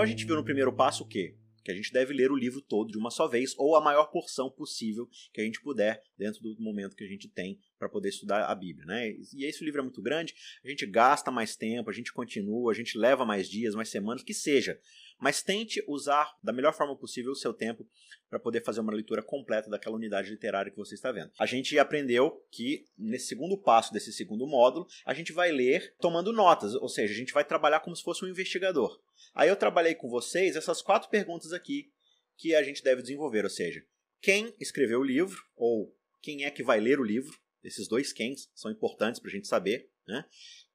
Então 0.00 0.08
a 0.08 0.10
gente 0.10 0.24
viu 0.24 0.34
no 0.34 0.42
primeiro 0.42 0.72
passo 0.72 1.04
o 1.04 1.06
quê? 1.06 1.36
Que 1.62 1.70
a 1.70 1.74
gente 1.74 1.92
deve 1.92 2.14
ler 2.14 2.32
o 2.32 2.34
livro 2.34 2.62
todo 2.62 2.90
de 2.90 2.96
uma 2.96 3.10
só 3.10 3.28
vez, 3.28 3.54
ou 3.58 3.76
a 3.76 3.82
maior 3.82 4.06
porção 4.06 4.50
possível 4.50 5.06
que 5.30 5.42
a 5.42 5.44
gente 5.44 5.60
puder, 5.60 6.02
dentro 6.16 6.40
do 6.40 6.56
momento 6.58 6.96
que 6.96 7.04
a 7.04 7.06
gente 7.06 7.28
tem 7.28 7.60
para 7.78 7.86
poder 7.86 8.08
estudar 8.08 8.46
a 8.46 8.54
Bíblia. 8.54 8.86
Né? 8.86 9.10
E 9.34 9.44
esse 9.44 9.62
livro 9.62 9.80
é 9.80 9.82
muito 9.82 10.00
grande, 10.00 10.34
a 10.64 10.68
gente 10.70 10.86
gasta 10.86 11.30
mais 11.30 11.54
tempo, 11.54 11.90
a 11.90 11.92
gente 11.92 12.14
continua, 12.14 12.72
a 12.72 12.74
gente 12.74 12.96
leva 12.96 13.26
mais 13.26 13.46
dias, 13.46 13.74
mais 13.74 13.90
semanas, 13.90 14.22
que 14.22 14.32
seja. 14.32 14.80
Mas 15.18 15.42
tente 15.42 15.84
usar 15.86 16.34
da 16.42 16.50
melhor 16.50 16.72
forma 16.72 16.96
possível 16.96 17.32
o 17.32 17.36
seu 17.36 17.52
tempo 17.52 17.86
para 18.30 18.38
poder 18.38 18.64
fazer 18.64 18.80
uma 18.80 18.94
leitura 18.94 19.22
completa 19.22 19.68
daquela 19.68 19.96
unidade 19.96 20.30
literária 20.30 20.70
que 20.70 20.78
você 20.78 20.94
está 20.94 21.12
vendo. 21.12 21.30
A 21.38 21.44
gente 21.44 21.78
aprendeu 21.78 22.42
que 22.50 22.86
nesse 22.96 23.26
segundo 23.26 23.58
passo 23.58 23.92
desse 23.92 24.14
segundo 24.14 24.46
módulo, 24.46 24.86
a 25.04 25.12
gente 25.12 25.30
vai 25.30 25.52
ler 25.52 25.94
tomando 26.00 26.32
notas, 26.32 26.74
ou 26.74 26.88
seja, 26.88 27.12
a 27.12 27.16
gente 27.16 27.34
vai 27.34 27.44
trabalhar 27.44 27.80
como 27.80 27.94
se 27.94 28.02
fosse 28.02 28.24
um 28.24 28.28
investigador. 28.28 28.98
Aí 29.34 29.48
eu 29.48 29.56
trabalhei 29.56 29.94
com 29.94 30.08
vocês 30.08 30.56
essas 30.56 30.82
quatro 30.82 31.08
perguntas 31.08 31.52
aqui 31.52 31.92
que 32.36 32.54
a 32.54 32.62
gente 32.62 32.82
deve 32.82 33.02
desenvolver, 33.02 33.44
ou 33.44 33.50
seja, 33.50 33.84
quem 34.20 34.54
escreveu 34.58 35.00
o 35.00 35.04
livro 35.04 35.42
ou 35.56 35.94
quem 36.20 36.44
é 36.44 36.50
que 36.50 36.62
vai 36.62 36.80
ler 36.80 36.98
o 36.98 37.04
livro, 37.04 37.38
esses 37.62 37.88
dois 37.88 38.12
quens 38.12 38.50
são 38.54 38.70
importantes 38.70 39.20
para 39.20 39.30
a 39.30 39.32
gente 39.32 39.46
saber, 39.46 39.90
né? 40.06 40.24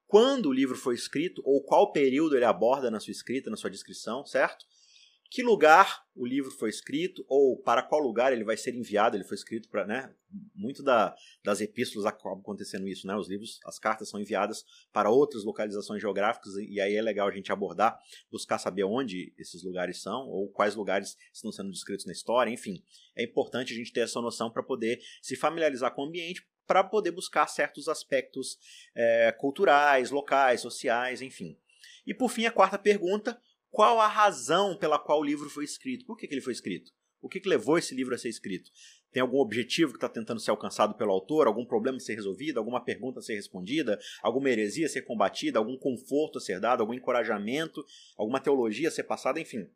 quando 0.06 0.46
o 0.46 0.52
livro 0.52 0.76
foi 0.76 0.94
escrito 0.94 1.42
ou 1.44 1.62
qual 1.62 1.92
período 1.92 2.36
ele 2.36 2.44
aborda 2.44 2.90
na 2.90 3.00
sua 3.00 3.10
escrita, 3.10 3.50
na 3.50 3.56
sua 3.56 3.70
descrição, 3.70 4.24
certo? 4.24 4.64
Que 5.30 5.42
lugar 5.42 6.04
o 6.14 6.24
livro 6.24 6.50
foi 6.50 6.70
escrito 6.70 7.24
ou 7.28 7.60
para 7.60 7.82
qual 7.82 8.00
lugar 8.00 8.32
ele 8.32 8.44
vai 8.44 8.56
ser 8.56 8.74
enviado? 8.74 9.16
Ele 9.16 9.24
foi 9.24 9.36
escrito 9.36 9.68
para, 9.68 9.86
né? 9.86 10.14
Muito 10.54 10.82
da, 10.82 11.14
das 11.44 11.60
epístolas 11.60 12.06
acaba 12.06 12.38
acontecendo 12.38 12.86
isso, 12.86 13.06
né? 13.06 13.14
Os 13.16 13.28
livros, 13.28 13.58
as 13.64 13.78
cartas 13.78 14.08
são 14.08 14.20
enviadas 14.20 14.64
para 14.92 15.10
outras 15.10 15.44
localizações 15.44 16.00
geográficas 16.00 16.54
e 16.56 16.80
aí 16.80 16.94
é 16.94 17.02
legal 17.02 17.28
a 17.28 17.32
gente 17.32 17.52
abordar, 17.52 17.98
buscar 18.30 18.58
saber 18.58 18.84
onde 18.84 19.34
esses 19.38 19.62
lugares 19.62 20.00
são 20.00 20.28
ou 20.28 20.48
quais 20.48 20.74
lugares 20.74 21.16
estão 21.32 21.50
sendo 21.50 21.70
descritos 21.70 22.06
na 22.06 22.12
história, 22.12 22.50
enfim. 22.50 22.82
É 23.16 23.24
importante 23.24 23.72
a 23.72 23.76
gente 23.76 23.92
ter 23.92 24.00
essa 24.00 24.20
noção 24.20 24.50
para 24.50 24.62
poder 24.62 25.00
se 25.20 25.36
familiarizar 25.36 25.94
com 25.94 26.02
o 26.02 26.06
ambiente, 26.06 26.46
para 26.66 26.82
poder 26.82 27.12
buscar 27.12 27.46
certos 27.46 27.88
aspectos 27.88 28.58
é, 28.94 29.32
culturais, 29.32 30.10
locais, 30.10 30.60
sociais, 30.60 31.22
enfim. 31.22 31.56
E 32.06 32.14
por 32.14 32.30
fim, 32.30 32.46
a 32.46 32.52
quarta 32.52 32.78
pergunta: 32.78 33.40
qual 33.76 34.00
a 34.00 34.08
razão 34.08 34.74
pela 34.74 34.98
qual 34.98 35.20
o 35.20 35.22
livro 35.22 35.50
foi 35.50 35.62
escrito? 35.62 36.06
Por 36.06 36.16
que, 36.16 36.26
que 36.26 36.32
ele 36.32 36.40
foi 36.40 36.54
escrito? 36.54 36.90
O 37.20 37.28
que, 37.28 37.38
que 37.38 37.46
levou 37.46 37.76
esse 37.76 37.94
livro 37.94 38.14
a 38.14 38.18
ser 38.18 38.30
escrito? 38.30 38.70
Tem 39.12 39.20
algum 39.20 39.36
objetivo 39.36 39.92
que 39.92 39.98
está 39.98 40.08
tentando 40.08 40.40
ser 40.40 40.50
alcançado 40.50 40.94
pelo 40.94 41.12
autor? 41.12 41.46
Algum 41.46 41.66
problema 41.66 41.98
a 41.98 42.00
ser 42.00 42.14
resolvido? 42.14 42.56
Alguma 42.56 42.82
pergunta 42.82 43.18
a 43.18 43.22
ser 43.22 43.34
respondida? 43.34 44.00
Alguma 44.22 44.48
heresia 44.48 44.86
a 44.86 44.88
ser 44.88 45.02
combatida? 45.02 45.58
Algum 45.58 45.76
conforto 45.76 46.38
a 46.38 46.40
ser 46.40 46.58
dado? 46.58 46.80
Algum 46.80 46.94
encorajamento? 46.94 47.84
Alguma 48.16 48.40
teologia 48.40 48.88
a 48.88 48.90
ser 48.90 49.04
passada? 49.04 49.38
Enfim. 49.38 49.68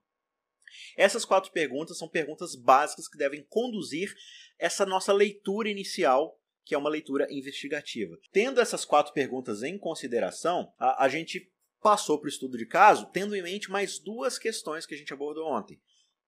Essas 0.97 1.27
quatro 1.27 1.53
perguntas 1.53 1.99
são 1.99 2.09
perguntas 2.09 2.55
básicas 2.55 3.07
que 3.07 3.19
devem 3.19 3.45
conduzir 3.51 4.15
essa 4.59 4.87
nossa 4.87 5.13
leitura 5.13 5.69
inicial 5.69 6.41
que 6.65 6.75
é 6.75 6.79
uma 6.79 6.89
leitura 6.89 7.27
investigativa. 7.31 8.17
Tendo 8.33 8.63
essas 8.63 8.87
quatro 8.87 9.13
perguntas 9.13 9.63
em 9.63 9.77
consideração, 9.77 10.73
a, 10.79 11.05
a 11.05 11.09
gente 11.09 11.53
passou 11.81 12.19
para 12.19 12.27
o 12.27 12.31
estudo 12.31 12.57
de 12.57 12.67
caso, 12.67 13.07
tendo 13.13 13.35
em 13.35 13.43
mente 13.43 13.71
mais 13.71 13.99
duas 13.99 14.39
questões 14.39 14.87
que 14.87 14.95
a 14.95 14.99
gente 14.99 15.13
abordou 15.13 15.47
ontem. 15.47 15.81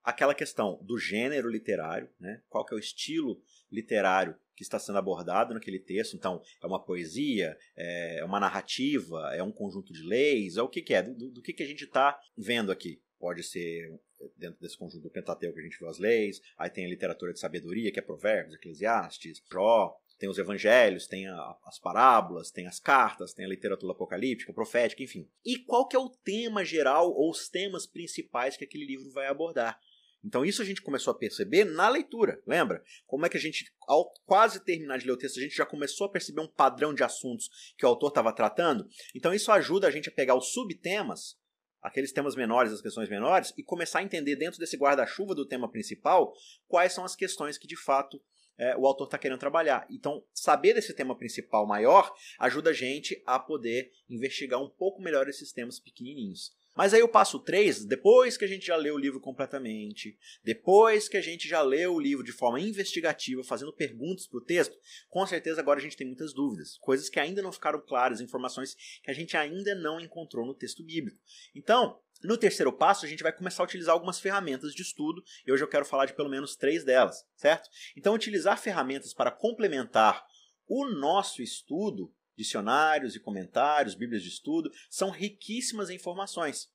Aquela 0.03 0.35
questão 0.35 0.81
do 0.83 0.99
gênero 0.99 1.49
literário, 1.49 2.11
né? 2.19 2.43
qual 2.49 2.65
que 2.65 2.75
é 2.75 2.77
o 2.77 2.81
estilo 2.81 3.41
literário 3.71 4.37
que 4.57 4.63
está 4.63 4.79
sendo 4.79 4.99
abordado 4.99 5.55
naquele 5.55 5.79
texto. 5.79 6.17
Então, 6.17 6.43
é 6.63 6.67
uma 6.67 6.83
poesia, 6.83 7.57
é 7.77 8.25
uma 8.25 8.41
narrativa, 8.41 9.33
é 9.35 9.43
um 9.43 9.53
conjunto 9.53 9.93
de 9.93 10.03
leis, 10.03 10.57
é 10.57 10.63
o 10.63 10.69
que, 10.69 10.83
que 10.83 10.95
é, 10.95 11.03
do, 11.03 11.31
do 11.31 11.43
que, 11.43 11.53
que 11.53 11.63
a 11.63 11.67
gente 11.67 11.85
está 11.85 12.19
vendo 12.37 12.73
aqui. 12.73 13.01
Pode 13.19 13.43
ser 13.45 13.89
dentro 14.37 14.61
desse 14.61 14.77
conjunto 14.77 15.03
do 15.03 15.11
Pentateuco 15.11 15.55
que 15.55 15.61
a 15.61 15.65
gente 15.65 15.79
viu 15.79 15.89
as 15.89 15.99
leis, 15.99 16.41
aí 16.57 16.71
tem 16.71 16.85
a 16.85 16.89
literatura 16.89 17.33
de 17.33 17.41
sabedoria, 17.41 17.93
que 17.93 17.99
é 17.99 18.03
Provérbios, 18.03 18.55
Eclesiastes, 18.55 19.43
Jó, 19.51 19.97
tem 20.23 20.29
os 20.29 20.39
evangelhos, 20.39 21.09
tem 21.09 21.27
a, 21.27 21.57
as 21.67 21.81
parábolas, 21.81 22.53
tem 22.53 22.69
as 22.69 22.79
cartas, 22.79 23.35
tem 23.35 23.45
a 23.45 23.49
literatura 23.49 23.91
apocalíptica, 23.91 24.53
profética, 24.53 25.03
enfim. 25.03 25.29
E 25.45 25.59
qual 25.59 25.89
que 25.89 25.97
é 25.97 25.99
o 25.99 26.09
tema 26.09 26.65
geral 26.65 27.11
ou 27.11 27.29
os 27.29 27.49
temas 27.49 27.89
principais 27.89 28.57
que 28.57 28.63
aquele 28.63 28.87
livro 28.87 29.11
vai 29.11 29.27
abordar? 29.27 29.81
Então 30.25 30.45
isso 30.45 30.63
a 30.63 30.65
gente 30.65 30.81
começou 30.81 31.11
a 31.11 31.19
perceber 31.19 31.65
na 31.65 31.89
leitura, 31.89 32.41
lembra? 32.47 32.85
Como 33.05 33.27
é 33.27 33.29
que 33.29 33.37
a 33.37 33.41
gente, 33.41 33.75
ao 33.89 34.13
quase 34.25 34.65
terminar 34.65 34.99
de 34.99 35.07
ler 35.07 35.13
o 35.15 35.17
texto, 35.17 35.41
a 35.41 35.43
gente 35.43 35.57
já 35.57 35.67
começou 35.67 36.07
a 36.07 36.11
perceber 36.11 36.41
um 36.41 36.47
padrão 36.47 36.95
de 36.95 37.03
assuntos 37.03 37.75
que 37.77 37.85
o 37.85 37.89
autor 37.89 38.11
estava 38.11 38.33
tratando? 38.33 38.89
Então 39.17 39.35
isso 39.35 39.51
ajuda 39.51 39.89
a 39.89 39.91
gente 39.91 40.09
a 40.09 40.13
pegar 40.13 40.37
os 40.37 40.53
subtemas, 40.53 41.37
aqueles 41.83 42.13
temas 42.13 42.37
menores, 42.37 42.73
as 42.73 42.81
questões 42.81 43.09
menores, 43.09 43.53
e 43.59 43.65
começar 43.65 43.99
a 43.99 44.05
entender 44.05 44.37
dentro 44.37 44.61
desse 44.61 44.77
guarda-chuva 44.77 45.35
do 45.35 45.49
tema 45.49 45.69
principal 45.69 46.33
quais 46.69 46.93
são 46.93 47.05
as 47.05 47.17
questões 47.17 47.59
que 47.59 47.67
de 47.67 47.77
fato 47.77 48.23
é, 48.59 48.77
o 48.77 48.87
autor 48.87 49.07
está 49.07 49.19
querendo 49.19 49.39
trabalhar. 49.39 49.87
Então, 49.91 50.25
saber 50.33 50.75
desse 50.75 50.95
tema 50.95 51.17
principal 51.17 51.67
maior 51.67 52.13
ajuda 52.39 52.71
a 52.71 52.75
gente 52.75 53.23
a 53.27 53.39
poder 53.39 53.91
investigar 54.09 54.63
um 54.63 54.69
pouco 54.69 55.03
melhor 55.03 55.29
esses 55.29 55.53
temas 55.53 55.79
pequenininhos. 55.79 56.53
Mas 56.75 56.95
aí 56.95 57.03
o 57.03 57.09
passo 57.09 57.39
3, 57.39 57.85
depois 57.85 58.37
que 58.37 58.47
a 58.47 58.49
gente 58.49 58.67
já 58.67 58.77
leu 58.77 58.95
o 58.95 58.99
livro 58.99 59.21
completamente, 59.21 60.17
depois 60.43 61.07
que 61.07 61.19
a 61.19 61.21
gente 61.21 61.47
já 61.47 61.61
leu 61.61 61.95
o 61.95 62.01
livro 62.01 62.25
de 62.25 62.33
forma 62.33 62.59
investigativa, 62.59 63.45
fazendo 63.45 63.73
perguntas 63.75 64.27
para 64.27 64.39
o 64.39 64.45
texto, 64.45 64.75
com 65.11 65.27
certeza 65.27 65.61
agora 65.61 65.79
a 65.79 65.83
gente 65.83 65.97
tem 65.97 66.07
muitas 66.07 66.33
dúvidas, 66.33 66.79
coisas 66.79 67.11
que 67.11 67.21
ainda 67.21 67.43
não 67.43 67.53
ficaram 67.53 67.81
claras, 67.81 68.23
informações 68.23 68.75
que 69.03 69.11
a 69.11 69.15
gente 69.15 69.37
ainda 69.37 69.75
não 69.75 70.01
encontrou 70.01 70.47
no 70.47 70.55
texto 70.55 70.83
bíblico. 70.83 71.19
Então, 71.55 72.01
no 72.25 72.37
terceiro 72.37 72.73
passo, 72.73 73.05
a 73.05 73.09
gente 73.09 73.23
vai 73.23 73.33
começar 73.33 73.63
a 73.63 73.67
utilizar 73.67 73.93
algumas 73.93 74.21
ferramentas 74.21 74.75
de 74.75 74.83
estudo, 74.83 75.23
e 75.47 75.53
hoje 75.53 75.63
eu 75.63 75.69
quero 75.69 75.85
falar 75.85 76.07
de 76.07 76.15
pelo 76.15 76.29
menos 76.29 76.57
três 76.57 76.85
delas, 76.85 77.25
certo? 77.37 77.69
Então, 77.97 78.15
utilizar 78.15 78.59
ferramentas 78.59 79.13
para 79.13 79.31
complementar 79.31 80.25
o 80.67 80.87
nosso 80.87 81.43
estudo, 81.43 82.15
dicionários 82.37 83.15
e 83.15 83.21
comentários, 83.21 83.95
bíblias 83.95 84.23
de 84.23 84.29
estudo, 84.29 84.71
são 84.89 85.11
riquíssimas 85.11 85.91
em 85.91 85.97
informações. 85.97 86.71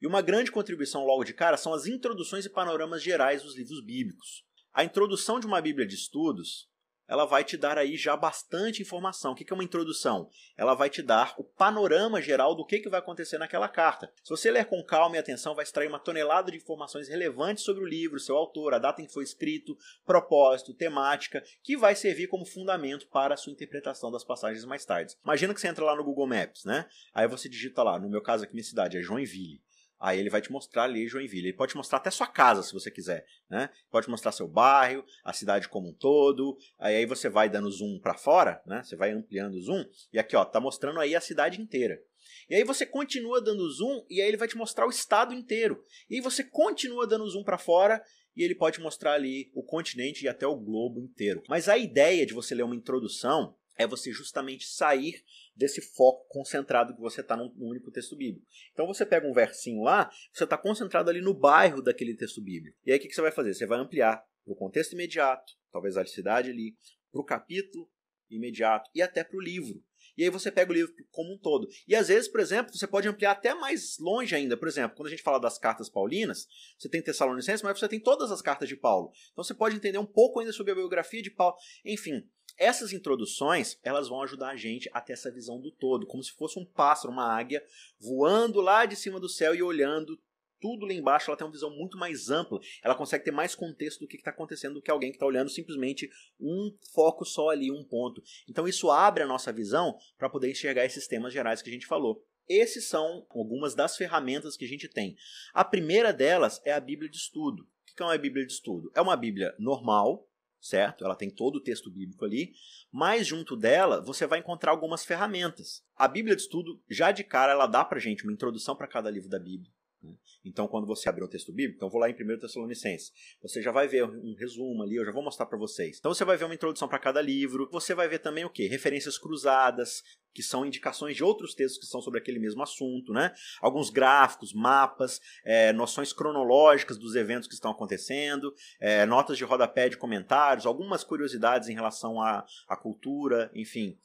E 0.00 0.06
uma 0.06 0.22
grande 0.22 0.52
contribuição 0.52 1.04
logo 1.04 1.24
de 1.24 1.34
cara 1.34 1.56
são 1.56 1.74
as 1.74 1.86
introduções 1.86 2.44
e 2.44 2.50
panoramas 2.50 3.02
gerais 3.02 3.42
dos 3.42 3.56
livros 3.56 3.84
bíblicos. 3.84 4.44
A 4.72 4.84
introdução 4.84 5.40
de 5.40 5.46
uma 5.46 5.60
Bíblia 5.60 5.86
de 5.86 5.96
estudos 5.96 6.67
ela 7.08 7.24
vai 7.24 7.42
te 7.42 7.56
dar 7.56 7.78
aí 7.78 7.96
já 7.96 8.16
bastante 8.16 8.82
informação. 8.82 9.32
O 9.32 9.34
que 9.34 9.50
é 9.50 9.54
uma 9.54 9.64
introdução? 9.64 10.28
Ela 10.56 10.74
vai 10.74 10.90
te 10.90 11.02
dar 11.02 11.34
o 11.38 11.42
panorama 11.42 12.20
geral 12.20 12.54
do 12.54 12.66
que 12.66 12.88
vai 12.88 13.00
acontecer 13.00 13.38
naquela 13.38 13.68
carta. 13.68 14.12
Se 14.22 14.30
você 14.30 14.50
ler 14.50 14.66
com 14.66 14.84
calma 14.84 15.16
e 15.16 15.18
atenção, 15.18 15.54
vai 15.54 15.62
extrair 15.62 15.88
uma 15.88 15.98
tonelada 15.98 16.50
de 16.50 16.58
informações 16.58 17.08
relevantes 17.08 17.64
sobre 17.64 17.82
o 17.82 17.86
livro, 17.86 18.20
seu 18.20 18.36
autor, 18.36 18.74
a 18.74 18.78
data 18.78 19.00
em 19.00 19.06
que 19.06 19.12
foi 19.12 19.24
escrito, 19.24 19.76
propósito, 20.04 20.74
temática, 20.74 21.42
que 21.62 21.76
vai 21.76 21.94
servir 21.94 22.28
como 22.28 22.44
fundamento 22.44 23.08
para 23.08 23.34
a 23.34 23.36
sua 23.36 23.52
interpretação 23.52 24.10
das 24.10 24.24
passagens 24.24 24.64
mais 24.64 24.84
tarde. 24.84 25.16
Imagina 25.24 25.54
que 25.54 25.60
você 25.60 25.68
entra 25.68 25.84
lá 25.84 25.96
no 25.96 26.04
Google 26.04 26.26
Maps, 26.26 26.64
né? 26.64 26.86
Aí 27.14 27.26
você 27.26 27.48
digita 27.48 27.82
lá, 27.82 27.98
no 27.98 28.10
meu 28.10 28.20
caso 28.20 28.44
aqui 28.44 28.52
minha 28.52 28.64
cidade 28.64 28.98
é 28.98 29.02
Joinville. 29.02 29.62
Aí 30.00 30.18
ele 30.18 30.30
vai 30.30 30.40
te 30.40 30.52
mostrar 30.52 30.84
ali 30.84 31.08
Joinville. 31.08 31.48
Ele 31.48 31.56
pode 31.56 31.72
te 31.72 31.76
mostrar 31.76 31.98
até 31.98 32.10
sua 32.10 32.26
casa, 32.26 32.62
se 32.62 32.72
você 32.72 32.90
quiser, 32.90 33.26
né? 33.50 33.68
Pode 33.90 34.08
mostrar 34.08 34.32
seu 34.32 34.46
bairro, 34.46 35.04
a 35.24 35.32
cidade 35.32 35.68
como 35.68 35.88
um 35.88 35.92
todo. 35.92 36.56
Aí, 36.78 37.04
você 37.06 37.28
vai 37.28 37.48
dando 37.48 37.70
zoom 37.70 37.98
para 37.98 38.14
fora, 38.14 38.62
né? 38.66 38.82
Você 38.82 38.96
vai 38.96 39.10
ampliando 39.10 39.54
o 39.54 39.62
zoom 39.62 39.84
e 40.12 40.18
aqui, 40.18 40.36
ó, 40.36 40.44
tá 40.44 40.60
mostrando 40.60 41.00
aí 41.00 41.14
a 41.14 41.20
cidade 41.20 41.60
inteira. 41.60 42.00
E 42.48 42.54
aí 42.54 42.64
você 42.64 42.86
continua 42.86 43.40
dando 43.40 43.68
zoom 43.70 44.04
e 44.08 44.20
aí 44.20 44.28
ele 44.28 44.36
vai 44.36 44.48
te 44.48 44.56
mostrar 44.56 44.86
o 44.86 44.90
estado 44.90 45.34
inteiro. 45.34 45.82
E 46.08 46.16
aí 46.16 46.20
você 46.20 46.42
continua 46.44 47.06
dando 47.06 47.28
zoom 47.28 47.44
para 47.44 47.58
fora 47.58 48.02
e 48.36 48.42
ele 48.42 48.54
pode 48.54 48.80
mostrar 48.80 49.14
ali 49.14 49.50
o 49.54 49.62
continente 49.62 50.24
e 50.24 50.28
até 50.28 50.46
o 50.46 50.56
globo 50.56 51.00
inteiro. 51.00 51.42
Mas 51.48 51.68
a 51.68 51.76
ideia 51.76 52.24
de 52.24 52.32
você 52.32 52.54
ler 52.54 52.62
uma 52.62 52.76
introdução 52.76 53.54
é 53.76 53.86
você 53.86 54.12
justamente 54.12 54.66
sair 54.66 55.22
desse 55.58 55.82
foco 55.82 56.24
concentrado 56.28 56.94
que 56.94 57.00
você 57.00 57.20
está 57.20 57.36
num, 57.36 57.52
único 57.58 57.90
texto 57.90 58.16
bíblico. 58.16 58.46
Então 58.72 58.86
você 58.86 59.04
pega 59.04 59.26
um 59.26 59.32
versinho 59.32 59.82
lá, 59.82 60.08
você 60.32 60.44
está 60.44 60.56
concentrado 60.56 61.10
ali 61.10 61.20
no 61.20 61.34
bairro 61.34 61.82
daquele 61.82 62.16
texto 62.16 62.40
bíblico. 62.40 62.78
E 62.86 62.92
aí 62.92 62.98
o 62.98 63.00
que, 63.00 63.08
que 63.08 63.14
você 63.14 63.20
vai 63.20 63.32
fazer? 63.32 63.52
Você 63.52 63.66
vai 63.66 63.80
ampliar 63.80 64.22
para 64.44 64.52
o 64.52 64.56
contexto 64.56 64.92
imediato, 64.92 65.52
talvez 65.72 65.96
a 65.96 66.06
cidade 66.06 66.48
ali, 66.48 66.76
para 67.10 67.20
o 67.20 67.24
capítulo 67.24 67.90
imediato 68.30 68.88
e 68.94 69.02
até 69.02 69.24
para 69.24 69.36
o 69.36 69.40
livro. 69.40 69.82
E 70.18 70.24
aí 70.24 70.30
você 70.30 70.50
pega 70.50 70.72
o 70.72 70.74
livro 70.74 70.92
como 71.12 71.32
um 71.32 71.38
todo. 71.38 71.68
E 71.86 71.94
às 71.94 72.08
vezes, 72.08 72.28
por 72.28 72.40
exemplo, 72.40 72.76
você 72.76 72.88
pode 72.88 73.06
ampliar 73.06 73.30
até 73.30 73.54
mais 73.54 73.98
longe 74.00 74.34
ainda. 74.34 74.56
Por 74.56 74.66
exemplo, 74.66 74.96
quando 74.96 75.06
a 75.06 75.10
gente 75.10 75.22
fala 75.22 75.38
das 75.38 75.58
cartas 75.58 75.88
paulinas, 75.88 76.48
você 76.76 76.88
tem 76.88 77.00
Tessalonicenses, 77.00 77.62
mas 77.62 77.78
você 77.78 77.88
tem 77.88 78.00
todas 78.00 78.32
as 78.32 78.42
cartas 78.42 78.68
de 78.68 78.74
Paulo. 78.74 79.12
Então 79.32 79.44
você 79.44 79.54
pode 79.54 79.76
entender 79.76 79.98
um 79.98 80.04
pouco 80.04 80.40
ainda 80.40 80.52
sobre 80.52 80.72
a 80.72 80.74
biografia 80.74 81.22
de 81.22 81.30
Paulo. 81.30 81.54
Enfim, 81.84 82.28
essas 82.58 82.92
introduções, 82.92 83.78
elas 83.84 84.08
vão 84.08 84.20
ajudar 84.22 84.48
a 84.48 84.56
gente 84.56 84.90
a 84.92 85.00
ter 85.00 85.12
essa 85.12 85.30
visão 85.30 85.60
do 85.60 85.70
todo, 85.70 86.04
como 86.04 86.22
se 86.24 86.32
fosse 86.32 86.58
um 86.58 86.64
pássaro, 86.64 87.12
uma 87.12 87.32
águia, 87.32 87.64
voando 88.00 88.60
lá 88.60 88.84
de 88.84 88.96
cima 88.96 89.20
do 89.20 89.28
céu 89.28 89.54
e 89.54 89.62
olhando 89.62 90.20
tudo 90.60 90.86
lá 90.86 90.92
embaixo, 90.92 91.30
ela 91.30 91.36
tem 91.36 91.46
uma 91.46 91.52
visão 91.52 91.70
muito 91.70 91.96
mais 91.96 92.30
ampla. 92.30 92.58
Ela 92.82 92.94
consegue 92.94 93.24
ter 93.24 93.30
mais 93.30 93.54
contexto 93.54 94.00
do 94.00 94.06
que 94.06 94.16
está 94.16 94.30
acontecendo 94.30 94.74
do 94.74 94.82
que 94.82 94.90
alguém 94.90 95.10
que 95.10 95.16
está 95.16 95.26
olhando 95.26 95.50
simplesmente 95.50 96.10
um 96.40 96.74
foco 96.92 97.24
só 97.24 97.50
ali, 97.50 97.70
um 97.70 97.84
ponto. 97.84 98.22
Então 98.48 98.66
isso 98.66 98.90
abre 98.90 99.22
a 99.22 99.26
nossa 99.26 99.52
visão 99.52 99.96
para 100.16 100.30
poder 100.30 100.50
enxergar 100.50 100.84
esses 100.84 101.06
temas 101.06 101.32
gerais 101.32 101.62
que 101.62 101.70
a 101.70 101.72
gente 101.72 101.86
falou. 101.86 102.24
esses 102.48 102.88
são 102.88 103.26
algumas 103.28 103.74
das 103.74 103.96
ferramentas 103.96 104.56
que 104.56 104.64
a 104.64 104.68
gente 104.68 104.88
tem. 104.88 105.16
A 105.52 105.64
primeira 105.64 106.12
delas 106.12 106.60
é 106.64 106.72
a 106.72 106.80
Bíblia 106.80 107.10
de 107.10 107.16
Estudo. 107.16 107.62
O 107.62 107.96
que 107.96 108.02
é 108.02 108.06
uma 108.06 108.16
Bíblia 108.16 108.46
de 108.46 108.52
Estudo? 108.52 108.90
É 108.94 109.00
uma 109.00 109.16
Bíblia 109.16 109.54
normal, 109.58 110.26
certo? 110.60 111.04
Ela 111.04 111.14
tem 111.14 111.30
todo 111.30 111.56
o 111.56 111.62
texto 111.62 111.90
bíblico 111.90 112.24
ali, 112.24 112.52
mas 112.90 113.26
junto 113.26 113.56
dela 113.56 114.00
você 114.00 114.26
vai 114.26 114.38
encontrar 114.38 114.70
algumas 114.70 115.04
ferramentas. 115.04 115.84
A 115.94 116.08
Bíblia 116.08 116.34
de 116.34 116.42
Estudo, 116.42 116.82
já 116.88 117.12
de 117.12 117.22
cara, 117.22 117.52
ela 117.52 117.66
dá 117.66 117.84
pra 117.84 117.98
gente 117.98 118.24
uma 118.24 118.32
introdução 118.32 118.74
para 118.74 118.88
cada 118.88 119.10
livro 119.10 119.28
da 119.28 119.38
Bíblia. 119.38 119.70
Né? 120.02 120.14
Então, 120.44 120.68
quando 120.68 120.86
você 120.86 121.08
abrir 121.08 121.24
um 121.24 121.28
texto 121.28 121.52
bíblico, 121.52 121.76
então 121.76 121.90
vou 121.90 122.00
lá 122.00 122.08
em 122.08 122.14
1 122.14 122.38
Tessalonicenses, 122.38 123.12
você 123.42 123.60
já 123.60 123.72
vai 123.72 123.88
ver 123.88 124.04
um 124.04 124.34
resumo 124.38 124.82
ali, 124.82 124.96
eu 124.96 125.04
já 125.04 125.12
vou 125.12 125.22
mostrar 125.22 125.46
para 125.46 125.58
vocês. 125.58 125.98
Então, 125.98 126.12
você 126.12 126.24
vai 126.24 126.36
ver 126.36 126.44
uma 126.44 126.54
introdução 126.54 126.88
para 126.88 126.98
cada 126.98 127.20
livro, 127.20 127.68
você 127.70 127.94
vai 127.94 128.08
ver 128.08 128.20
também 128.20 128.44
o 128.44 128.50
que? 128.50 128.66
Referências 128.66 129.18
cruzadas, 129.18 130.02
que 130.32 130.42
são 130.42 130.64
indicações 130.64 131.16
de 131.16 131.24
outros 131.24 131.54
textos 131.54 131.80
que 131.80 131.86
são 131.86 132.00
sobre 132.00 132.20
aquele 132.20 132.38
mesmo 132.38 132.62
assunto, 132.62 133.12
né? 133.12 133.34
Alguns 133.60 133.90
gráficos, 133.90 134.52
mapas, 134.52 135.20
é, 135.44 135.72
noções 135.72 136.12
cronológicas 136.12 136.96
dos 136.96 137.16
eventos 137.16 137.48
que 137.48 137.54
estão 137.54 137.72
acontecendo, 137.72 138.54
é, 138.78 139.04
notas 139.04 139.36
de 139.36 139.44
rodapé 139.44 139.88
de 139.88 139.96
comentários, 139.96 140.66
algumas 140.66 141.02
curiosidades 141.02 141.68
em 141.68 141.74
relação 141.74 142.20
à, 142.20 142.46
à 142.68 142.76
cultura, 142.76 143.50
enfim 143.54 143.98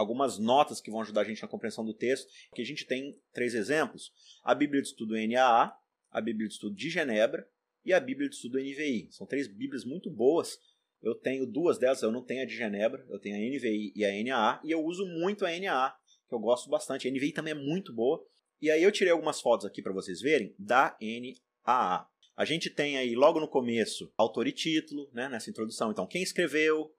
algumas 0.00 0.38
notas 0.38 0.80
que 0.80 0.90
vão 0.90 1.02
ajudar 1.02 1.20
a 1.20 1.24
gente 1.24 1.42
na 1.42 1.48
compreensão 1.48 1.84
do 1.84 1.94
texto. 1.94 2.26
Que 2.54 2.62
a 2.62 2.64
gente 2.64 2.86
tem 2.86 3.16
três 3.32 3.54
exemplos: 3.54 4.10
a 4.42 4.54
Bíblia 4.54 4.80
de 4.80 4.88
Estudo 4.88 5.14
NAA, 5.14 5.72
a 6.10 6.20
Bíblia 6.20 6.48
de 6.48 6.54
Estudo 6.54 6.74
de 6.74 6.90
Genebra 6.90 7.46
e 7.84 7.92
a 7.92 8.00
Bíblia 8.00 8.28
de 8.28 8.34
Estudo 8.34 8.58
NVI. 8.58 9.08
São 9.10 9.26
três 9.26 9.46
Bíblias 9.46 9.84
muito 9.84 10.10
boas. 10.10 10.58
Eu 11.02 11.14
tenho 11.14 11.46
duas 11.46 11.78
delas, 11.78 12.02
eu 12.02 12.12
não 12.12 12.22
tenho 12.22 12.42
a 12.42 12.44
de 12.44 12.54
Genebra, 12.54 13.04
eu 13.08 13.18
tenho 13.18 13.36
a 13.36 13.38
NVI 13.38 13.92
e 13.96 14.04
a 14.04 14.22
NAA, 14.22 14.60
e 14.62 14.70
eu 14.70 14.84
uso 14.84 15.06
muito 15.06 15.46
a 15.46 15.58
NAA, 15.58 15.94
que 16.28 16.34
eu 16.34 16.38
gosto 16.38 16.68
bastante. 16.68 17.08
A 17.08 17.10
NVI 17.10 17.32
também 17.32 17.52
é 17.52 17.56
muito 17.56 17.92
boa. 17.92 18.22
E 18.60 18.70
aí 18.70 18.82
eu 18.82 18.92
tirei 18.92 19.10
algumas 19.10 19.40
fotos 19.40 19.64
aqui 19.64 19.80
para 19.80 19.92
vocês 19.92 20.20
verem 20.20 20.54
da 20.58 20.96
NAA. 21.00 22.06
A 22.36 22.44
gente 22.44 22.70
tem 22.70 22.96
aí 22.96 23.14
logo 23.14 23.40
no 23.40 23.48
começo 23.48 24.12
autor 24.16 24.46
e 24.46 24.52
título, 24.52 25.10
né, 25.12 25.28
nessa 25.28 25.50
introdução. 25.50 25.90
Então, 25.90 26.06
quem 26.06 26.22
escreveu, 26.22 26.94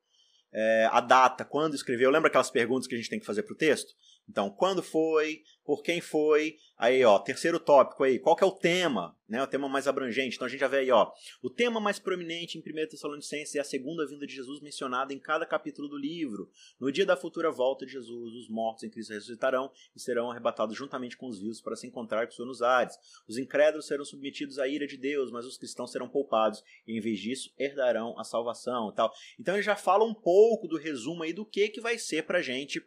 é, 0.54 0.90
a 0.92 1.00
data, 1.00 1.46
quando 1.46 1.76
escreveu. 1.76 2.10
Lembra 2.10 2.30
aquelas 2.30 2.50
perguntas 2.50 2.88
que 2.88 2.96
a 2.96 2.98
gente 2.98 3.10
tem 3.10 3.20
que 3.20 3.26
fazer 3.26 3.44
para 3.44 3.54
o 3.54 3.58
texto? 3.58 3.94
Então, 4.32 4.50
quando 4.50 4.82
foi, 4.82 5.44
por 5.66 5.84
quem 5.84 6.00
foi, 6.00 6.56
aí 6.78 7.04
ó, 7.04 7.20
terceiro 7.20 7.60
tópico 7.60 8.06
aí, 8.06 8.18
qual 8.18 8.34
que 8.34 8.46
é 8.46 8.48
o 8.48 8.52
tema, 8.52 9.14
né, 9.28 9.44
o 9.44 9.48
tema 9.48 9.68
mais 9.68 9.88
abrangente. 9.88 10.36
Então 10.36 10.46
a 10.46 10.50
gente 10.50 10.62
já 10.62 10.70
vê 10.70 10.78
aí, 10.78 10.92
ó, 10.92 11.12
o 11.42 11.50
tema 11.50 11.82
mais 11.82 12.00
prominente 12.00 12.58
em 12.58 12.62
1 12.62 12.88
Tessalonicenses 12.88 13.56
é 13.56 13.60
a 13.60 13.64
segunda 13.64 14.08
vinda 14.08 14.26
de 14.26 14.34
Jesus 14.34 14.62
mencionada 14.62 15.14
em 15.14 15.20
cada 15.20 15.46
capítulo 15.46 15.90
do 15.90 15.98
livro. 15.98 16.50
No 16.80 16.90
dia 16.92 17.06
da 17.06 17.18
futura 17.18 17.52
volta 17.52 17.86
de 17.86 17.92
Jesus, 17.92 18.34
os 18.34 18.50
mortos 18.50 18.84
em 18.84 18.90
Cristo 18.90 19.12
ressuscitarão 19.12 19.70
e 19.94 20.00
serão 20.00 20.32
arrebatados 20.32 20.78
juntamente 20.78 21.18
com 21.18 21.28
os 21.28 21.40
vivos 21.40 21.62
para 21.62 21.76
se 21.76 21.88
encontrar 21.88 22.26
com 22.26 22.32
o 22.32 22.36
Senhor 22.36 22.48
nos 22.48 22.62
ares. 22.62 22.98
Os 23.28 23.38
incrédulos 23.38 23.86
serão 23.86 24.06
submetidos 24.06 24.60
à 24.60 24.68
ira 24.68 24.88
de 24.88 24.96
Deus, 24.96 25.30
mas 25.30 25.46
os 25.46 25.58
cristãos 25.58 25.92
serão 25.92 26.08
poupados 26.08 26.64
e 26.88 26.98
em 26.98 27.02
vez 27.02 27.20
disso 27.20 27.54
herdarão 27.60 28.18
a 28.18 28.24
salvação, 28.24 28.94
tal. 28.94 29.14
Então 29.38 29.56
ele 29.56 29.64
já 29.64 29.76
fala 29.76 30.06
um 30.06 30.14
pouco 30.14 30.70
do 30.70 30.78
resumo 30.78 31.24
aí 31.24 31.34
do 31.34 31.46
que 31.46 31.68
que 31.68 31.82
vai 31.82 31.98
ser 31.98 32.24
pra 32.24 32.42
gente 32.42 32.82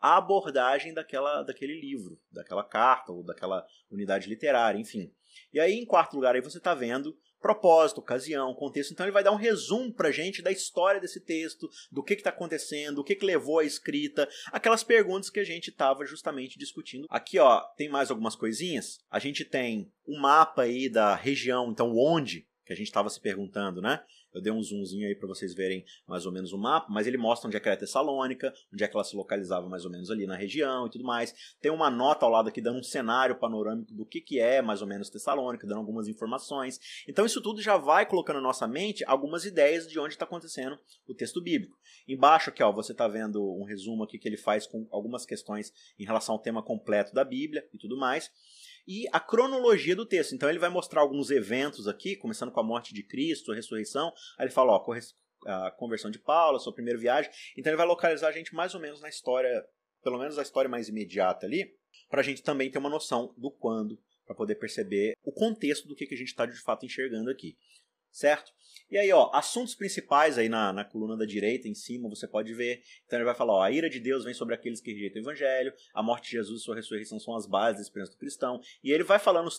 a 0.00 0.16
abordagem 0.16 0.94
daquela, 0.94 1.42
daquele 1.42 1.80
livro, 1.80 2.20
daquela 2.30 2.64
carta 2.64 3.12
ou 3.12 3.24
daquela 3.24 3.66
unidade 3.90 4.28
literária, 4.28 4.78
enfim. 4.78 5.12
E 5.52 5.60
aí, 5.60 5.74
em 5.74 5.86
quarto 5.86 6.14
lugar, 6.14 6.34
aí 6.34 6.40
você 6.40 6.58
está 6.58 6.74
vendo 6.74 7.16
propósito, 7.40 7.98
ocasião, 7.98 8.54
contexto. 8.54 8.92
Então 8.92 9.06
ele 9.06 9.12
vai 9.12 9.22
dar 9.22 9.32
um 9.32 9.36
resumo 9.36 9.92
pra 9.92 10.10
gente 10.10 10.42
da 10.42 10.50
história 10.50 11.00
desse 11.00 11.20
texto, 11.20 11.68
do 11.90 12.02
que 12.02 12.14
está 12.14 12.30
acontecendo, 12.30 12.98
o 12.98 13.04
que, 13.04 13.14
que 13.14 13.24
levou 13.24 13.60
à 13.60 13.64
escrita, 13.64 14.28
aquelas 14.52 14.82
perguntas 14.82 15.30
que 15.30 15.40
a 15.40 15.44
gente 15.44 15.70
estava 15.70 16.04
justamente 16.04 16.58
discutindo. 16.58 17.06
Aqui, 17.08 17.38
ó, 17.38 17.60
tem 17.76 17.88
mais 17.88 18.10
algumas 18.10 18.34
coisinhas. 18.34 18.98
A 19.10 19.18
gente 19.18 19.44
tem 19.44 19.90
um 20.06 20.20
mapa 20.20 20.62
aí 20.62 20.88
da 20.88 21.14
região, 21.14 21.70
então 21.70 21.94
onde 21.96 22.46
que 22.64 22.72
a 22.72 22.76
gente 22.76 22.88
estava 22.88 23.08
se 23.08 23.20
perguntando, 23.20 23.80
né? 23.80 24.02
Eu 24.32 24.42
dei 24.42 24.52
um 24.52 24.62
zoomzinho 24.62 25.06
aí 25.06 25.14
para 25.14 25.26
vocês 25.26 25.54
verem 25.54 25.84
mais 26.06 26.26
ou 26.26 26.32
menos 26.32 26.52
o 26.52 26.58
mapa, 26.58 26.86
mas 26.90 27.06
ele 27.06 27.16
mostra 27.16 27.48
onde 27.48 27.56
é 27.56 27.60
que 27.60 27.68
era 27.68 27.76
Tessalônica, 27.76 28.52
onde 28.72 28.84
é 28.84 28.88
que 28.88 28.96
ela 28.96 29.04
se 29.04 29.16
localizava 29.16 29.68
mais 29.68 29.84
ou 29.84 29.90
menos 29.90 30.10
ali 30.10 30.26
na 30.26 30.36
região 30.36 30.86
e 30.86 30.90
tudo 30.90 31.04
mais. 31.04 31.34
Tem 31.60 31.70
uma 31.70 31.90
nota 31.90 32.26
ao 32.26 32.30
lado 32.30 32.48
aqui 32.48 32.60
dando 32.60 32.78
um 32.78 32.82
cenário 32.82 33.36
panorâmico 33.36 33.92
do 33.92 34.04
que, 34.04 34.20
que 34.20 34.38
é 34.38 34.60
mais 34.60 34.82
ou 34.82 34.88
menos 34.88 35.10
Tessalônica, 35.10 35.66
dando 35.66 35.78
algumas 35.78 36.08
informações. 36.08 36.78
Então 37.08 37.24
isso 37.24 37.40
tudo 37.40 37.62
já 37.62 37.76
vai 37.76 38.06
colocando 38.06 38.36
na 38.36 38.42
nossa 38.42 38.66
mente 38.66 39.04
algumas 39.06 39.44
ideias 39.44 39.88
de 39.88 39.98
onde 39.98 40.14
está 40.14 40.24
acontecendo 40.24 40.78
o 41.06 41.14
texto 41.14 41.40
bíblico. 41.40 41.76
Embaixo 42.06 42.50
aqui, 42.50 42.62
ó, 42.62 42.72
você 42.72 42.92
está 42.92 43.08
vendo 43.08 43.42
um 43.42 43.64
resumo 43.64 44.04
aqui 44.04 44.18
que 44.18 44.28
ele 44.28 44.36
faz 44.36 44.66
com 44.66 44.86
algumas 44.90 45.24
questões 45.24 45.72
em 45.98 46.04
relação 46.04 46.34
ao 46.34 46.40
tema 46.40 46.62
completo 46.62 47.14
da 47.14 47.24
Bíblia 47.24 47.66
e 47.72 47.78
tudo 47.78 47.96
mais 47.96 48.30
e 48.88 49.06
a 49.12 49.20
cronologia 49.20 49.94
do 49.94 50.06
texto. 50.06 50.34
Então 50.34 50.48
ele 50.48 50.58
vai 50.58 50.70
mostrar 50.70 51.02
alguns 51.02 51.30
eventos 51.30 51.86
aqui, 51.86 52.16
começando 52.16 52.50
com 52.50 52.58
a 52.58 52.64
morte 52.64 52.94
de 52.94 53.02
Cristo, 53.02 53.52
a 53.52 53.54
ressurreição. 53.54 54.10
Aí 54.38 54.46
ele 54.46 54.50
fala, 54.50 54.72
ó, 54.72 54.84
a 55.46 55.70
conversão 55.72 56.10
de 56.10 56.18
Paulo, 56.18 56.56
a 56.56 56.60
sua 56.60 56.72
primeira 56.72 56.98
viagem. 56.98 57.30
Então 57.54 57.70
ele 57.70 57.76
vai 57.76 57.86
localizar 57.86 58.28
a 58.28 58.32
gente 58.32 58.54
mais 58.54 58.74
ou 58.74 58.80
menos 58.80 59.02
na 59.02 59.10
história, 59.10 59.62
pelo 60.02 60.18
menos 60.18 60.38
a 60.38 60.42
história 60.42 60.70
mais 60.70 60.88
imediata 60.88 61.44
ali, 61.44 61.70
para 62.08 62.22
a 62.22 62.24
gente 62.24 62.42
também 62.42 62.70
ter 62.70 62.78
uma 62.78 62.88
noção 62.88 63.34
do 63.36 63.50
quando, 63.50 64.00
para 64.24 64.34
poder 64.34 64.54
perceber 64.54 65.12
o 65.22 65.32
contexto 65.32 65.86
do 65.86 65.94
que, 65.94 66.06
que 66.06 66.14
a 66.14 66.18
gente 66.18 66.28
está 66.28 66.46
de 66.46 66.58
fato 66.58 66.86
enxergando 66.86 67.30
aqui 67.30 67.58
certo? 68.10 68.52
E 68.90 68.96
aí, 68.96 69.12
ó, 69.12 69.30
assuntos 69.34 69.74
principais 69.74 70.38
aí 70.38 70.48
na, 70.48 70.72
na 70.72 70.84
coluna 70.84 71.16
da 71.16 71.26
direita, 71.26 71.68
em 71.68 71.74
cima, 71.74 72.08
você 72.08 72.26
pode 72.26 72.54
ver. 72.54 72.82
Então 73.04 73.18
ele 73.18 73.26
vai 73.26 73.34
falar, 73.34 73.54
ó, 73.54 73.62
a 73.62 73.70
ira 73.70 73.90
de 73.90 74.00
Deus 74.00 74.24
vem 74.24 74.32
sobre 74.32 74.54
aqueles 74.54 74.80
que 74.80 74.92
rejeitam 74.92 75.20
o 75.20 75.24
evangelho, 75.24 75.72
a 75.92 76.02
morte 76.02 76.24
de 76.24 76.30
Jesus 76.32 76.62
e 76.62 76.64
sua 76.64 76.76
ressurreição 76.76 77.20
são 77.20 77.36
as 77.36 77.46
bases 77.46 77.76
da 77.76 77.82
esperança 77.82 78.12
do 78.12 78.18
cristão. 78.18 78.60
E 78.82 78.90
ele 78.90 79.04
vai 79.04 79.18
falando 79.18 79.50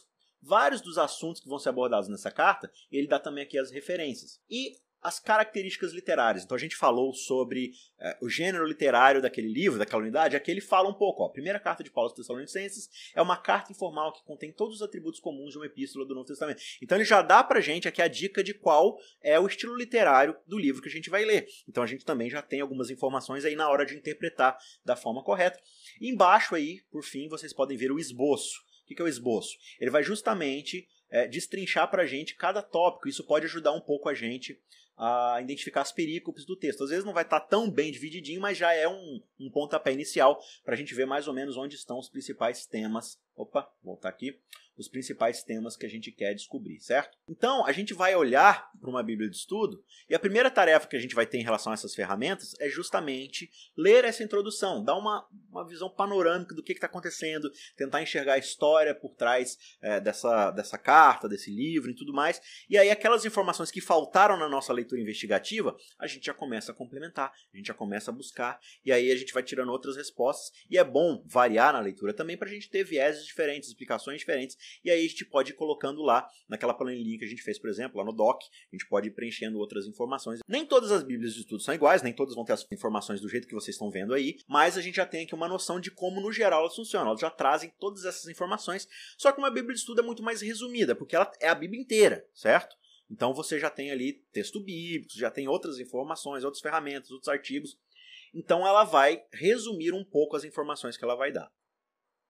vários 0.41 0.81
dos 0.81 0.97
assuntos 0.97 1.41
que 1.41 1.49
vão 1.49 1.59
ser 1.59 1.69
abordados 1.69 2.09
nessa 2.09 2.31
carta, 2.31 2.71
e 2.91 2.97
ele 2.97 3.07
dá 3.07 3.19
também 3.19 3.43
aqui 3.43 3.57
as 3.57 3.71
referências. 3.71 4.41
E 4.49 4.77
as 5.01 5.19
características 5.19 5.93
literárias. 5.93 6.43
Então 6.43 6.55
a 6.55 6.59
gente 6.59 6.75
falou 6.75 7.13
sobre 7.13 7.71
é, 7.99 8.17
o 8.21 8.29
gênero 8.29 8.65
literário 8.65 9.21
daquele 9.21 9.47
livro, 9.47 9.79
daquela 9.79 10.01
unidade. 10.01 10.35
Aqui 10.35 10.51
ele 10.51 10.61
fala 10.61 10.89
um 10.89 10.93
pouco. 10.93 11.23
Ó, 11.23 11.27
a 11.27 11.31
primeira 11.31 11.59
carta 11.59 11.83
de 11.83 11.91
Paulo 11.91 12.09
aos 12.09 12.15
Tessalonicenses 12.15 12.89
é 13.15 13.21
uma 13.21 13.37
carta 13.37 13.71
informal 13.71 14.11
que 14.11 14.23
contém 14.23 14.51
todos 14.51 14.75
os 14.75 14.81
atributos 14.81 15.19
comuns 15.19 15.51
de 15.51 15.57
uma 15.57 15.65
epístola 15.65 16.05
do 16.05 16.13
Novo 16.13 16.27
Testamento. 16.27 16.61
Então 16.81 16.97
ele 16.97 17.05
já 17.05 17.21
dá 17.21 17.43
pra 17.43 17.61
gente 17.61 17.87
aqui 17.87 18.01
a 18.01 18.07
dica 18.07 18.43
de 18.43 18.53
qual 18.53 18.97
é 19.21 19.39
o 19.39 19.47
estilo 19.47 19.75
literário 19.75 20.35
do 20.45 20.57
livro 20.57 20.81
que 20.81 20.89
a 20.89 20.91
gente 20.91 21.09
vai 21.09 21.23
ler. 21.23 21.47
Então 21.67 21.83
a 21.83 21.87
gente 21.87 22.03
também 22.03 22.29
já 22.29 22.41
tem 22.41 22.61
algumas 22.61 22.89
informações 22.89 23.45
aí 23.45 23.55
na 23.55 23.69
hora 23.69 23.85
de 23.85 23.95
interpretar 23.95 24.57
da 24.83 24.95
forma 24.95 25.23
correta. 25.23 25.59
E 26.01 26.09
embaixo 26.09 26.55
aí, 26.55 26.81
por 26.91 27.03
fim, 27.03 27.27
vocês 27.27 27.53
podem 27.53 27.77
ver 27.77 27.91
o 27.91 27.99
esboço. 27.99 28.59
O 28.83 28.95
que 28.95 29.01
é 29.01 29.05
o 29.05 29.07
esboço? 29.07 29.55
Ele 29.79 29.91
vai 29.91 30.01
justamente 30.01 30.87
é, 31.09 31.27
destrinchar 31.27 31.89
para 31.89 32.03
a 32.03 32.05
gente 32.05 32.35
cada 32.35 32.61
tópico. 32.61 33.07
Isso 33.07 33.23
pode 33.23 33.45
ajudar 33.45 33.71
um 33.71 33.81
pouco 33.81 34.09
a 34.09 34.13
gente 34.13 34.59
a 34.99 35.39
identificar 35.41 35.81
as 35.81 35.93
perícopes 35.93 36.45
do 36.45 36.57
texto. 36.57 36.83
Às 36.83 36.89
vezes 36.89 37.05
não 37.05 37.13
vai 37.13 37.23
estar 37.23 37.39
tá 37.39 37.45
tão 37.47 37.71
bem 37.71 37.89
divididinho, 37.89 38.41
mas 38.41 38.57
já 38.57 38.73
é 38.73 38.87
um, 38.87 39.21
um 39.39 39.49
pontapé 39.49 39.93
inicial 39.93 40.37
para 40.63 40.73
a 40.73 40.77
gente 40.77 40.93
ver 40.93 41.05
mais 41.05 41.25
ou 41.27 41.33
menos 41.33 41.55
onde 41.55 41.75
estão 41.75 41.97
os 41.97 42.09
principais 42.09 42.65
temas. 42.65 43.17
Opa, 43.35 43.71
voltar 43.81 44.09
aqui 44.09 44.37
os 44.79 44.87
principais 44.87 45.43
temas 45.43 45.75
que 45.75 45.85
a 45.85 45.89
gente 45.89 46.09
quer 46.11 46.33
descobrir, 46.33 46.79
certo? 46.79 47.17
Então, 47.27 47.65
a 47.65 47.71
gente 47.73 47.93
vai 47.93 48.15
olhar 48.15 48.71
para 48.79 48.89
uma 48.89 49.03
Bíblia 49.03 49.29
de 49.29 49.35
estudo 49.35 49.83
e 50.09 50.15
a 50.15 50.19
primeira 50.19 50.49
tarefa 50.49 50.87
que 50.87 50.95
a 50.95 50.99
gente 50.99 51.13
vai 51.13 51.25
ter 51.25 51.37
em 51.37 51.43
relação 51.43 51.71
a 51.71 51.73
essas 51.73 51.93
ferramentas 51.93 52.55
é 52.59 52.69
justamente 52.69 53.51
ler 53.77 54.05
essa 54.05 54.23
introdução, 54.23 54.83
dar 54.83 54.95
uma, 54.95 55.27
uma 55.51 55.67
visão 55.67 55.89
panorâmica 55.89 56.55
do 56.55 56.63
que 56.63 56.71
está 56.71 56.87
acontecendo, 56.87 57.51
tentar 57.75 58.01
enxergar 58.01 58.33
a 58.33 58.37
história 58.37 58.95
por 58.95 59.15
trás 59.15 59.57
é, 59.81 59.99
dessa, 59.99 60.51
dessa 60.51 60.77
carta, 60.77 61.27
desse 61.27 61.51
livro 61.51 61.91
e 61.91 61.95
tudo 61.95 62.13
mais. 62.13 62.41
E 62.69 62.77
aí, 62.77 62.89
aquelas 62.89 63.25
informações 63.25 63.69
que 63.69 63.81
faltaram 63.81 64.37
na 64.37 64.47
nossa 64.47 64.71
leitura 64.71 65.01
investigativa, 65.01 65.75
a 65.99 66.07
gente 66.07 66.25
já 66.25 66.33
começa 66.33 66.71
a 66.71 66.75
complementar, 66.75 67.33
a 67.53 67.57
gente 67.57 67.67
já 67.67 67.73
começa 67.73 68.11
a 68.11 68.13
buscar, 68.13 68.59
e 68.85 68.93
aí 68.93 69.11
a 69.11 69.15
gente 69.15 69.33
vai 69.33 69.43
tirando 69.43 69.69
outras 69.69 69.97
respostas. 69.97 70.51
E 70.69 70.77
é 70.77 70.83
bom 70.83 71.21
variar 71.25 71.73
na 71.73 71.81
leitura 71.81 72.13
também 72.13 72.37
para 72.37 72.47
a 72.47 72.51
gente 72.51 72.69
ter 72.69 72.85
vieses 72.85 73.25
diferentes, 73.25 73.67
explicações 73.67 74.19
diferentes 74.19 74.57
e 74.83 74.89
aí 74.91 75.05
a 75.05 75.07
gente 75.07 75.25
pode 75.25 75.51
ir 75.51 75.55
colocando 75.55 76.01
lá 76.01 76.27
naquela 76.47 76.73
planilha 76.73 77.17
que 77.17 77.25
a 77.25 77.27
gente 77.27 77.41
fez, 77.41 77.59
por 77.59 77.69
exemplo, 77.69 77.97
lá 77.97 78.05
no 78.05 78.11
doc, 78.11 78.41
a 78.41 78.75
gente 78.75 78.87
pode 78.87 79.07
ir 79.07 79.11
preenchendo 79.11 79.57
outras 79.57 79.85
informações. 79.85 80.39
Nem 80.47 80.65
todas 80.65 80.91
as 80.91 81.03
bíblias 81.03 81.33
de 81.33 81.41
estudo 81.41 81.61
são 81.61 81.73
iguais, 81.73 82.01
nem 82.01 82.13
todas 82.13 82.35
vão 82.35 82.45
ter 82.45 82.53
as 82.53 82.65
informações 82.71 83.21
do 83.21 83.29
jeito 83.29 83.47
que 83.47 83.53
vocês 83.53 83.75
estão 83.75 83.89
vendo 83.89 84.13
aí, 84.13 84.37
mas 84.47 84.77
a 84.77 84.81
gente 84.81 84.95
já 84.95 85.05
tem 85.05 85.25
aqui 85.25 85.35
uma 85.35 85.47
noção 85.47 85.79
de 85.79 85.91
como 85.91 86.21
no 86.21 86.31
geral 86.31 86.61
elas 86.61 86.75
funcionam. 86.75 87.07
Elas 87.09 87.21
já 87.21 87.29
trazem 87.29 87.73
todas 87.79 88.05
essas 88.05 88.27
informações, 88.27 88.87
só 89.17 89.31
que 89.31 89.39
uma 89.39 89.51
bíblia 89.51 89.73
de 89.73 89.79
estudo 89.79 90.01
é 90.01 90.03
muito 90.03 90.23
mais 90.23 90.41
resumida, 90.41 90.95
porque 90.95 91.15
ela 91.15 91.31
é 91.39 91.49
a 91.49 91.55
bíblia 91.55 91.81
inteira, 91.81 92.25
certo? 92.33 92.75
Então 93.09 93.33
você 93.33 93.59
já 93.59 93.69
tem 93.69 93.91
ali 93.91 94.23
texto 94.31 94.63
bíblico, 94.63 95.17
já 95.17 95.31
tem 95.31 95.47
outras 95.47 95.79
informações, 95.79 96.43
outras 96.43 96.61
ferramentas, 96.61 97.09
outros 97.09 97.27
artigos. 97.27 97.77
Então 98.33 98.65
ela 98.65 98.83
vai 98.83 99.23
resumir 99.33 99.93
um 99.93 100.05
pouco 100.05 100.35
as 100.35 100.43
informações 100.43 100.95
que 100.95 101.03
ela 101.03 101.15
vai 101.15 101.31
dar. 101.31 101.51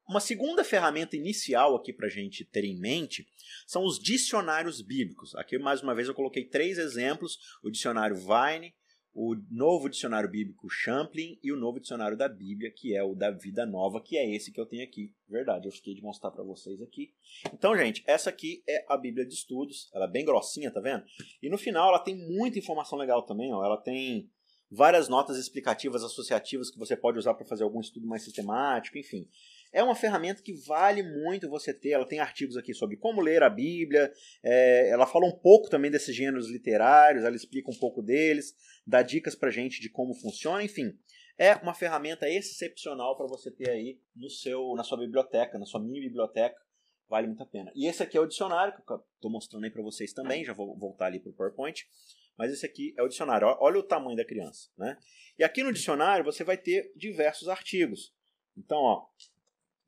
Uma 0.10 0.20
segunda 0.20 0.64
ferramenta 0.64 1.16
inicial 1.16 1.76
aqui 1.76 1.94
para 1.94 2.08
a 2.08 2.10
gente 2.10 2.44
ter 2.44 2.66
em 2.66 2.76
mente 2.76 3.28
são 3.68 3.86
os 3.86 4.00
dicionários 4.00 4.82
bíblicos. 4.82 5.36
Aqui, 5.36 5.60
mais 5.60 5.84
uma 5.84 5.94
vez, 5.94 6.08
eu 6.08 6.16
coloquei 6.16 6.46
três 6.46 6.80
exemplos: 6.80 7.38
o 7.62 7.70
dicionário 7.70 8.16
Vine, 8.16 8.74
o 9.14 9.36
novo 9.52 9.88
dicionário 9.88 10.28
bíblico 10.28 10.68
Champlin 10.68 11.38
e 11.44 11.52
o 11.52 11.56
novo 11.56 11.80
dicionário 11.80 12.18
da 12.18 12.28
Bíblia, 12.28 12.72
que 12.76 12.96
é 12.96 13.04
o 13.04 13.14
da 13.14 13.30
Vida 13.30 13.68
Nova, 13.68 14.02
que 14.02 14.18
é 14.18 14.28
esse 14.28 14.52
que 14.52 14.60
eu 14.60 14.66
tenho 14.66 14.84
aqui. 14.84 15.14
Verdade, 15.28 15.68
eu 15.68 15.72
fiquei 15.72 15.94
de 15.94 16.02
mostrar 16.02 16.32
para 16.32 16.44
vocês 16.44 16.82
aqui. 16.82 17.14
Então, 17.54 17.78
gente, 17.78 18.04
essa 18.08 18.32
aqui 18.32 18.64
é 18.68 18.84
a 18.90 18.98
Bíblia 18.98 19.28
de 19.28 19.36
Estudos. 19.36 19.92
Ela 19.94 20.06
é 20.06 20.10
bem 20.10 20.26
grossinha, 20.26 20.72
tá 20.72 20.80
vendo? 20.82 21.04
E 21.40 21.52
no 21.52 21.58
final 21.58 21.90
ela 21.90 22.00
tem 22.00 22.16
muita 22.16 22.58
informação 22.58 22.98
legal 22.98 23.22
também, 23.22 23.54
ó. 23.54 23.64
Ela 23.64 23.78
tem 23.78 24.28
várias 24.72 25.10
notas 25.10 25.38
explicativas 25.38 26.04
associativas 26.04 26.70
que 26.70 26.78
você 26.78 26.96
pode 26.96 27.18
usar 27.18 27.34
para 27.34 27.46
fazer 27.46 27.64
algum 27.64 27.80
estudo 27.80 28.08
mais 28.08 28.24
sistemático, 28.24 28.98
enfim. 28.98 29.28
É 29.72 29.84
uma 29.84 29.96
ferramenta 29.96 30.42
que 30.42 30.54
vale 30.66 31.04
muito 31.04 31.50
você 31.50 31.74
ter. 31.74 31.92
Ela 31.92 32.08
tem 32.08 32.20
artigos 32.20 32.58
aqui 32.58 32.74
sobre 32.74 32.98
como 32.98 33.22
ler 33.22 33.44
a 33.44 33.50
Bíblia. 33.50 34.12
É, 34.44 34.90
ela 34.90 35.06
fala 35.06 35.26
um 35.26 35.38
pouco 35.38 35.70
também 35.70 35.92
desses 35.92 36.16
gêneros 36.16 36.50
literários. 36.50 37.24
Ela 37.24 37.36
explica 37.36 37.70
um 37.70 37.78
pouco 37.78 38.02
deles, 38.02 38.56
dá 38.86 39.02
dicas 39.02 39.36
para 39.36 39.52
gente 39.52 39.80
de 39.80 39.90
como 39.90 40.14
funciona. 40.16 40.64
Enfim, 40.64 40.98
é 41.38 41.56
uma 41.56 41.74
ferramenta 41.74 42.28
excepcional 42.28 43.16
para 43.16 43.28
você 43.28 43.52
ter 43.52 43.70
aí 43.70 44.00
no 44.16 44.30
seu, 44.30 44.74
na 44.76 44.84
sua 44.84 44.98
biblioteca, 44.98 45.60
na 45.60 45.66
sua 45.66 45.80
mini 45.80 46.02
biblioteca. 46.02 46.60
Vale 47.08 47.28
muito 47.28 47.42
a 47.42 47.46
pena. 47.46 47.72
E 47.76 47.88
esse 47.88 48.04
aqui 48.04 48.18
é 48.18 48.22
o 48.22 48.28
dicionário 48.28 48.74
que 48.74 48.92
eu 48.92 49.04
estou 49.16 49.32
mostrando 49.32 49.64
aí 49.64 49.72
para 49.72 49.82
vocês 49.82 50.14
também. 50.14 50.44
Já 50.44 50.54
vou 50.54 50.78
voltar 50.78 51.08
ali 51.08 51.20
para 51.20 51.30
o 51.30 51.34
PowerPoint. 51.34 51.88
Mas 52.38 52.54
esse 52.54 52.66
aqui 52.66 52.94
é 52.98 53.04
o 53.04 53.08
dicionário. 53.08 53.48
Olha 53.60 53.80
o 53.80 53.84
tamanho 53.84 54.16
da 54.16 54.24
criança, 54.24 54.70
né? 54.78 54.98
E 55.38 55.44
aqui 55.44 55.62
no 55.62 55.74
dicionário 55.74 56.24
você 56.24 56.44
vai 56.44 56.58
ter 56.58 56.92
diversos 56.96 57.50
artigos. 57.50 58.14
Então, 58.58 58.78
ó, 58.78 59.08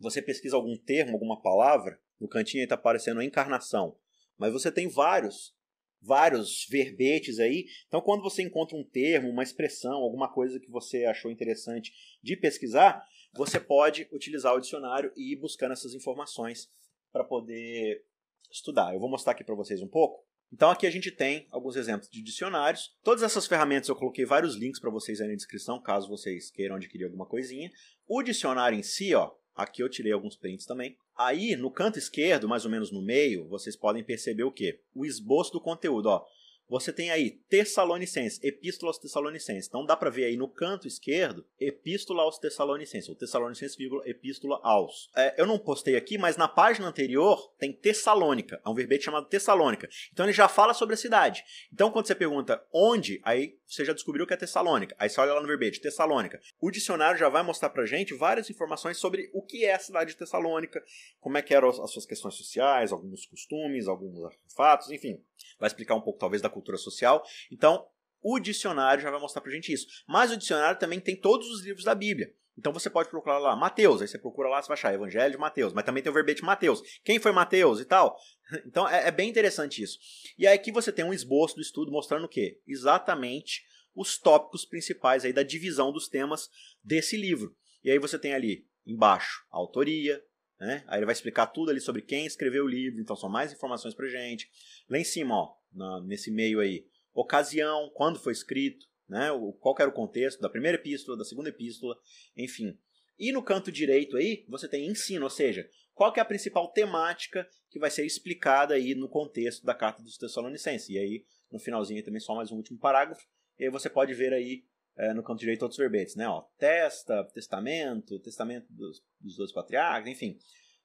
você 0.02 0.22
pesquisa 0.22 0.56
algum 0.56 0.76
termo, 0.76 1.14
alguma 1.14 1.40
palavra, 1.40 2.00
no 2.20 2.28
cantinho 2.28 2.64
está 2.64 2.76
aparecendo 2.76 3.22
encarnação. 3.22 3.96
Mas 4.38 4.52
você 4.52 4.72
tem 4.72 4.88
vários, 4.88 5.56
vários 6.02 6.66
verbetes 6.70 7.40
aí. 7.40 7.68
Então, 7.88 8.02
quando 8.02 8.24
você 8.24 8.42
encontra 8.42 8.76
um 8.76 8.84
termo, 8.84 9.30
uma 9.30 9.44
expressão, 9.44 9.94
alguma 9.94 10.28
coisa 10.28 10.60
que 10.60 10.70
você 10.70 11.06
achou 11.06 11.32
interessante 11.32 11.94
de 12.22 12.36
pesquisar, 12.36 13.06
você 13.34 13.60
pode 13.60 14.08
utilizar 14.12 14.56
o 14.56 14.60
dicionário 14.60 15.12
e 15.16 15.34
ir 15.34 15.36
buscando 15.36 15.74
essas 15.74 15.94
informações 15.94 16.70
para 17.12 17.24
poder 17.24 18.04
estudar. 18.52 18.94
Eu 18.94 19.00
vou 19.00 19.10
mostrar 19.10 19.34
aqui 19.34 19.44
para 19.44 19.56
vocês 19.56 19.82
um 19.82 19.88
pouco. 19.88 20.26
Então 20.52 20.70
aqui 20.70 20.86
a 20.86 20.92
gente 20.92 21.12
tem 21.12 21.48
alguns 21.50 21.78
exemplos 21.78 22.10
de 22.10 22.22
dicionários. 22.22 22.94
Todas 23.04 23.24
essas 23.24 23.48
ferramentas 23.48 23.88
eu 23.88 23.96
coloquei 23.96 24.26
vários 24.26 24.56
links 24.56 24.82
para 24.82 24.92
vocês 24.92 25.22
aí 25.22 25.30
na 25.30 25.36
descrição, 25.36 25.82
caso 25.82 26.10
vocês 26.10 26.52
queiram 26.52 26.76
adquirir 26.76 27.06
alguma 27.06 27.26
coisinha. 27.26 27.72
O 28.06 28.22
dicionário 28.22 28.78
em 28.78 28.84
si, 28.84 29.16
ó, 29.16 29.32
Aqui 29.62 29.84
eu 29.84 29.90
tirei 29.90 30.12
alguns 30.12 30.36
prints 30.36 30.66
também. 30.66 30.98
Aí, 31.16 31.56
no 31.56 31.70
canto 31.70 32.00
esquerdo, 32.00 32.50
mais 32.50 32.66
ou 32.66 32.72
menos 32.72 32.92
no 32.92 33.02
meio, 33.02 33.48
vocês 33.48 33.76
podem 33.76 34.04
perceber 34.04 34.44
o 34.44 34.52
quê? 34.52 34.80
O 34.96 35.06
esboço 35.06 35.52
do 35.52 35.62
conteúdo, 35.62 36.08
ó 36.08 36.26
você 36.72 36.94
tem 36.94 37.12
aí 37.12 37.32
Tessalonicenses, 37.50 38.42
Epístola 38.42 38.92
aos 38.92 38.98
Tessalonicenses. 38.98 39.68
Então 39.68 39.86
dá 39.86 39.98
para 39.98 40.10
ver 40.10 40.24
aí 40.24 40.38
no 40.38 40.48
canto 40.48 40.88
esquerdo, 40.88 41.46
Epístola 41.60 42.24
aos 42.24 42.40
Tessalonicenses, 42.40 43.10
ou 43.10 43.16
Tessalonicenses, 43.16 43.76
Epístola 44.06 44.58
aos. 44.64 45.10
É, 45.14 45.36
eu 45.38 45.46
não 45.46 45.60
postei 45.60 45.98
aqui, 45.98 46.18
mas 46.18 46.38
na 46.38 46.48
página 46.48 46.88
anterior 46.88 47.54
tem 47.60 47.74
Tessalônica, 47.74 48.62
é 48.66 48.70
um 48.70 48.74
verbete 48.74 49.04
chamado 49.04 49.28
Tessalônica. 49.28 49.90
Então 50.14 50.26
ele 50.26 50.32
já 50.32 50.48
fala 50.48 50.74
sobre 50.74 50.94
a 50.94 50.98
cidade. 50.98 51.44
Então 51.74 51.92
quando 51.92 52.08
você 52.08 52.16
pergunta 52.16 52.64
onde, 52.74 53.20
aí 53.26 53.60
você 53.68 53.84
já 53.84 53.92
descobriu 53.92 54.26
que 54.26 54.34
é 54.34 54.38
Tessalônica. 54.38 54.96
Aí 54.98 55.10
você 55.10 55.20
olha 55.20 55.34
lá 55.34 55.42
no 55.42 55.48
verbete, 55.48 55.82
Tessalônica. 55.82 56.40
O 56.62 56.72
dicionário 56.72 57.20
já 57.20 57.28
vai 57.28 57.44
mostrar 57.44 57.70
pra 57.70 57.86
gente 57.86 58.14
várias 58.14 58.50
informações 58.50 58.98
sobre 58.98 59.30
o 59.34 59.42
que 59.42 59.66
é 59.66 59.74
a 59.74 59.80
cidade 59.80 60.12
de 60.12 60.18
Tessalônica, 60.18 60.82
como 61.20 61.38
é 61.38 61.42
que 61.42 61.54
eram 61.54 61.68
as 61.68 61.92
suas 61.92 62.06
questões 62.06 62.36
sociais, 62.36 62.94
alguns 62.94 63.26
costumes, 63.26 63.90
alguns 63.90 64.24
artefatos, 64.24 64.90
enfim. 64.90 65.22
Vai 65.60 65.68
explicar 65.68 65.96
um 65.96 66.02
pouco 66.02 66.20
talvez 66.20 66.42
da 66.42 66.50
cultura 66.50 66.61
cultura 66.62 66.78
social. 66.78 67.24
Então, 67.52 67.86
o 68.22 68.40
dicionário 68.40 69.04
já 69.04 69.12
vai 69.12 69.20
mostrar 69.20 69.42
pra 69.42 69.52
gente 69.52 69.74
isso. 69.74 69.88
Mas 70.08 70.32
o 70.32 70.38
dicionário 70.38 70.80
também 70.80 71.00
tem 71.00 71.16
todos 71.16 71.50
os 71.50 71.64
livros 71.64 71.84
da 71.84 71.96
Bíblia. 71.96 72.34
Então 72.58 72.74
você 72.74 72.90
pode 72.90 73.10
procurar 73.10 73.40
lá 73.40 73.56
Mateus, 73.56 74.02
aí 74.02 74.08
você 74.08 74.20
procura 74.20 74.50
lá, 74.50 74.62
você 74.62 74.68
vai 74.68 74.78
achar 74.78 74.94
Evangelho 74.94 75.32
de 75.32 75.38
Mateus, 75.38 75.74
mas 75.74 75.86
também 75.86 76.04
tem 76.04 76.12
o 76.12 76.14
verbete 76.14 76.44
Mateus. 76.44 76.82
Quem 77.04 77.20
foi 77.20 77.32
Mateus 77.32 77.80
e 77.80 77.86
tal? 77.86 78.16
Então 78.66 78.88
é, 78.88 79.08
é, 79.08 79.12
bem 79.12 79.30
interessante 79.30 79.82
isso. 79.82 79.98
E 80.38 80.46
aí 80.46 80.54
aqui 80.54 80.74
você 80.74 80.92
tem 80.92 81.06
um 81.06 81.14
esboço 81.14 81.56
do 81.56 81.62
estudo 81.62 81.90
mostrando 81.90 82.26
o 82.26 82.30
quê? 82.30 82.60
Exatamente 82.68 83.64
os 83.96 84.18
tópicos 84.20 84.66
principais 84.66 85.24
aí 85.24 85.32
da 85.32 85.42
divisão 85.42 85.90
dos 85.90 86.10
temas 86.10 86.50
desse 86.84 87.16
livro. 87.16 87.56
E 87.82 87.90
aí 87.90 87.98
você 87.98 88.20
tem 88.20 88.34
ali 88.34 88.68
embaixo 88.86 89.46
a 89.50 89.58
autoria, 89.58 90.22
né? 90.60 90.84
Aí 90.88 91.00
ele 91.00 91.06
vai 91.06 91.14
explicar 91.14 91.48
tudo 91.48 91.72
ali 91.72 91.80
sobre 91.80 92.02
quem 92.02 92.26
escreveu 92.26 92.66
o 92.66 92.68
livro, 92.68 93.00
então 93.00 93.16
são 93.16 93.30
mais 93.30 93.54
informações 93.54 93.96
pra 93.96 94.10
gente. 94.10 94.50
Lá 94.90 94.98
em 94.98 95.04
cima, 95.04 95.34
ó, 95.34 95.54
na, 95.74 96.02
nesse 96.02 96.32
meio 96.32 96.60
aí. 96.60 96.86
Ocasião, 97.14 97.92
quando 97.94 98.20
foi 98.20 98.34
escrito, 98.34 98.86
né? 99.08 99.32
O, 99.32 99.52
qual 99.54 99.76
era 99.80 99.90
o 99.90 99.94
contexto 99.94 100.40
da 100.40 100.50
primeira 100.50 100.78
epístola, 100.78 101.18
da 101.18 101.26
segunda 101.26 101.50
epístola, 101.50 101.96
enfim. 102.36 102.78
E 103.20 103.32
no 103.32 103.44
canto 103.44 103.72
direito 103.72 104.18
aí, 104.18 104.46
você 104.48 104.68
tem 104.68 104.88
ensino, 104.88 105.26
ou 105.26 105.30
seja, 105.30 105.70
qual 105.94 106.14
é 106.16 106.20
a 106.20 106.26
principal 106.26 106.72
temática 106.72 107.48
que 107.70 107.78
vai 107.78 107.92
ser 107.92 108.06
explicada 108.06 108.74
aí 108.74 108.96
no 108.96 109.10
contexto 109.10 109.66
da 109.66 109.76
carta 109.76 110.02
dos 110.02 110.18
Tessalonicenses. 110.18 110.90
E 110.90 110.98
aí, 110.98 111.26
no 111.52 111.60
finalzinho 111.60 112.04
também 112.04 112.20
só 112.20 112.34
mais 112.34 112.52
um 112.52 112.56
último 112.56 112.80
parágrafo, 112.80 113.26
e 113.60 113.66
aí 113.66 113.70
você 113.70 113.90
pode 113.90 114.14
ver 114.14 114.34
aí 114.34 114.64
é, 114.98 115.14
no 115.14 115.24
canto 115.24 115.40
direito 115.40 115.62
outros 115.62 115.78
verbetes, 115.78 116.16
né? 116.16 116.28
Ó, 116.28 116.42
testa, 116.58 117.24
testamento, 117.34 118.20
testamento 118.20 118.68
dos, 118.70 119.04
dos 119.20 119.36
dois 119.38 119.52
patriarcas, 119.52 120.12
enfim. 120.12 120.38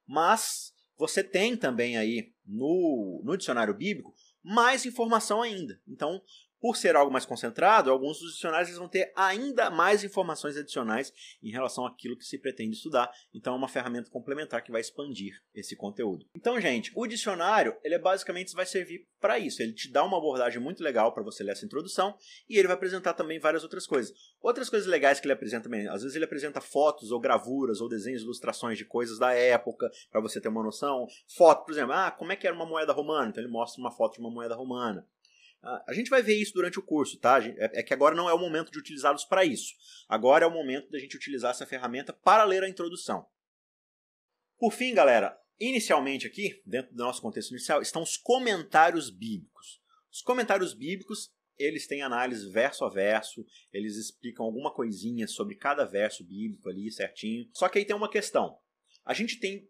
Mas 0.07 0.73
você 0.97 1.23
tem 1.23 1.57
também 1.57 1.97
aí 1.97 2.33
no, 2.45 3.23
no 3.25 3.37
dicionário 3.37 3.75
bíblico 3.75 4.15
mais 4.47 4.87
informação 4.87 5.43
ainda. 5.43 5.81
Então, 5.89 6.23
por 6.61 6.77
ser 6.77 6.97
algo 6.97 7.13
mais 7.13 7.27
concentrado, 7.27 7.91
alguns 7.91 8.19
dos 8.19 8.35
dicionários 8.35 8.77
vão 8.77 8.89
ter 8.89 9.13
ainda 9.17 9.71
mais 9.71 10.05
informações 10.05 10.57
adicionais 10.57 11.13
em 11.43 11.51
relação 11.51 11.87
àquilo 11.87 12.17
que 12.17 12.25
se 12.25 12.39
pretende 12.39 12.77
estudar. 12.77 13.11
Então 13.35 13.55
é 13.55 13.57
uma 13.57 13.69
ferramenta 13.69 14.11
complementar 14.11 14.63
que 14.63 14.73
vai 14.73 14.81
expandir 14.81 15.35
esse 15.55 15.77
conteúdo. 15.77 16.27
Então, 16.35 16.61
gente, 16.61 16.91
o 16.95 17.07
dicionário, 17.07 17.77
ele 17.85 17.95
é 17.95 17.99
basicamente 17.99 18.55
vai 18.55 18.67
servir 18.67 19.07
para 19.21 19.39
isso. 19.39 19.63
Ele 19.63 19.73
te 19.73 19.91
dá 19.91 20.05
uma 20.05 20.19
abordagem 20.19 20.61
muito 20.61 20.83
legal 20.83 21.13
para 21.13 21.23
você 21.23 21.43
ler 21.43 21.53
essa 21.53 21.65
introdução 21.65 22.17
e 22.49 22.59
ele 22.59 22.69
vai 22.69 22.77
apresentar 22.77 23.15
também 23.15 23.39
várias 23.39 23.63
outras 23.63 23.87
coisas. 23.87 24.13
Outras 24.41 24.71
coisas 24.71 24.89
legais 24.89 25.21
que 25.21 25.27
ele 25.27 25.33
apresenta 25.33 25.65
também, 25.65 25.89
às 25.89 26.03
vezes 26.03 26.17
ele 26.17 26.25
apresenta 26.25 26.61
fotos 26.61 27.11
ou 27.11 27.21
gravuras 27.21 27.81
ou 27.81 27.89
desenhos, 27.89 28.23
ilustrações 28.23 28.79
de 28.79 28.85
coisas 28.85 29.19
da 29.19 29.33
época, 29.33 29.91
para 30.11 30.21
você 30.21 30.41
ter 30.41 30.49
uma 30.49 30.63
noção. 30.63 31.07
Foto, 31.37 31.65
por 31.65 31.73
exemplo, 31.73 31.93
ah, 31.93 32.11
como 32.11 32.33
é 32.33 32.37
que 32.37 32.47
era 32.47 32.55
uma 32.55 32.67
moeda 32.67 32.93
romana? 32.93 33.29
Então 33.29 33.43
ele 33.43 33.53
mostra 33.53 33.81
uma 33.81 33.91
foto 33.91 34.15
de 34.15 34.21
uma 34.21 34.31
moeda 34.31 34.55
romana. 34.55 35.07
A 35.87 35.93
gente 35.93 36.09
vai 36.09 36.23
ver 36.23 36.35
isso 36.35 36.53
durante 36.55 36.79
o 36.79 36.83
curso, 36.83 37.19
tá? 37.19 37.45
É, 37.45 37.81
é 37.81 37.83
que 37.83 37.93
agora 37.93 38.15
não 38.15 38.31
é 38.31 38.33
o 38.33 38.39
momento 38.39 38.71
de 38.71 38.79
utilizá-los 38.79 39.25
para 39.25 39.45
isso. 39.45 39.75
Agora 40.09 40.45
é 40.45 40.49
o 40.49 40.53
momento 40.53 40.89
da 40.91 40.99
gente 40.99 41.17
utilizar 41.17 41.51
essa 41.51 41.67
ferramenta 41.67 42.13
para 42.13 42.45
ler 42.45 42.63
a 42.63 42.69
introdução. 42.69 43.27
Por 44.59 44.73
fim, 44.73 44.95
galera, 44.95 45.37
inicialmente 45.59 46.27
aqui, 46.27 46.63
dentro 46.65 46.95
do 46.95 47.03
nosso 47.03 47.21
contexto 47.21 47.51
inicial, 47.51 47.83
estão 47.83 48.03
os 48.03 48.17
comentários 48.17 49.11
bíblicos. 49.11 49.81
Os 50.11 50.23
comentários 50.23 50.73
bíblicos, 50.73 51.33
eles 51.59 51.87
têm 51.89 52.01
análise 52.01 52.49
verso 52.51 52.85
a 52.85 52.89
verso, 52.89 53.45
eles 53.73 53.97
explicam 53.97 54.47
alguma 54.47 54.73
coisinha 54.73 55.27
sobre 55.27 55.57
cada 55.57 55.85
verso 55.85 56.25
bíblico 56.25 56.69
ali 56.69 56.93
certinho. 56.93 57.51
Só 57.53 57.69
que 57.69 57.79
aí 57.79 57.85
tem 57.85 57.97
uma 57.97 58.11
questão. 58.11 58.57
A 59.05 59.13
gente 59.13 59.41
tem 59.41 59.69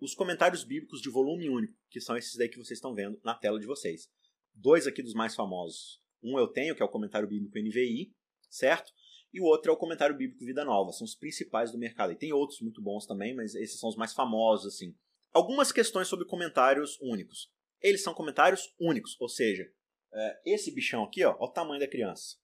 os 0.00 0.12
comentários 0.12 0.64
bíblicos 0.64 1.00
de 1.00 1.08
volume 1.08 1.48
único, 1.48 1.74
que 1.88 2.00
são 2.00 2.16
esses 2.16 2.36
daí 2.36 2.48
que 2.48 2.58
vocês 2.58 2.78
estão 2.78 2.94
vendo 2.94 3.18
na 3.22 3.34
tela 3.34 3.60
de 3.60 3.66
vocês 3.66 4.10
dois 4.56 4.86
aqui 4.86 5.02
dos 5.02 5.14
mais 5.14 5.34
famosos. 5.34 6.00
Um 6.22 6.38
eu 6.38 6.48
tenho, 6.48 6.74
que 6.74 6.82
é 6.82 6.84
o 6.84 6.88
comentário 6.88 7.28
bíblico 7.28 7.58
NVI, 7.58 8.12
certo? 8.50 8.92
E 9.32 9.40
o 9.40 9.44
outro 9.44 9.70
é 9.70 9.74
o 9.74 9.76
comentário 9.76 10.16
bíblico 10.16 10.44
Vida 10.44 10.64
Nova. 10.64 10.92
São 10.92 11.04
os 11.04 11.14
principais 11.14 11.70
do 11.70 11.78
mercado. 11.78 12.12
E 12.12 12.16
tem 12.16 12.32
outros 12.32 12.60
muito 12.60 12.82
bons 12.82 13.06
também, 13.06 13.34
mas 13.34 13.54
esses 13.54 13.78
são 13.78 13.88
os 13.88 13.96
mais 13.96 14.14
famosos, 14.14 14.74
assim. 14.74 14.96
Algumas 15.32 15.70
questões 15.70 16.08
sobre 16.08 16.24
comentários 16.24 16.98
únicos. 17.00 17.52
Eles 17.82 18.02
são 18.02 18.14
comentários 18.14 18.74
únicos, 18.80 19.14
ou 19.20 19.28
seja, 19.28 19.70
é, 20.12 20.40
esse 20.46 20.74
bichão 20.74 21.04
aqui, 21.04 21.22
ó, 21.22 21.32
olha 21.32 21.50
o 21.50 21.52
tamanho 21.52 21.80
da 21.80 21.86
criança. 21.86 22.36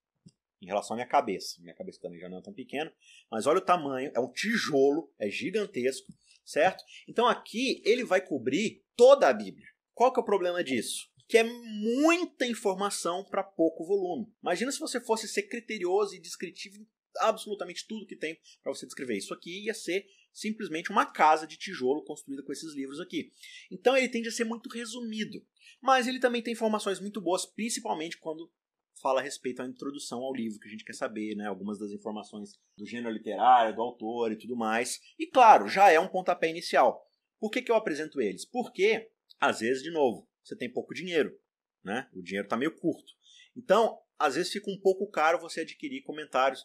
Em 0.60 0.66
relação 0.66 0.94
à 0.94 0.96
minha 0.96 1.08
cabeça. 1.08 1.60
Minha 1.60 1.74
cabeça 1.74 2.00
também 2.00 2.20
já 2.20 2.28
não 2.28 2.38
é 2.38 2.42
tão 2.42 2.52
pequena. 2.52 2.92
Mas 3.30 3.46
olha 3.46 3.58
o 3.58 3.64
tamanho, 3.64 4.12
é 4.14 4.20
um 4.20 4.30
tijolo, 4.30 5.10
é 5.18 5.30
gigantesco, 5.30 6.12
certo? 6.44 6.84
Então 7.08 7.26
aqui 7.26 7.82
ele 7.84 8.04
vai 8.04 8.20
cobrir 8.20 8.84
toda 8.94 9.28
a 9.28 9.32
Bíblia. 9.32 9.66
Qual 9.94 10.12
que 10.12 10.20
é 10.20 10.22
o 10.22 10.24
problema 10.24 10.62
disso? 10.62 11.10
Que 11.32 11.38
é 11.38 11.44
muita 11.44 12.46
informação 12.46 13.24
para 13.24 13.42
pouco 13.42 13.86
volume. 13.86 14.30
Imagina 14.42 14.70
se 14.70 14.78
você 14.78 15.00
fosse 15.00 15.26
ser 15.26 15.44
criterioso 15.44 16.14
e 16.14 16.20
descritivo 16.20 16.76
em 16.76 16.86
absolutamente 17.20 17.86
tudo 17.88 18.04
que 18.04 18.14
tem 18.14 18.38
para 18.62 18.70
você 18.70 18.84
descrever. 18.84 19.16
Isso 19.16 19.32
aqui 19.32 19.64
ia 19.64 19.72
ser 19.72 20.06
simplesmente 20.30 20.90
uma 20.90 21.06
casa 21.06 21.46
de 21.46 21.56
tijolo 21.56 22.04
construída 22.04 22.42
com 22.42 22.52
esses 22.52 22.74
livros 22.74 23.00
aqui. 23.00 23.32
Então 23.70 23.96
ele 23.96 24.10
tende 24.10 24.28
a 24.28 24.30
ser 24.30 24.44
muito 24.44 24.68
resumido, 24.68 25.42
mas 25.80 26.06
ele 26.06 26.20
também 26.20 26.42
tem 26.42 26.52
informações 26.52 27.00
muito 27.00 27.18
boas, 27.18 27.46
principalmente 27.46 28.18
quando 28.18 28.52
fala 29.00 29.20
a 29.20 29.24
respeito 29.24 29.62
à 29.62 29.66
introdução 29.66 30.18
ao 30.18 30.34
livro, 30.34 30.60
que 30.60 30.68
a 30.68 30.70
gente 30.70 30.84
quer 30.84 30.92
saber, 30.92 31.34
né? 31.34 31.46
Algumas 31.46 31.78
das 31.78 31.92
informações 31.92 32.60
do 32.76 32.84
gênero 32.84 33.14
literário, 33.14 33.74
do 33.74 33.80
autor 33.80 34.32
e 34.32 34.36
tudo 34.36 34.54
mais. 34.54 35.00
E 35.18 35.26
claro, 35.26 35.66
já 35.66 35.90
é 35.90 35.98
um 35.98 36.08
pontapé 36.08 36.50
inicial. 36.50 37.02
Por 37.40 37.50
que, 37.50 37.62
que 37.62 37.72
eu 37.72 37.76
apresento 37.76 38.20
eles? 38.20 38.44
Porque, 38.44 39.10
às 39.40 39.60
vezes, 39.60 39.82
de 39.82 39.90
novo, 39.90 40.28
você 40.42 40.56
tem 40.56 40.70
pouco 40.70 40.94
dinheiro, 40.94 41.38
né? 41.84 42.08
O 42.12 42.22
dinheiro 42.22 42.46
está 42.46 42.56
meio 42.56 42.74
curto. 42.76 43.12
Então, 43.56 43.98
às 44.18 44.34
vezes 44.34 44.52
fica 44.52 44.70
um 44.70 44.78
pouco 44.78 45.10
caro 45.10 45.40
você 45.40 45.62
adquirir 45.62 46.02
comentários. 46.02 46.64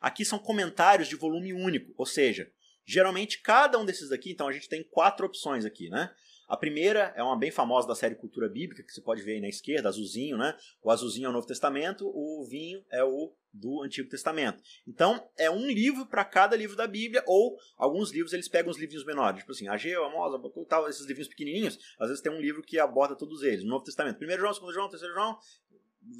Aqui 0.00 0.24
são 0.24 0.38
comentários 0.38 1.08
de 1.08 1.16
volume 1.16 1.52
único, 1.52 1.92
ou 1.96 2.06
seja, 2.06 2.50
geralmente 2.84 3.40
cada 3.40 3.78
um 3.78 3.84
desses 3.84 4.10
aqui, 4.10 4.30
então 4.30 4.48
a 4.48 4.52
gente 4.52 4.68
tem 4.68 4.82
quatro 4.82 5.26
opções 5.26 5.64
aqui, 5.64 5.88
né? 5.88 6.14
A 6.52 6.56
primeira 6.58 7.14
é 7.16 7.22
uma 7.22 7.34
bem 7.34 7.50
famosa 7.50 7.88
da 7.88 7.94
série 7.94 8.14
Cultura 8.14 8.46
Bíblica, 8.46 8.82
que 8.82 8.92
você 8.92 9.00
pode 9.00 9.22
ver 9.22 9.36
aí 9.36 9.40
na 9.40 9.48
esquerda, 9.48 9.88
azulzinho, 9.88 10.36
né? 10.36 10.54
O 10.82 10.90
azulzinho 10.90 11.24
é 11.24 11.28
o 11.30 11.32
Novo 11.32 11.46
Testamento, 11.46 12.06
o 12.06 12.44
vinho 12.44 12.84
é 12.90 13.02
o 13.02 13.32
do 13.50 13.82
Antigo 13.82 14.10
Testamento. 14.10 14.62
Então, 14.86 15.26
é 15.38 15.50
um 15.50 15.66
livro 15.66 16.04
para 16.04 16.26
cada 16.26 16.54
livro 16.54 16.76
da 16.76 16.86
Bíblia, 16.86 17.24
ou 17.26 17.56
alguns 17.78 18.12
livros 18.12 18.34
eles 18.34 18.48
pegam 18.48 18.70
os 18.70 18.76
livrinhos 18.76 19.06
menores, 19.06 19.38
tipo 19.38 19.50
assim, 19.50 19.66
Ageu, 19.66 20.04
Amós, 20.04 20.38
tal, 20.68 20.86
esses 20.90 21.06
livrinhos 21.06 21.28
pequenininhos, 21.28 21.78
às 21.98 22.08
vezes 22.08 22.22
tem 22.22 22.30
um 22.30 22.38
livro 22.38 22.62
que 22.62 22.78
aborda 22.78 23.16
todos 23.16 23.42
eles, 23.42 23.64
no 23.64 23.70
Novo 23.70 23.84
Testamento. 23.84 24.18
Primeiro 24.18 24.42
João, 24.42 24.52
segundo 24.52 24.74
João, 24.74 24.90
terceiro 24.90 25.14
João, 25.14 25.38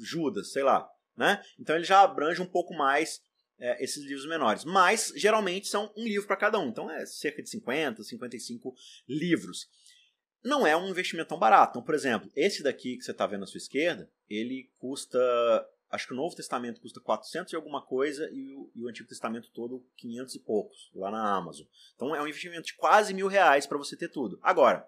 Judas, 0.01 0.51
sei 0.51 0.63
lá, 0.63 0.89
né? 1.15 1.43
Então 1.59 1.75
ele 1.75 1.85
já 1.85 2.01
abrange 2.01 2.41
um 2.41 2.47
pouco 2.47 2.73
mais 2.73 3.21
é, 3.59 3.83
esses 3.83 4.03
livros 4.03 4.25
menores. 4.25 4.65
Mas, 4.65 5.13
geralmente, 5.15 5.67
são 5.67 5.93
um 5.95 6.05
livro 6.05 6.25
para 6.25 6.37
cada 6.37 6.57
um. 6.57 6.69
Então, 6.69 6.89
é 6.89 7.05
cerca 7.05 7.43
de 7.43 7.51
50, 7.51 8.01
55 8.01 8.73
livros. 9.07 9.69
Não 10.43 10.67
é 10.67 10.75
um 10.75 10.89
investimento 10.89 11.29
tão 11.29 11.39
barato. 11.39 11.71
Então, 11.71 11.83
por 11.83 11.95
exemplo, 11.95 12.29
esse 12.35 12.61
daqui 12.61 12.97
que 12.97 13.03
você 13.03 13.11
está 13.11 13.25
vendo 13.25 13.43
à 13.43 13.47
sua 13.47 13.57
esquerda, 13.57 14.09
ele 14.29 14.69
custa 14.77 15.19
acho 15.89 16.07
que 16.07 16.13
o 16.13 16.17
Novo 16.17 16.35
Testamento 16.35 16.81
custa 16.81 16.99
400 16.99 17.53
e 17.53 17.55
alguma 17.55 17.79
coisa 17.79 18.27
e 18.31 18.55
o, 18.55 18.71
e 18.73 18.83
o, 18.83 18.89
Antigo 18.89 19.07
Testamento 19.07 19.51
todo 19.53 19.85
500 19.97 20.35
e 20.35 20.39
poucos, 20.39 20.91
lá 20.95 21.11
na 21.11 21.35
Amazon. 21.35 21.67
Então 21.95 22.15
é 22.15 22.21
um 22.21 22.27
investimento 22.27 22.65
de 22.65 22.73
quase 22.73 23.13
mil 23.13 23.27
reais 23.27 23.67
para 23.67 23.77
você 23.77 23.95
ter 23.95 24.09
tudo. 24.09 24.39
Agora, 24.41 24.87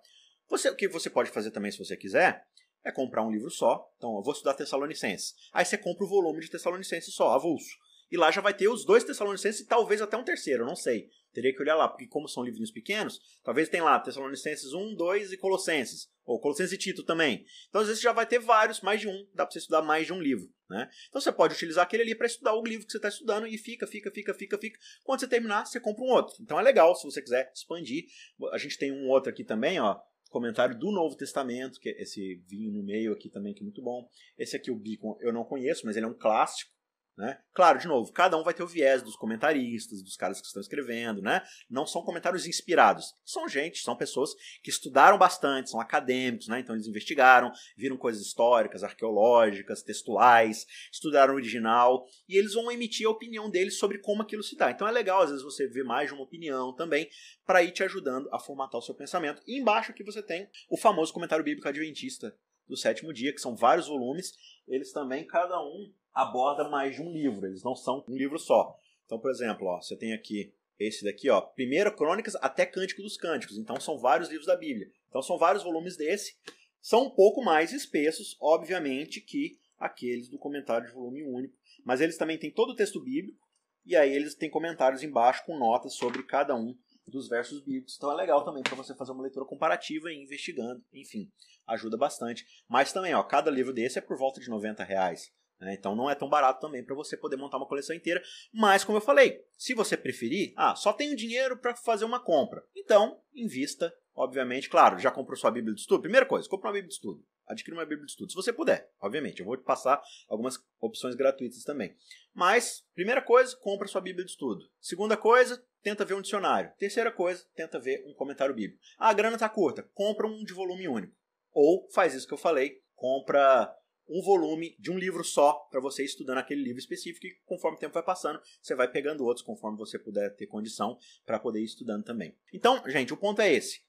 você, 0.50 0.69
o 0.69 0.75
que 0.75 0.88
você 0.88 1.09
pode 1.09 1.29
fazer 1.29 1.51
também 1.51 1.71
se 1.71 1.77
você 1.77 1.95
quiser 1.95 2.47
é 2.83 2.91
comprar 2.91 3.24
um 3.24 3.31
livro 3.31 3.50
só. 3.50 3.91
Então, 3.97 4.15
eu 4.15 4.21
vou 4.21 4.31
estudar 4.31 4.53
Tessalonicenses. 4.53 5.35
Aí 5.51 5.65
você 5.65 5.77
compra 5.77 6.05
o 6.05 6.07
volume 6.07 6.41
de 6.41 6.50
Tessalonicenses 6.51 7.13
só, 7.13 7.33
avulso. 7.33 7.75
E 8.12 8.17
lá 8.17 8.31
já 8.31 8.41
vai 8.41 8.53
ter 8.53 8.67
os 8.67 8.85
dois 8.85 9.03
Tessalonicenses 9.03 9.62
e 9.62 9.67
talvez 9.67 10.01
até 10.01 10.15
um 10.15 10.24
terceiro, 10.24 10.65
não 10.65 10.75
sei. 10.75 11.09
Teria 11.33 11.53
que 11.53 11.62
olhar 11.62 11.75
lá, 11.75 11.88
porque 11.88 12.07
como 12.07 12.29
são 12.29 12.43
livrinhos 12.43 12.71
pequenos, 12.71 13.19
talvez 13.43 13.67
tem 13.67 13.81
lá 13.81 14.00
Tessalonicenses 14.00 14.74
1, 14.74 14.95
2 14.95 15.33
e 15.33 15.38
Colossenses. 15.38 16.07
Ou 16.24 16.39
Colossenses 16.39 16.71
e 16.71 16.77
Tito 16.77 17.03
também. 17.03 17.45
Então, 17.69 17.81
às 17.81 17.88
vezes, 17.88 18.01
já 18.01 18.13
vai 18.13 18.25
ter 18.25 18.39
vários, 18.39 18.81
mais 18.81 19.01
de 19.01 19.07
um. 19.07 19.27
Dá 19.33 19.45
para 19.45 19.51
você 19.51 19.59
estudar 19.59 19.81
mais 19.81 20.07
de 20.07 20.13
um 20.13 20.21
livro. 20.21 20.50
Né? 20.69 20.89
Então, 21.09 21.21
você 21.21 21.31
pode 21.31 21.53
utilizar 21.53 21.83
aquele 21.83 22.03
ali 22.03 22.15
para 22.15 22.25
estudar 22.25 22.55
o 22.55 22.63
livro 22.63 22.85
que 22.85 22.91
você 22.91 22.97
está 22.97 23.09
estudando 23.09 23.45
e 23.45 23.57
fica, 23.57 23.85
fica, 23.85 24.09
fica, 24.09 24.33
fica, 24.33 24.57
fica. 24.57 24.79
Quando 25.03 25.19
você 25.19 25.27
terminar, 25.27 25.65
você 25.65 25.79
compra 25.79 26.03
um 26.03 26.09
outro. 26.09 26.35
Então, 26.41 26.59
é 26.59 26.63
legal 26.63 26.95
se 26.95 27.03
você 27.03 27.21
quiser 27.21 27.51
expandir. 27.53 28.05
A 28.51 28.57
gente 28.57 28.77
tem 28.77 28.91
um 28.91 29.07
outro 29.09 29.29
aqui 29.29 29.43
também, 29.43 29.79
ó 29.79 30.00
comentário 30.35 30.77
do 30.77 30.91
Novo 30.91 31.15
Testamento, 31.15 31.79
que 31.79 31.88
é 31.88 32.01
esse 32.01 32.43
vinho 32.45 32.69
no 32.69 32.83
meio 32.83 33.13
aqui 33.13 33.29
também, 33.29 33.53
que 33.53 33.62
é 33.62 33.63
muito 33.63 33.81
bom. 33.81 34.05
Esse 34.38 34.57
aqui, 34.57 34.69
o 34.69 34.75
Beacon, 34.75 35.17
eu 35.21 35.31
não 35.31 35.45
conheço, 35.45 35.85
mas 35.85 35.95
ele 35.95 36.05
é 36.05 36.09
um 36.09 36.13
clássico. 36.13 36.75
Né? 37.17 37.39
Claro, 37.53 37.79
de 37.79 37.88
novo, 37.88 38.12
cada 38.12 38.36
um 38.36 38.43
vai 38.43 38.53
ter 38.53 38.62
o 38.62 38.67
viés 38.67 39.01
dos 39.01 39.15
comentaristas, 39.15 40.03
dos 40.03 40.17
caras 40.17 40.41
que 40.41 40.48
estão 40.48 40.62
escrevendo, 40.62 41.22
né? 41.22 41.41
Não 41.69 41.88
são 41.88 42.03
comentários 42.03 42.45
inspirados. 42.45 43.13
São 43.24 43.48
gente, 43.48 43.79
são 43.79 43.95
pessoas 43.95 44.31
que 44.62 44.69
estudaram 44.69 45.17
bastante, 45.17 45.69
são 45.69 45.79
acadêmicos, 45.79 46.50
né? 46.50 46.60
Então 46.60 46.75
eles 46.75 46.88
investigaram, 46.88 47.53
viram 47.77 47.95
coisas 47.95 48.22
históricas, 48.22 48.84
arqueológicas, 48.84 49.81
textuais, 49.81 50.65
estudaram 50.91 51.34
o 51.34 51.38
original 51.38 52.05
e 52.27 52.38
eles 52.38 52.53
vão 52.53 52.69
emitir 52.69 53.07
a 53.07 53.12
opinião 53.12 53.50
deles 53.50 53.79
sobre 53.79 54.00
como 54.00 54.22
aquilo 54.22 54.43
se 54.43 54.57
dá. 54.57 54.69
Então 54.69 54.86
é 54.86 54.91
legal, 54.91 55.22
às 55.22 55.29
vezes, 55.29 55.43
você 55.43 55.69
ver 55.69 55.86
mais 55.86 56.10
de 56.10 56.13
uma 56.13 56.24
opinião 56.24 56.75
também 56.75 57.10
para 57.45 57.63
ir 57.63 57.72
te 57.72 57.81
ajudando 57.81 58.27
a 58.34 58.39
formatar 58.39 58.77
o 58.77 58.84
seu 58.84 58.93
pensamento. 58.93 59.41
E 59.48 59.57
embaixo 59.57 59.91
aqui 59.91 60.03
você 60.03 60.22
tem 60.22 60.50
o 60.69 60.77
famoso 60.77 61.13
comentário 61.13 61.45
bíblico 61.45 61.69
adventista 61.69 62.36
do 62.67 62.75
sétimo 62.75 63.13
dia, 63.13 63.31
que 63.31 63.39
são 63.39 63.55
vários 63.55 63.88
volumes. 63.88 64.34
Eles 64.67 64.91
também, 64.91 65.25
cada 65.25 65.57
um 65.62 65.93
aborda 66.15 66.69
mais 66.69 66.95
de 66.95 67.01
um 67.01 67.12
livro, 67.12 67.45
eles 67.45 67.62
não 67.62 67.75
são 67.75 68.03
um 68.07 68.15
livro 68.15 68.39
só. 68.39 68.79
Então, 69.05 69.19
por 69.19 69.29
exemplo, 69.29 69.67
ó, 69.67 69.81
você 69.81 69.95
tem 69.95 70.13
aqui 70.13 70.51
esse 70.79 71.03
daqui, 71.03 71.29
ó, 71.29 71.41
Primeira 71.41 71.91
Crônicas 71.91 72.36
até 72.38 72.65
Cântico 72.65 73.01
dos 73.01 73.17
Cânticos. 73.17 73.57
Então 73.57 73.79
são 73.79 73.98
vários 73.98 74.29
livros 74.29 74.48
da 74.48 74.55
Bíblia. 74.55 74.89
Então 75.10 75.21
são 75.21 75.38
vários 75.38 75.63
volumes 75.63 75.95
desse. 75.95 76.36
São 76.82 77.06
um 77.06 77.10
pouco 77.10 77.43
mais 77.43 77.71
espessos, 77.71 78.38
obviamente, 78.41 79.21
que 79.21 79.58
aqueles 79.78 80.30
do 80.30 80.38
comentário 80.38 80.88
de 80.88 80.93
volume 80.93 81.23
único. 81.23 81.56
Mas 81.84 82.01
eles 82.01 82.17
também 82.17 82.38
têm 82.38 82.51
todo 82.51 82.71
o 82.71 82.75
texto 82.75 83.01
bíblico. 83.01 83.39
E 83.86 83.95
aí 83.95 84.12
eles 84.12 84.36
têm 84.36 84.49
comentários 84.49 85.04
embaixo 85.04 85.45
com 85.45 85.58
notas 85.58 85.93
sobre 85.93 86.23
cada 86.23 86.56
um 86.56 86.75
dos 87.08 87.30
versos 87.30 87.62
bíblicos. 87.62 87.95
Então 87.95 88.12
é 88.12 88.15
legal 88.15 88.43
também 88.43 88.63
para 88.63 88.75
você 88.75 88.95
fazer 88.95 89.12
uma 89.12 89.21
leitura 89.21 89.45
comparativa 89.45 90.12
e 90.12 90.21
investigando. 90.21 90.84
Enfim, 90.91 91.32
ajuda 91.67 91.95
bastante. 91.95 92.45
Mas 92.67 92.91
também, 92.91 93.13
ó, 93.13 93.23
cada 93.23 93.51
livro 93.51 93.71
desse 93.71 93.99
é 93.99 94.01
por 94.01 94.17
volta 94.17 94.41
de 94.41 94.49
90 94.49 94.84
reais. 94.84 95.32
Né? 95.65 95.73
Então 95.73 95.95
não 95.95 96.08
é 96.08 96.13
tão 96.13 96.30
barato 96.30 96.62
também 96.62 96.84
para 96.84 96.93
você 96.93 97.17
poder 97.17 97.38
montar 97.38 97.58
uma 97.58 97.65
coleção 97.65 97.95
inteira. 97.95 98.21
Mas, 98.54 98.84
como 98.84 98.99
eu 98.99 99.01
falei, 99.01 99.41
se 99.58 99.73
você 99.73 99.97
preferir, 99.97 100.54
ah, 100.56 100.75
só 100.75 100.93
tenho 100.93 101.15
dinheiro 101.15 101.58
para 101.58 101.75
fazer 101.75 102.06
uma 102.06 102.19
compra. 102.19 102.63
Então, 102.75 103.19
invista, 103.34 103.91
obviamente. 104.13 104.69
Claro, 104.69 104.99
já 104.99 105.10
comprou 105.10 105.36
sua 105.36 105.49
Bíblia 105.49 105.73
de 105.73 105.82
estudo? 105.82 106.04
Primeira 106.04 106.25
coisa, 106.25 106.47
compra 106.47 106.67
uma 106.67 106.73
Bíblia 106.73 106.89
de 106.89 106.93
estudo. 106.93 107.25
Adquira 107.47 107.75
uma 107.75 107.86
Bíblia 107.86 108.06
de 108.06 108.12
estudo, 108.12 108.32
se 108.32 108.36
você 108.36 108.54
puder, 108.54 108.91
obviamente. 109.01 109.39
Eu 109.39 109.45
vou 109.45 109.58
te 109.58 109.63
passar 109.63 110.01
algumas 110.30 110.63
opções 110.80 111.15
gratuitas 111.15 111.63
também. 111.63 111.95
Mas, 112.32 112.84
primeira 112.93 113.21
coisa, 113.21 113.58
compra 113.58 113.88
sua 113.88 114.01
Bíblia 114.01 114.23
de 114.23 114.32
estudo. 114.32 114.62
Segunda 114.80 115.17
coisa, 115.17 115.63
tenta 115.82 116.06
ver 116.06 116.13
um 116.13 116.21
dicionário. 116.21 116.71
Terceira 116.78 117.12
coisa, 117.12 117.43
tenta 117.56 117.80
ver 117.80 118.04
um 118.08 118.13
comentário 118.13 118.54
bíblico. 118.54 118.82
Ah, 118.99 119.10
a 119.10 119.13
grana 119.13 119.38
tá 119.38 119.49
curta, 119.49 119.84
compra 119.93 120.28
um 120.28 120.43
de 120.43 120.54
volume 120.54 120.88
único. 120.88 121.15
Ou 121.51 121.88
faz 121.91 122.13
isso 122.13 122.28
que 122.28 122.34
eu 122.34 122.38
falei, 122.38 122.82
compra 122.95 123.71
um 124.08 124.22
volume 124.22 124.76
de 124.80 124.91
um 124.91 124.98
livro 124.98 125.24
só 125.24 125.54
para 125.72 125.80
você 125.80 126.04
estudando 126.04 126.38
aquele 126.38 126.63
livro 126.63 126.80
específico 126.80 127.26
e 127.26 127.36
conforme 127.46 127.78
o 127.78 127.80
tempo 127.80 127.94
vai 127.94 128.04
passando, 128.04 128.39
você 128.62 128.76
vai 128.76 128.89
pegando 128.89 129.24
outros 129.24 129.46
conforme 129.46 129.78
você 129.78 129.98
puder 129.98 130.36
ter 130.36 130.48
condição 130.48 130.98
para 131.26 131.39
poder 131.39 131.62
ir 131.62 131.65
estudando 131.65 132.04
também. 132.04 132.38
Então, 132.54 132.82
gente, 132.88 133.13
o 133.13 133.18
ponto 133.18 133.41
é 133.41 133.52
esse. 133.52 133.82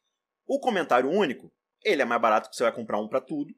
O 0.46 0.58
comentário 0.58 1.10
único, 1.10 1.52
ele 1.84 2.02
é 2.02 2.04
mais 2.04 2.20
barato 2.20 2.48
que 2.48 2.56
você 2.56 2.62
vai 2.62 2.72
comprar 2.72 3.00
um 3.00 3.08
para 3.08 3.20
tudo, 3.20 3.54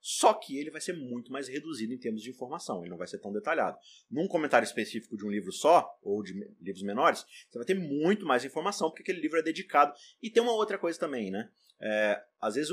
só 0.00 0.34
que 0.34 0.58
ele 0.58 0.70
vai 0.70 0.80
ser 0.80 0.94
muito 0.94 1.30
mais 1.30 1.46
reduzido 1.46 1.92
em 1.92 1.98
termos 1.98 2.22
de 2.22 2.30
informação, 2.30 2.80
ele 2.80 2.90
não 2.90 2.98
vai 2.98 3.06
ser 3.06 3.18
tão 3.18 3.32
detalhado. 3.32 3.78
Num 4.10 4.26
comentário 4.26 4.66
específico 4.66 5.16
de 5.16 5.24
um 5.24 5.30
livro 5.30 5.52
só, 5.52 5.88
ou 6.02 6.24
de 6.24 6.32
livros 6.60 6.82
menores, 6.82 7.24
você 7.48 7.58
vai 7.58 7.64
ter 7.64 7.74
muito 7.74 8.26
mais 8.26 8.44
informação, 8.44 8.90
porque 8.90 9.02
aquele 9.02 9.20
livro 9.20 9.38
é 9.38 9.42
dedicado. 9.42 9.94
E 10.20 10.28
tem 10.28 10.42
uma 10.42 10.52
outra 10.52 10.76
coisa 10.76 10.98
também, 10.98 11.30
né? 11.30 11.48
É, 11.80 12.20
às 12.40 12.56
vezes 12.56 12.72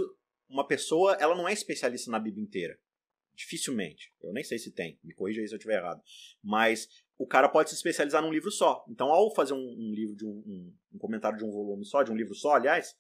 uma 0.50 0.66
pessoa 0.66 1.14
ela 1.20 1.36
não 1.36 1.48
é 1.48 1.54
especialista 1.54 2.10
na 2.10 2.20
Bíblia 2.20 2.44
inteira. 2.44 2.80
Dificilmente. 3.40 4.12
Eu 4.22 4.34
nem 4.34 4.44
sei 4.44 4.60
se 4.60 4.70
tem. 4.70 5.00
Me 5.02 5.14
corrija 5.14 5.40
aí 5.40 5.48
se 5.48 5.54
eu 5.54 5.58
estiver 5.58 5.78
errado. 5.78 6.04
Mas 6.44 6.90
o 7.18 7.26
cara 7.26 7.48
pode 7.48 7.70
se 7.70 7.76
especializar 7.78 8.22
num 8.22 8.34
livro 8.34 8.52
só. 8.52 8.84
Então, 8.90 9.08
ao 9.08 9.34
fazer 9.34 9.54
um, 9.54 9.58
um 9.58 9.94
livro 9.94 10.14
de 10.14 10.26
um, 10.26 10.44
um, 10.46 10.74
um, 10.96 10.98
comentário 10.98 11.38
de 11.38 11.46
um 11.46 11.50
volume 11.50 11.86
só, 11.86 12.04
de 12.04 12.12
um 12.12 12.18
livro 12.18 12.36
só, 12.36 12.56
aliás, 12.56 12.94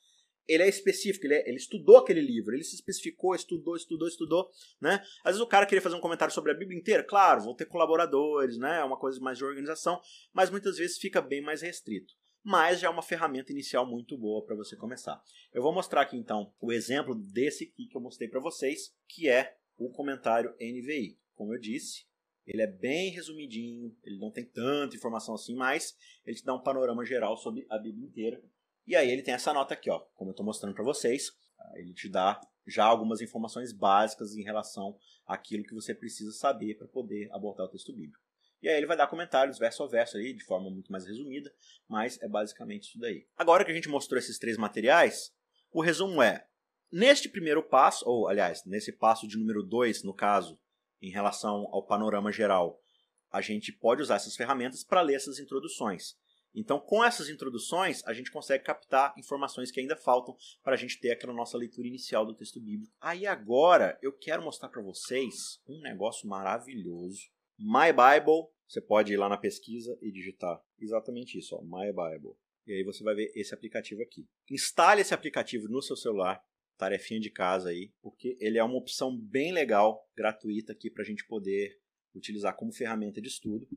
ele 0.48 0.64
é 0.64 0.70
específico, 0.70 1.28
ele, 1.28 1.34
é, 1.34 1.50
ele, 1.50 1.58
estudou 1.58 1.98
aquele 1.98 2.22
livro, 2.22 2.56
ele 2.56 2.64
se 2.64 2.76
especificou, 2.76 3.36
estudou, 3.36 3.76
estudou, 3.76 4.08
estudou, 4.08 4.50
né? 4.80 5.04
Às 5.26 5.34
vezes 5.34 5.42
o 5.42 5.48
cara 5.48 5.66
queria 5.66 5.82
fazer 5.82 5.98
um 5.98 6.02
comentário 6.02 6.34
sobre 6.34 6.54
a 6.54 6.56
Bíblia 6.56 6.80
inteira, 6.80 7.04
claro, 7.04 7.42
vão 7.42 7.54
ter 7.54 7.66
colaboradores, 7.66 8.58
né? 8.58 8.80
É 8.80 8.84
uma 8.84 8.98
coisa 8.98 9.20
mais 9.20 9.38
de 9.38 9.44
organização, 9.44 10.00
mas 10.34 10.50
muitas 10.50 10.78
vezes 10.78 10.98
fica 10.98 11.22
bem 11.22 11.42
mais 11.42 11.62
restrito. 11.62 12.14
Mas 12.42 12.80
já 12.80 12.88
é 12.88 12.90
uma 12.90 13.02
ferramenta 13.02 13.52
inicial 13.52 13.86
muito 13.86 14.18
boa 14.18 14.46
para 14.46 14.56
você 14.56 14.78
começar. 14.78 15.22
Eu 15.54 15.62
vou 15.62 15.74
mostrar 15.74 16.02
aqui 16.02 16.16
então 16.16 16.54
o 16.62 16.72
exemplo 16.72 17.14
desse 17.14 17.66
aqui 17.66 17.88
que 17.88 17.98
eu 17.98 18.02
mostrei 18.02 18.30
para 18.30 18.40
vocês, 18.40 18.96
que 19.06 19.28
é 19.28 19.59
o 19.80 19.90
comentário 19.90 20.54
NVI. 20.60 21.18
Como 21.36 21.54
eu 21.54 21.60
disse, 21.60 22.06
ele 22.46 22.62
é 22.62 22.68
bem 22.68 23.12
resumidinho, 23.12 23.96
ele 24.04 24.20
não 24.20 24.32
tem 24.32 24.44
tanta 24.44 24.96
informação 24.96 25.36
assim, 25.36 25.56
mas 25.56 25.96
ele 26.26 26.36
te 26.36 26.44
dá 26.44 26.54
um 26.54 26.62
panorama 26.62 27.06
geral 27.06 27.38
sobre 27.38 27.66
a 27.70 27.78
Bíblia 27.78 28.06
inteira. 28.06 28.44
E 28.86 28.96
aí 28.96 29.10
ele 29.10 29.22
tem 29.22 29.34
essa 29.34 29.54
nota 29.54 29.74
aqui, 29.74 29.90
ó, 29.90 30.00
como 30.16 30.30
eu 30.30 30.34
estou 30.34 30.46
mostrando 30.46 30.74
para 30.74 30.84
vocês, 30.84 31.32
ele 31.76 31.94
te 31.94 32.10
dá 32.10 32.42
já 32.66 32.86
algumas 32.86 33.22
informações 33.22 33.72
básicas 33.72 34.36
em 34.36 34.44
relação 34.44 34.98
àquilo 35.26 35.64
que 35.64 35.74
você 35.74 35.94
precisa 35.94 36.32
saber 36.32 36.76
para 36.76 36.88
poder 36.88 37.30
abordar 37.32 37.68
o 37.68 37.70
texto 37.70 37.94
bíblico. 37.94 38.24
E 38.62 38.68
aí 38.68 38.76
ele 38.76 38.88
vai 38.88 38.98
dar 38.98 39.08
comentários 39.08 39.58
verso 39.58 39.84
a 39.84 39.88
verso 39.88 40.18
aí, 40.18 40.34
de 40.34 40.44
forma 40.44 40.70
muito 40.70 40.92
mais 40.92 41.06
resumida, 41.06 41.54
mas 41.88 42.22
é 42.22 42.28
basicamente 42.28 42.90
isso 42.90 43.00
daí. 43.00 43.26
Agora 43.38 43.64
que 43.64 43.72
a 43.72 43.74
gente 43.74 43.88
mostrou 43.88 44.20
esses 44.20 44.38
três 44.38 44.58
materiais, 44.58 45.32
o 45.72 45.82
resumo 45.82 46.22
é: 46.22 46.49
Neste 46.92 47.30
primeiro 47.30 47.62
passo, 47.62 48.04
ou 48.08 48.28
aliás, 48.28 48.64
nesse 48.66 48.92
passo 48.92 49.28
de 49.28 49.38
número 49.38 49.62
2, 49.64 50.04
no 50.04 50.14
caso, 50.14 50.60
em 51.02 51.12
relação 51.12 51.68
ao 51.72 51.86
panorama 51.86 52.32
geral, 52.32 52.80
a 53.32 53.42
gente 53.42 53.72
pode 53.72 54.02
usar 54.02 54.16
essas 54.16 54.36
ferramentas 54.36 54.84
para 54.84 55.02
ler 55.02 55.16
essas 55.16 55.40
introduções. 55.40 56.18
Então, 56.54 56.80
com 56.80 57.04
essas 57.04 57.30
introduções, 57.30 58.04
a 58.06 58.14
gente 58.14 58.32
consegue 58.32 58.64
captar 58.64 59.14
informações 59.18 59.72
que 59.72 59.80
ainda 59.80 59.96
faltam 59.96 60.36
para 60.64 60.74
a 60.74 60.78
gente 60.78 61.00
ter 61.00 61.12
aquela 61.12 61.32
nossa 61.34 61.58
leitura 61.58 61.88
inicial 61.88 62.26
do 62.26 62.34
texto 62.34 62.60
bíblico. 62.60 62.92
Aí 63.00 63.28
agora 63.28 63.98
eu 64.02 64.12
quero 64.12 64.42
mostrar 64.42 64.70
para 64.70 64.82
vocês 64.82 65.62
um 65.68 65.80
negócio 65.80 66.28
maravilhoso. 66.28 67.20
My 67.58 67.92
Bible, 67.92 68.48
você 68.68 68.82
pode 68.82 69.14
ir 69.14 69.18
lá 69.18 69.30
na 69.30 69.38
pesquisa 69.38 69.96
e 70.02 70.12
digitar 70.12 70.60
exatamente 70.80 71.38
isso, 71.38 71.56
ó, 71.56 71.62
My 71.62 71.92
Bible. 71.92 72.36
E 72.66 72.74
aí 72.74 72.84
você 72.84 73.04
vai 73.04 73.14
ver 73.14 73.32
esse 73.36 73.54
aplicativo 73.54 74.02
aqui. 74.02 74.28
Instale 74.50 75.02
esse 75.02 75.14
aplicativo 75.14 75.68
no 75.68 75.82
seu 75.82 75.96
celular, 75.96 76.44
tarefinha 76.80 77.20
de 77.20 77.30
casa 77.30 77.70
aí, 77.70 77.92
porque 78.02 78.38
ele 78.40 78.58
é 78.58 78.64
uma 78.64 78.78
opção 78.78 79.16
bem 79.16 79.52
legal, 79.52 80.10
gratuita 80.16 80.72
aqui 80.72 80.90
para 80.90 81.04
a 81.04 81.06
gente 81.06 81.28
poder 81.28 81.78
utilizar 82.16 82.56
como 82.56 82.74
ferramenta 82.74 83.22
de 83.22 83.28
estudo, 83.28 83.68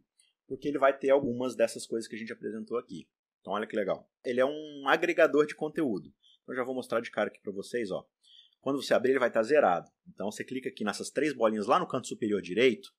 porque 0.47 0.69
ele 0.69 0.79
vai 0.79 0.97
ter 0.97 1.11
algumas 1.11 1.57
dessas 1.57 1.85
coisas 1.85 2.09
que 2.09 2.15
a 2.15 2.19
gente 2.19 2.33
apresentou 2.33 2.79
aqui. 2.79 3.09
Então 3.41 3.55
olha 3.55 3.67
que 3.67 3.75
legal. 3.75 4.09
Ele 4.25 4.41
é 4.41 4.47
um 4.47 4.85
agregador 4.87 5.45
de 5.47 5.57
conteúdo. 5.57 6.15
Então 6.43 6.55
já 6.55 6.63
vou 6.63 6.75
mostrar 6.75 7.01
de 7.01 7.11
cara 7.11 7.29
aqui 7.29 7.41
para 7.43 7.53
vocês, 7.53 7.91
ó. 7.91 8.07
Quando 8.61 8.81
você 8.81 8.95
abrir, 8.95 9.11
ele 9.11 9.19
vai 9.19 9.29
estar 9.29 9.43
zerado. 9.43 9.91
Então 10.09 10.31
você 10.31 10.45
clica 10.45 10.69
aqui 10.69 10.85
nessas 10.85 11.11
três 11.11 11.35
bolinhas 11.35 11.67
lá 11.67 11.81
no 11.81 11.89
canto 11.89 12.07
superior 12.07 12.41
direito, 12.41 12.95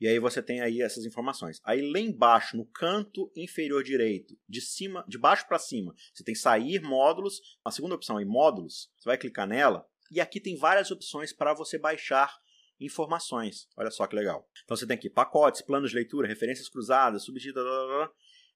e 0.00 0.08
aí 0.08 0.18
você 0.18 0.42
tem 0.42 0.62
aí 0.62 0.80
essas 0.80 1.04
informações. 1.04 1.60
Aí 1.62 1.82
lá 1.82 2.00
embaixo, 2.00 2.56
no 2.56 2.64
canto 2.64 3.30
inferior 3.36 3.84
direito, 3.84 4.34
de 4.48 4.60
cima, 4.60 5.04
de 5.06 5.18
baixo 5.18 5.46
para 5.46 5.58
cima, 5.58 5.94
você 6.14 6.24
tem 6.24 6.34
sair 6.34 6.80
módulos. 6.80 7.40
A 7.64 7.70
segunda 7.70 7.94
opção 7.94 8.16
aí, 8.16 8.24
módulos. 8.24 8.90
Você 8.96 9.08
vai 9.08 9.18
clicar 9.18 9.46
nela 9.46 9.86
e 10.10 10.20
aqui 10.20 10.40
tem 10.40 10.56
várias 10.56 10.90
opções 10.90 11.32
para 11.32 11.52
você 11.52 11.78
baixar 11.78 12.34
informações. 12.80 13.68
Olha 13.76 13.90
só 13.90 14.06
que 14.06 14.16
legal. 14.16 14.48
Então 14.64 14.76
você 14.76 14.86
tem 14.86 14.96
aqui 14.96 15.10
pacotes, 15.10 15.60
planos 15.60 15.90
de 15.90 15.96
leitura, 15.96 16.26
referências 16.26 16.68
cruzadas, 16.68 17.24
subtítulos, 17.24 18.08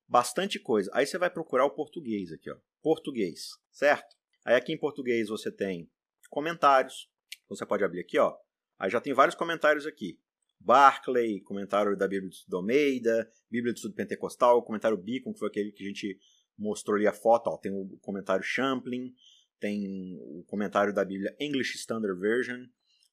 bastante 0.08 0.58
coisa. 0.58 0.90
Aí 0.94 1.06
você 1.06 1.18
vai 1.18 1.28
procurar 1.28 1.66
o 1.66 1.70
português 1.70 2.32
aqui, 2.32 2.50
ó. 2.50 2.56
Português, 2.82 3.50
certo? 3.70 4.16
Aí 4.46 4.54
aqui 4.54 4.72
em 4.72 4.78
português 4.78 5.28
você 5.28 5.52
tem 5.52 5.90
comentários. 6.30 7.08
Você 7.48 7.66
pode 7.66 7.84
abrir 7.84 8.00
aqui, 8.00 8.18
ó. 8.18 8.34
Aí 8.78 8.90
já 8.90 9.00
tem 9.00 9.12
vários 9.12 9.34
comentários 9.34 9.86
aqui. 9.86 10.18
Barclay, 10.64 11.40
comentário 11.40 11.96
da 11.96 12.08
Bíblia 12.08 12.30
de 12.30 12.36
Estudo 12.36 12.56
Almeida, 12.56 13.30
Bíblia 13.50 13.72
de 13.72 13.78
Estudo 13.78 13.94
Pentecostal, 13.94 14.62
comentário 14.62 14.96
Beacon, 14.96 15.32
que 15.32 15.38
foi 15.38 15.48
aquele 15.48 15.70
que 15.70 15.84
a 15.84 15.86
gente 15.86 16.18
mostrou 16.56 16.96
ali 16.96 17.06
a 17.06 17.12
foto, 17.12 17.48
ó, 17.48 17.58
tem 17.58 17.70
o 17.70 17.98
comentário 18.00 18.42
Champlin, 18.42 19.12
tem 19.60 20.16
o 20.20 20.44
comentário 20.46 20.94
da 20.94 21.04
Bíblia 21.04 21.34
English 21.38 21.76
Standard 21.76 22.18
Version, 22.18 22.64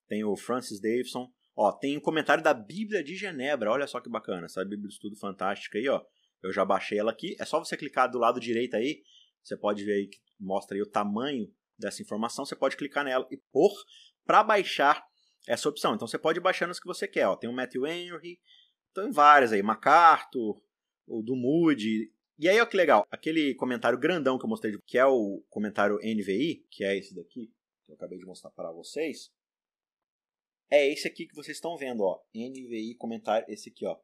tem 0.07 0.23
o 0.23 0.35
Francis 0.35 0.79
Davidson, 0.79 1.27
ó, 1.55 1.71
tem 1.71 1.97
o 1.97 2.01
comentário 2.01 2.43
da 2.43 2.53
Bíblia 2.53 3.03
de 3.03 3.15
Genebra, 3.15 3.71
olha 3.71 3.87
só 3.87 3.99
que 3.99 4.09
bacana, 4.09 4.45
essa 4.45 4.63
Bíblia 4.63 4.87
de 4.87 4.93
Estudo 4.93 5.17
fantástica 5.17 5.77
aí, 5.77 5.87
ó. 5.89 6.01
Eu 6.41 6.51
já 6.51 6.65
baixei 6.65 6.97
ela 6.97 7.11
aqui, 7.11 7.35
é 7.39 7.45
só 7.45 7.59
você 7.59 7.75
clicar 7.75 8.09
do 8.09 8.17
lado 8.17 8.39
direito 8.39 8.75
aí, 8.75 9.01
você 9.43 9.57
pode 9.57 9.83
ver 9.83 9.93
aí 9.93 10.07
que 10.07 10.17
mostra 10.39 10.75
aí 10.75 10.81
o 10.81 10.89
tamanho 10.89 11.47
dessa 11.77 12.01
informação, 12.01 12.45
você 12.45 12.55
pode 12.55 12.77
clicar 12.77 13.03
nela 13.03 13.27
e 13.29 13.37
pôr 13.51 13.71
para 14.25 14.43
baixar 14.43 15.03
essa 15.47 15.69
opção. 15.69 15.95
Então 15.95 16.07
você 16.07 16.17
pode 16.17 16.39
ir 16.39 16.41
baixando 16.41 16.71
as 16.71 16.79
que 16.79 16.87
você 16.87 17.07
quer. 17.07 17.27
Ó. 17.27 17.35
Tem 17.35 17.49
o 17.49 17.53
Matthew 17.53 17.85
Henry, 17.85 18.39
tem 18.93 19.11
várias 19.11 19.51
aí, 19.51 19.61
MacArthur, 19.61 20.61
o 21.07 21.21
do 21.21 21.35
Moody. 21.35 22.11
E 22.37 22.49
aí, 22.49 22.59
ó 22.59 22.65
que 22.65 22.75
legal, 22.75 23.07
aquele 23.11 23.53
comentário 23.55 23.99
grandão 23.99 24.37
que 24.37 24.45
eu 24.45 24.49
mostrei, 24.49 24.75
que 24.85 24.97
é 24.97 25.05
o 25.05 25.43
comentário 25.49 25.97
NVI, 25.97 26.65
que 26.71 26.83
é 26.83 26.97
esse 26.97 27.13
daqui, 27.13 27.53
que 27.85 27.91
eu 27.91 27.95
acabei 27.95 28.17
de 28.17 28.25
mostrar 28.25 28.49
para 28.49 28.71
vocês, 28.71 29.31
é 30.69 30.87
esse 30.87 31.07
aqui 31.07 31.27
que 31.27 31.35
vocês 31.35 31.57
estão 31.57 31.77
vendo, 31.77 32.01
ó. 32.01 32.19
NVI 32.33 32.95
comentário, 32.95 33.45
esse 33.47 33.69
aqui, 33.69 33.85
ó, 33.85 33.95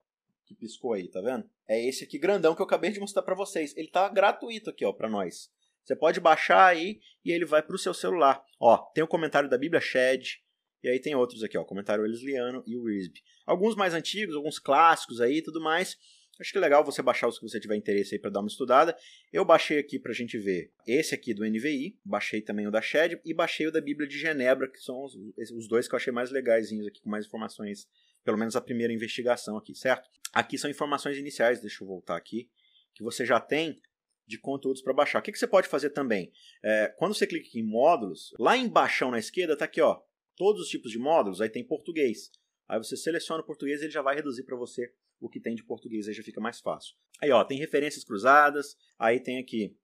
que 0.45 0.54
piscou 0.54 0.93
aí, 0.93 1.08
tá 1.08 1.19
vendo? 1.21 1.50
É 1.67 1.84
esse 1.84 2.04
aqui 2.04 2.19
grandão 2.19 2.54
que 2.54 2.62
eu 2.62 2.65
acabei 2.65 2.91
de 2.91 3.00
mostrar 3.00 3.23
para 3.23 3.36
vocês. 3.36 3.76
Ele 3.76 3.89
tá 3.89 4.08
gratuito 4.08 4.69
aqui, 4.69 4.86
ó, 4.86 4.93
para 4.93 5.10
nós. 5.10 5.52
Você 5.84 5.95
pode 5.95 6.19
baixar 6.19 6.67
aí 6.67 7.00
e 7.23 7.32
ele 7.32 7.45
vai 7.45 7.63
para 7.63 7.76
o 7.76 7.80
seu 7.80 7.93
celular. 7.93 8.43
Ó, 8.60 8.78
tem 8.93 9.04
o 9.04 9.08
comentário 9.08 9.50
da 9.50 9.58
Bíblia 9.58 9.82
Shed, 9.82 10.43
e 10.88 10.91
aí 10.91 11.00
tem 11.00 11.15
outros 11.15 11.43
aqui, 11.43 11.58
ó, 11.58 11.63
comentário 11.65 12.04
Wesleyano 12.04 12.63
e 12.65 12.78
o 12.78 12.86
Risby. 12.86 13.21
Alguns 13.45 13.76
mais 13.76 13.93
antigos, 13.93 14.36
alguns 14.36 14.58
clássicos 14.58 15.19
aí 15.19 15.38
e 15.38 15.41
tudo 15.41 15.60
mais. 15.60 15.97
Acho 16.39 16.52
que 16.52 16.58
é 16.58 16.62
legal 16.62 16.86
você 16.86 17.02
baixar 17.02 17.28
os 17.28 17.38
que 17.38 17.47
você 17.47 17.60
tiver 17.60 17.76
interesse 17.76 18.15
aí 18.15 18.21
para 18.21 18.30
dar 18.30 18.39
uma 18.39 18.47
estudada. 18.47 18.95
Eu 19.34 19.43
baixei 19.43 19.80
aqui 19.80 20.00
para 20.00 20.12
a 20.12 20.15
gente 20.15 20.38
ver 20.38 20.71
esse 20.86 21.13
aqui 21.13 21.34
do 21.34 21.43
NVI, 21.43 21.97
baixei 22.06 22.41
também 22.41 22.67
o 22.67 22.71
da 22.71 22.82
Shed 22.82 23.19
e 23.26 23.34
baixei 23.34 23.67
o 23.67 23.71
da 23.71 23.82
Bíblia 23.82 24.08
de 24.08 24.17
Genebra, 24.17 24.69
que 24.69 24.80
são 24.80 25.04
os, 25.04 25.15
os 25.52 25.67
dois 25.67 25.88
que 25.88 25.95
eu 25.95 25.97
achei 25.97 26.13
mais 26.13 26.32
legais 26.32 26.71
aqui, 26.71 27.02
com 27.02 27.10
mais 27.10 27.26
informações, 27.26 27.88
pelo 28.23 28.38
menos 28.38 28.56
a 28.56 28.62
primeira 28.62 28.93
investigação 28.93 29.58
aqui, 29.58 29.76
certo? 29.76 30.08
Aqui 30.32 30.58
são 30.58 30.69
informações 30.69 31.17
iniciais, 31.17 31.60
deixa 31.60 31.84
eu 31.84 31.88
voltar 31.88 32.15
aqui, 32.15 32.50
que 32.93 33.04
você 33.04 33.26
já 33.26 33.39
tem 33.39 33.82
de 34.28 34.38
conteúdos 34.38 34.82
para 34.82 34.93
baixar. 34.93 35.19
O 35.19 35.21
que, 35.21 35.32
que, 35.32 35.39
você 35.39 35.47
pode 35.47 35.67
fazer 35.67 35.89
também? 35.89 36.32
É, 36.63 36.93
quando 36.97 37.15
você 37.15 37.26
clica 37.26 37.47
em 37.58 37.63
módulos, 37.63 38.34
lá 38.38 38.56
embaixo 38.56 39.10
na 39.10 39.17
esquerda 39.17 39.54
está 39.54 39.65
aqui, 39.65 39.82
ó, 39.82 40.02
todos 40.38 40.62
os 40.62 40.69
tipos 40.69 40.91
de 40.91 41.00
módulos, 41.00 41.41
aí 41.41 41.50
tem 41.50 41.65
português. 41.65 42.32
Aí 42.69 42.78
você 42.78 42.95
seleciona 42.95 43.41
o 43.41 43.45
português 43.45 43.82
e 43.82 43.86
ele 43.86 43.91
já 43.91 44.02
vai 44.02 44.15
reduzir 44.15 44.43
para 44.43 44.56
você 44.56 44.93
o 45.19 45.28
que 45.28 45.39
tem 45.39 45.56
de 45.56 45.63
português, 45.63 46.08
aí 46.08 46.13
já 46.13 46.23
fica 46.23 46.39
mais 46.39 46.62
fácil. 46.62 46.95
Aí, 47.21 47.32
ó, 47.32 47.43
tem 47.43 47.58
referências 47.58 48.04
cruzadas, 48.04 48.78
aí 49.00 49.19
tem 49.19 49.39
aqui 49.39 49.76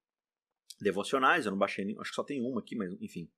devocionais, 0.79 1.45
eu 1.45 1.51
não 1.51 1.57
baixei 1.57 1.83
nem, 1.83 1.97
acho 1.99 2.11
que 2.11 2.15
só 2.15 2.23
tem 2.23 2.41
uma 2.41 2.59
aqui, 2.59 2.75
mas 2.75 2.93
enfim. 3.01 3.29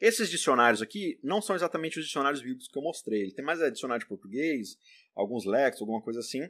Esses 0.00 0.30
dicionários 0.30 0.80
aqui 0.80 1.18
não 1.22 1.42
são 1.42 1.56
exatamente 1.56 1.98
os 1.98 2.04
dicionários 2.04 2.40
bíblicos 2.40 2.68
que 2.68 2.78
eu 2.78 2.82
mostrei. 2.82 3.22
Ele 3.22 3.34
tem 3.34 3.44
mais 3.44 3.60
é, 3.60 3.70
dicionário 3.70 4.02
de 4.02 4.08
português, 4.08 4.76
alguns 5.14 5.44
léxicos, 5.44 5.82
alguma 5.82 6.02
coisa 6.02 6.20
assim. 6.20 6.48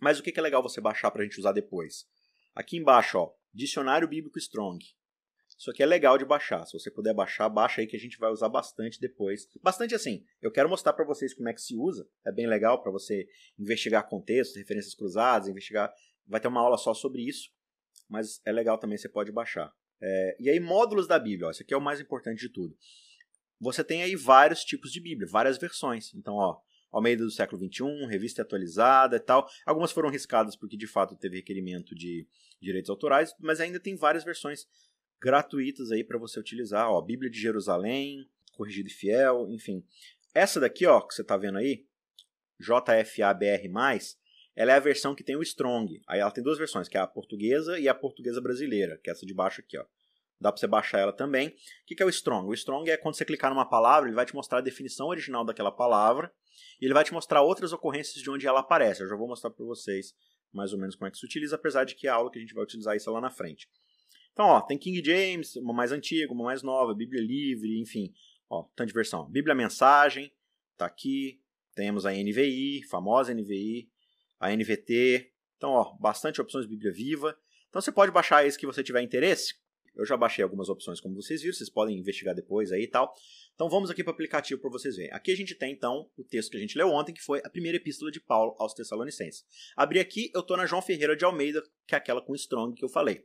Mas 0.00 0.18
o 0.18 0.22
que 0.22 0.38
é 0.38 0.42
legal 0.42 0.62
você 0.62 0.80
baixar 0.80 1.10
para 1.10 1.22
a 1.22 1.24
gente 1.24 1.38
usar 1.38 1.52
depois? 1.52 2.06
Aqui 2.54 2.76
embaixo, 2.76 3.18
ó, 3.18 3.32
Dicionário 3.52 4.08
Bíblico 4.08 4.38
Strong. 4.38 4.84
Isso 5.58 5.70
aqui 5.70 5.82
é 5.82 5.86
legal 5.86 6.18
de 6.18 6.24
baixar. 6.24 6.66
Se 6.66 6.74
você 6.74 6.90
puder 6.90 7.14
baixar, 7.14 7.48
baixa 7.48 7.80
aí 7.80 7.86
que 7.86 7.96
a 7.96 7.98
gente 7.98 8.18
vai 8.18 8.30
usar 8.30 8.48
bastante 8.48 9.00
depois. 9.00 9.48
Bastante 9.62 9.94
assim. 9.94 10.24
Eu 10.42 10.50
quero 10.50 10.68
mostrar 10.68 10.92
para 10.92 11.04
vocês 11.04 11.32
como 11.32 11.48
é 11.48 11.54
que 11.54 11.62
se 11.62 11.74
usa. 11.74 12.06
É 12.26 12.30
bem 12.30 12.46
legal 12.46 12.82
para 12.82 12.92
você 12.92 13.26
investigar 13.58 14.06
contextos, 14.06 14.56
referências 14.56 14.94
cruzadas, 14.94 15.48
investigar. 15.48 15.92
Vai 16.26 16.40
ter 16.40 16.48
uma 16.48 16.60
aula 16.60 16.76
só 16.76 16.92
sobre 16.92 17.22
isso, 17.22 17.50
mas 18.08 18.40
é 18.44 18.52
legal 18.52 18.76
também. 18.76 18.98
Você 18.98 19.08
pode 19.08 19.32
baixar. 19.32 19.72
É... 19.98 20.36
e 20.38 20.50
aí 20.50 20.60
módulos 20.60 21.06
da 21.06 21.18
Bíblia. 21.18 21.48
Ó, 21.48 21.50
esse 21.50 21.62
aqui 21.62 21.72
é 21.72 21.76
o 21.76 21.80
mais 21.80 22.00
importante 22.00 22.38
de 22.38 22.50
tudo. 22.50 22.76
Você 23.58 23.82
tem 23.82 24.02
aí 24.02 24.14
vários 24.14 24.62
tipos 24.62 24.92
de 24.92 25.00
Bíblia, 25.00 25.26
várias 25.30 25.56
versões. 25.56 26.12
Então, 26.14 26.34
ó, 26.34 26.60
Almeida 26.92 27.24
do 27.24 27.30
século 27.30 27.60
XXI, 27.62 28.06
revista 28.06 28.42
atualizada 28.42 29.16
e 29.16 29.20
tal. 29.20 29.48
Algumas 29.64 29.92
foram 29.92 30.10
riscadas 30.10 30.54
porque 30.54 30.76
de 30.76 30.86
fato 30.86 31.16
teve 31.16 31.36
requerimento 31.36 31.94
de 31.94 32.26
direitos 32.60 32.90
autorais, 32.90 33.34
mas 33.40 33.60
ainda 33.60 33.80
tem 33.80 33.96
várias 33.96 34.24
versões 34.24 34.66
gratuitas 35.20 35.90
aí 35.90 36.04
para 36.04 36.18
você 36.18 36.38
utilizar, 36.38 36.90
ó, 36.90 37.00
Bíblia 37.00 37.30
de 37.30 37.40
Jerusalém, 37.40 38.28
Corrigido 38.52 38.88
e 38.88 38.92
Fiel, 38.92 39.50
enfim. 39.50 39.84
Essa 40.34 40.60
daqui, 40.60 40.86
ó, 40.86 41.00
que 41.00 41.14
você 41.14 41.22
está 41.22 41.36
vendo 41.36 41.58
aí, 41.58 41.86
JFABR+, 42.58 43.70
ela 44.54 44.72
é 44.72 44.76
a 44.76 44.80
versão 44.80 45.14
que 45.14 45.24
tem 45.24 45.36
o 45.36 45.42
Strong. 45.42 46.00
Aí 46.08 46.20
ela 46.20 46.30
tem 46.30 46.42
duas 46.42 46.58
versões, 46.58 46.88
que 46.88 46.96
é 46.96 47.00
a 47.00 47.06
portuguesa 47.06 47.78
e 47.78 47.88
a 47.88 47.94
portuguesa 47.94 48.40
brasileira, 48.40 48.98
que 49.02 49.10
é 49.10 49.12
essa 49.12 49.26
de 49.26 49.34
baixo 49.34 49.60
aqui, 49.60 49.76
ó. 49.76 49.84
Dá 50.38 50.52
para 50.52 50.60
você 50.60 50.66
baixar 50.66 50.98
ela 50.98 51.12
também. 51.12 51.48
O 51.48 51.54
que 51.86 52.02
é 52.02 52.06
o 52.06 52.10
Strong? 52.10 52.48
O 52.48 52.54
Strong 52.54 52.90
é 52.90 52.96
quando 52.96 53.14
você 53.14 53.24
clicar 53.24 53.50
numa 53.50 53.68
palavra, 53.68 54.08
ele 54.08 54.16
vai 54.16 54.26
te 54.26 54.34
mostrar 54.34 54.58
a 54.58 54.62
definição 54.62 55.06
original 55.06 55.44
daquela 55.44 55.72
palavra 55.72 56.30
e 56.80 56.84
ele 56.84 56.92
vai 56.92 57.04
te 57.04 57.12
mostrar 57.12 57.40
outras 57.40 57.72
ocorrências 57.72 58.22
de 58.22 58.30
onde 58.30 58.46
ela 58.46 58.60
aparece. 58.60 59.02
Eu 59.02 59.08
já 59.08 59.16
vou 59.16 59.26
mostrar 59.26 59.50
para 59.50 59.64
vocês 59.64 60.14
mais 60.52 60.72
ou 60.72 60.78
menos 60.78 60.94
como 60.94 61.08
é 61.08 61.10
que 61.10 61.18
se 61.18 61.24
utiliza, 61.24 61.56
apesar 61.56 61.84
de 61.84 61.94
que 61.94 62.06
é 62.06 62.10
a 62.10 62.14
aula 62.14 62.30
que 62.30 62.38
a 62.38 62.40
gente 62.40 62.54
vai 62.54 62.64
utilizar 62.64 62.96
isso 62.96 63.10
lá 63.10 63.20
na 63.20 63.30
frente. 63.30 63.68
Então, 64.36 64.48
ó, 64.48 64.60
tem 64.60 64.76
King 64.76 65.02
James, 65.02 65.56
uma 65.56 65.72
mais 65.72 65.92
antiga, 65.92 66.30
uma 66.30 66.44
mais 66.44 66.62
nova, 66.62 66.94
Bíblia 66.94 67.22
Livre, 67.22 67.80
enfim. 67.80 68.12
Ó, 68.50 68.64
tanta 68.76 68.92
versão. 68.92 69.26
Bíblia 69.30 69.54
Mensagem, 69.54 70.30
tá 70.76 70.84
aqui. 70.84 71.40
Temos 71.74 72.04
a 72.04 72.12
NVI, 72.12 72.82
famosa 72.82 73.32
NVI, 73.32 73.88
a 74.38 74.54
NVT. 74.54 75.32
Então, 75.56 75.70
ó, 75.70 75.96
bastante 75.98 76.38
opções 76.38 76.66
de 76.66 76.70
Bíblia 76.70 76.92
Viva. 76.92 77.34
Então 77.70 77.80
você 77.80 77.90
pode 77.90 78.12
baixar 78.12 78.46
esse 78.46 78.58
que 78.58 78.66
você 78.66 78.82
tiver 78.82 79.00
interesse. 79.00 79.54
Eu 79.94 80.04
já 80.04 80.18
baixei 80.18 80.44
algumas 80.44 80.68
opções, 80.68 81.00
como 81.00 81.14
vocês 81.14 81.40
viram, 81.40 81.54
vocês 81.54 81.70
podem 81.70 81.98
investigar 81.98 82.34
depois 82.34 82.70
aí 82.72 82.82
e 82.82 82.88
tal. 82.88 83.14
Então 83.54 83.70
vamos 83.70 83.88
aqui 83.88 84.04
para 84.04 84.10
o 84.10 84.14
aplicativo 84.14 84.60
para 84.60 84.68
vocês 84.68 84.96
verem. 84.96 85.10
Aqui 85.14 85.32
a 85.32 85.36
gente 85.36 85.54
tem 85.54 85.72
então 85.72 86.10
o 86.14 86.22
texto 86.22 86.50
que 86.50 86.58
a 86.58 86.60
gente 86.60 86.76
leu 86.76 86.90
ontem, 86.90 87.14
que 87.14 87.22
foi 87.22 87.40
a 87.42 87.48
primeira 87.48 87.78
epístola 87.78 88.10
de 88.10 88.20
Paulo 88.20 88.54
aos 88.58 88.74
Tessalonicenses. 88.74 89.46
Abri 89.74 89.98
aqui, 89.98 90.30
eu 90.34 90.42
estou 90.42 90.58
na 90.58 90.66
João 90.66 90.82
Ferreira 90.82 91.16
de 91.16 91.24
Almeida, 91.24 91.62
que 91.86 91.94
é 91.94 91.98
aquela 91.98 92.20
com 92.20 92.34
Strong 92.34 92.74
que 92.74 92.84
eu 92.84 92.88
falei. 92.90 93.24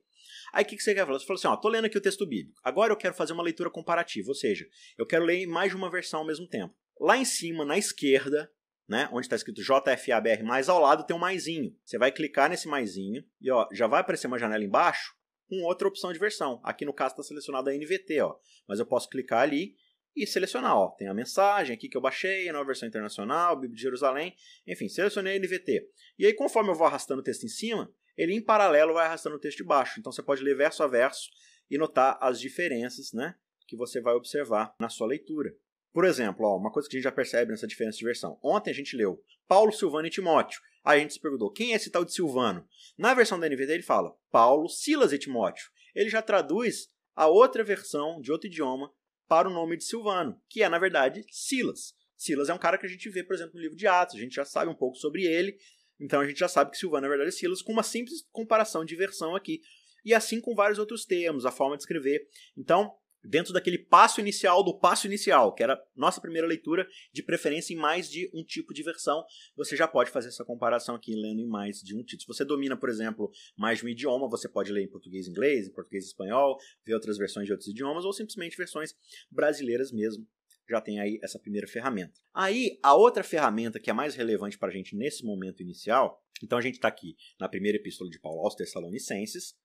Aí 0.54 0.64
o 0.64 0.68
que, 0.68 0.76
que 0.76 0.84
você 0.84 0.94
quer 0.94 1.06
falar? 1.06 1.20
Você 1.20 1.26
falou 1.26 1.40
assim: 1.40 1.48
ó, 1.48 1.56
tô 1.56 1.70
lendo 1.70 1.86
aqui 1.86 1.98
o 1.98 2.02
texto 2.02 2.26
bíblico. 2.26 2.60
Agora 2.64 2.92
eu 2.92 2.98
quero 2.98 3.14
fazer 3.14 3.34
uma 3.34 3.44
leitura 3.44 3.70
comparativa, 3.70 4.30
ou 4.30 4.36
seja, 4.36 4.66
eu 4.98 5.06
quero 5.06 5.26
ler 5.26 5.46
mais 5.48 5.72
de 5.72 5.76
uma 5.76 5.90
versão 5.90 6.22
ao 6.22 6.26
mesmo 6.26 6.48
tempo. 6.48 6.74
Lá 7.00 7.18
em 7.18 7.26
cima, 7.26 7.66
na 7.66 7.78
esquerda, 7.78 8.52
né, 8.88 9.08
onde 9.12 9.26
está 9.26 9.38
escrito 9.38 9.62
JFABR, 9.62 10.44
mais 10.44 10.68
ao 10.68 10.82
lado 10.82 11.06
tem 11.06 11.16
um 11.16 11.20
maisinho. 11.20 11.74
Você 11.86 11.98
vai 11.98 12.12
clicar 12.12 12.50
nesse 12.50 12.68
maisinho 12.68 13.24
e 13.40 13.50
ó, 13.50 13.68
já 13.72 13.88
vai 13.88 14.02
aparecer 14.02 14.28
uma 14.28 14.38
janela 14.38 14.64
embaixo 14.64 15.16
com 15.48 15.64
outra 15.64 15.88
opção 15.88 16.12
de 16.12 16.20
versão. 16.20 16.60
Aqui 16.64 16.86
no 16.86 16.94
caso 16.94 17.14
está 17.14 17.24
selecionada 17.24 17.72
a 17.72 17.74
NVT, 17.74 18.22
ó, 18.22 18.36
mas 18.68 18.80
eu 18.80 18.86
posso 18.86 19.10
clicar 19.10 19.40
ali 19.40 19.76
e 20.14 20.28
selecionar, 20.28 20.76
ó, 20.76 20.90
tem 20.90 21.08
a 21.08 21.14
mensagem 21.14 21.74
aqui 21.74 21.88
que 21.88 21.96
eu 21.96 22.02
baixei, 22.02 22.50
a 22.50 22.54
nova 22.54 22.66
versão 22.66 22.88
internacional, 22.88 23.56
Bíblia 23.56 23.78
de 23.78 23.82
Jerusalém, 23.82 24.36
enfim, 24.68 24.90
selecionei 24.90 25.38
a 25.38 25.40
NVT. 25.40 25.88
E 26.20 26.26
aí 26.26 26.34
conforme 26.34 26.70
eu 26.70 26.76
vou 26.76 26.86
arrastando 26.86 27.22
o 27.22 27.24
texto 27.24 27.46
em 27.46 27.50
cima, 27.50 27.90
ele 28.18 28.34
em 28.34 28.42
paralelo 28.42 28.94
vai 28.94 29.06
arrastando 29.06 29.36
o 29.36 29.40
texto 29.40 29.58
de 29.58 29.64
baixo. 29.64 30.00
Então 30.00 30.12
você 30.12 30.22
pode 30.22 30.44
ler 30.44 30.56
verso 30.56 30.84
a 30.84 30.88
verso 30.88 31.30
e 31.70 31.78
notar 31.78 32.18
as 32.22 32.40
diferenças 32.40 33.14
né, 33.14 33.36
que 33.68 33.76
você 33.76 34.02
vai 34.02 34.14
observar 34.14 34.76
na 34.80 34.90
sua 34.90 35.08
leitura. 35.08 35.54
Por 35.94 36.06
exemplo, 36.06 36.46
ó, 36.46 36.58
uma 36.58 36.72
coisa 36.72 36.88
que 36.88 36.96
a 36.96 37.00
gente 37.00 37.04
já 37.04 37.12
percebe 37.12 37.52
nessa 37.52 37.68
diferença 37.68 37.98
de 37.98 38.06
versão. 38.06 38.40
Ontem 38.42 38.72
a 38.72 38.74
gente 38.74 38.96
leu 38.96 39.22
Paulo, 39.48 39.72
Silvano 39.72 40.08
e 40.08 40.12
Timóteo. 40.12 40.62
Aí 40.84 41.00
a 41.00 41.02
gente 41.02 41.14
se 41.14 41.20
perguntou, 41.20 41.52
quem 41.52 41.74
é 41.74 41.76
esse 41.76 41.92
tal 41.92 42.06
de 42.06 42.14
Silvano? 42.14 42.68
Na 42.98 43.14
versão 43.14 43.40
da 43.40 43.48
NVT 43.48 43.72
ele 43.72 43.84
fala 43.84 44.16
Paulo, 44.32 44.70
Silas 44.70 45.12
e 45.12 45.18
Timóteo. 45.18 45.70
Ele 45.94 46.10
já 46.10 46.22
traduz 46.22 46.88
a 47.16 47.28
outra 47.28 47.64
versão 47.64 48.22
de 48.22 48.32
outro 48.32 48.48
idioma 48.48 48.92
para 49.28 49.48
o 49.48 49.54
nome 49.54 49.78
de 49.78 49.84
Silvano, 49.84 50.42
que 50.50 50.64
é, 50.64 50.70
na 50.70 50.80
verdade, 50.80 51.26
Silas. 51.30 51.94
Silas 52.18 52.50
é 52.50 52.54
um 52.54 52.58
cara 52.58 52.78
que 52.78 52.86
a 52.86 52.90
gente 52.90 53.10
vê, 53.10 53.24
por 53.24 53.34
exemplo, 53.34 53.56
no 53.56 53.62
livro 53.62 53.78
de 53.78 53.88
Atos, 53.88 54.16
a 54.16 54.20
gente 54.20 54.36
já 54.36 54.46
sabe 54.46 54.70
um 54.70 54.76
pouco 54.76 54.98
sobre 54.98 55.24
ele, 55.24 55.58
então 56.02 56.20
a 56.20 56.28
gente 56.28 56.40
já 56.40 56.48
sabe 56.48 56.72
que 56.72 56.78
Silvano 56.78 57.04
na 57.04 57.10
verdade 57.10 57.30
é 57.30 57.32
Silas, 57.32 57.62
com 57.62 57.72
uma 57.72 57.84
simples 57.84 58.28
comparação 58.32 58.84
de 58.84 58.96
versão 58.96 59.36
aqui. 59.36 59.62
E 60.04 60.14
assim 60.14 60.42
com 60.42 60.56
vários 60.56 60.80
outros 60.80 61.06
termos, 61.06 61.46
a 61.46 61.52
forma 61.52 61.78
de 61.78 61.84
escrever. 61.84 62.28
Então, 62.58 62.92
dentro 63.24 63.54
daquele 63.54 63.78
passo 63.78 64.20
inicial 64.20 64.64
do 64.64 64.78
passo 64.80 65.06
inicial, 65.06 65.54
que 65.54 65.62
era 65.62 65.80
nossa 65.96 66.20
primeira 66.20 66.48
leitura, 66.48 66.88
de 67.14 67.22
preferência 67.22 67.74
em 67.74 67.78
mais 67.78 68.10
de 68.10 68.30
um 68.34 68.44
tipo 68.44 68.74
de 68.74 68.82
versão, 68.82 69.24
você 69.56 69.76
já 69.76 69.88
pode 69.88 70.10
fazer 70.10 70.30
essa 70.30 70.44
comparação 70.44 70.96
aqui 70.96 71.14
lendo 71.14 71.40
em 71.40 71.48
mais 71.48 71.82
de 71.82 71.96
um 71.96 72.04
título. 72.04 72.22
Se 72.22 72.28
você 72.28 72.46
domina, 72.46 72.76
por 72.76 72.90
exemplo, 72.90 73.32
mais 73.56 73.80
de 73.80 73.86
um 73.86 73.90
idioma, 73.90 74.28
você 74.28 74.50
pode 74.50 74.72
ler 74.72 74.84
em 74.84 74.90
português 74.90 75.28
e 75.28 75.30
inglês, 75.30 75.68
em 75.68 75.72
português 75.72 76.06
e 76.06 76.08
espanhol, 76.08 76.58
ver 76.84 76.96
outras 76.96 77.18
versões 77.18 77.46
de 77.46 77.52
outros 77.52 77.70
idiomas, 77.70 78.06
ou 78.06 78.14
simplesmente 78.14 78.58
versões 78.58 78.96
brasileiras 79.30 79.92
mesmo. 79.92 80.28
Já 80.70 80.80
tem 80.80 81.00
aí 81.00 81.20
essa 81.22 81.40
primeira 81.40 81.68
ferramenta. 81.68 82.20
Aí, 82.34 82.80
a 82.82 82.96
outra 82.96 83.24
ferramenta 83.24 83.80
que 83.80 83.90
é 83.90 83.94
mais 83.94 84.16
relevante 84.16 84.58
para 84.58 84.70
a 84.70 84.72
gente 84.72 84.96
nesse 84.96 85.26
momento 85.26 85.62
inicial, 85.62 86.24
então 86.44 86.58
a 86.58 86.62
gente 86.62 86.76
está 86.76 86.88
aqui 86.88 87.16
na 87.40 87.50
primeira 87.50 87.78
epístola 87.78 88.10
de 88.10 88.20
Paulo 88.20 88.42
aos 88.42 88.56
Tessalonicenses, 88.56 89.56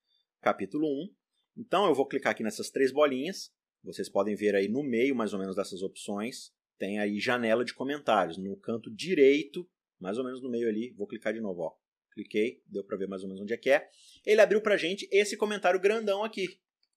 capítulo 0.40 0.86
1, 0.86 1.14
então 1.56 1.86
eu 1.86 1.94
vou 1.94 2.06
clicar 2.06 2.32
aqui 2.32 2.42
nessas 2.42 2.70
três 2.70 2.92
bolinhas. 2.92 3.50
Vocês 3.82 4.08
podem 4.08 4.34
ver 4.34 4.54
aí 4.54 4.68
no 4.68 4.82
meio, 4.82 5.14
mais 5.14 5.32
ou 5.32 5.38
menos, 5.38 5.56
dessas 5.56 5.82
opções, 5.82 6.52
tem 6.78 6.98
aí 6.98 7.18
janela 7.18 7.64
de 7.64 7.72
comentários. 7.72 8.36
No 8.36 8.56
canto 8.56 8.94
direito, 8.94 9.68
mais 9.98 10.18
ou 10.18 10.24
menos 10.24 10.42
no 10.42 10.50
meio 10.50 10.68
ali, 10.68 10.92
vou 10.92 11.06
clicar 11.06 11.32
de 11.32 11.40
novo, 11.40 11.62
ó. 11.62 11.72
Cliquei, 12.12 12.62
deu 12.66 12.82
para 12.84 12.96
ver 12.96 13.06
mais 13.06 13.22
ou 13.22 13.28
menos 13.28 13.42
onde 13.42 13.52
é 13.52 13.56
que 13.56 13.70
é. 13.70 13.88
Ele 14.24 14.40
abriu 14.40 14.60
pra 14.60 14.76
gente 14.76 15.08
esse 15.10 15.36
comentário 15.36 15.80
grandão 15.80 16.24
aqui, 16.24 16.46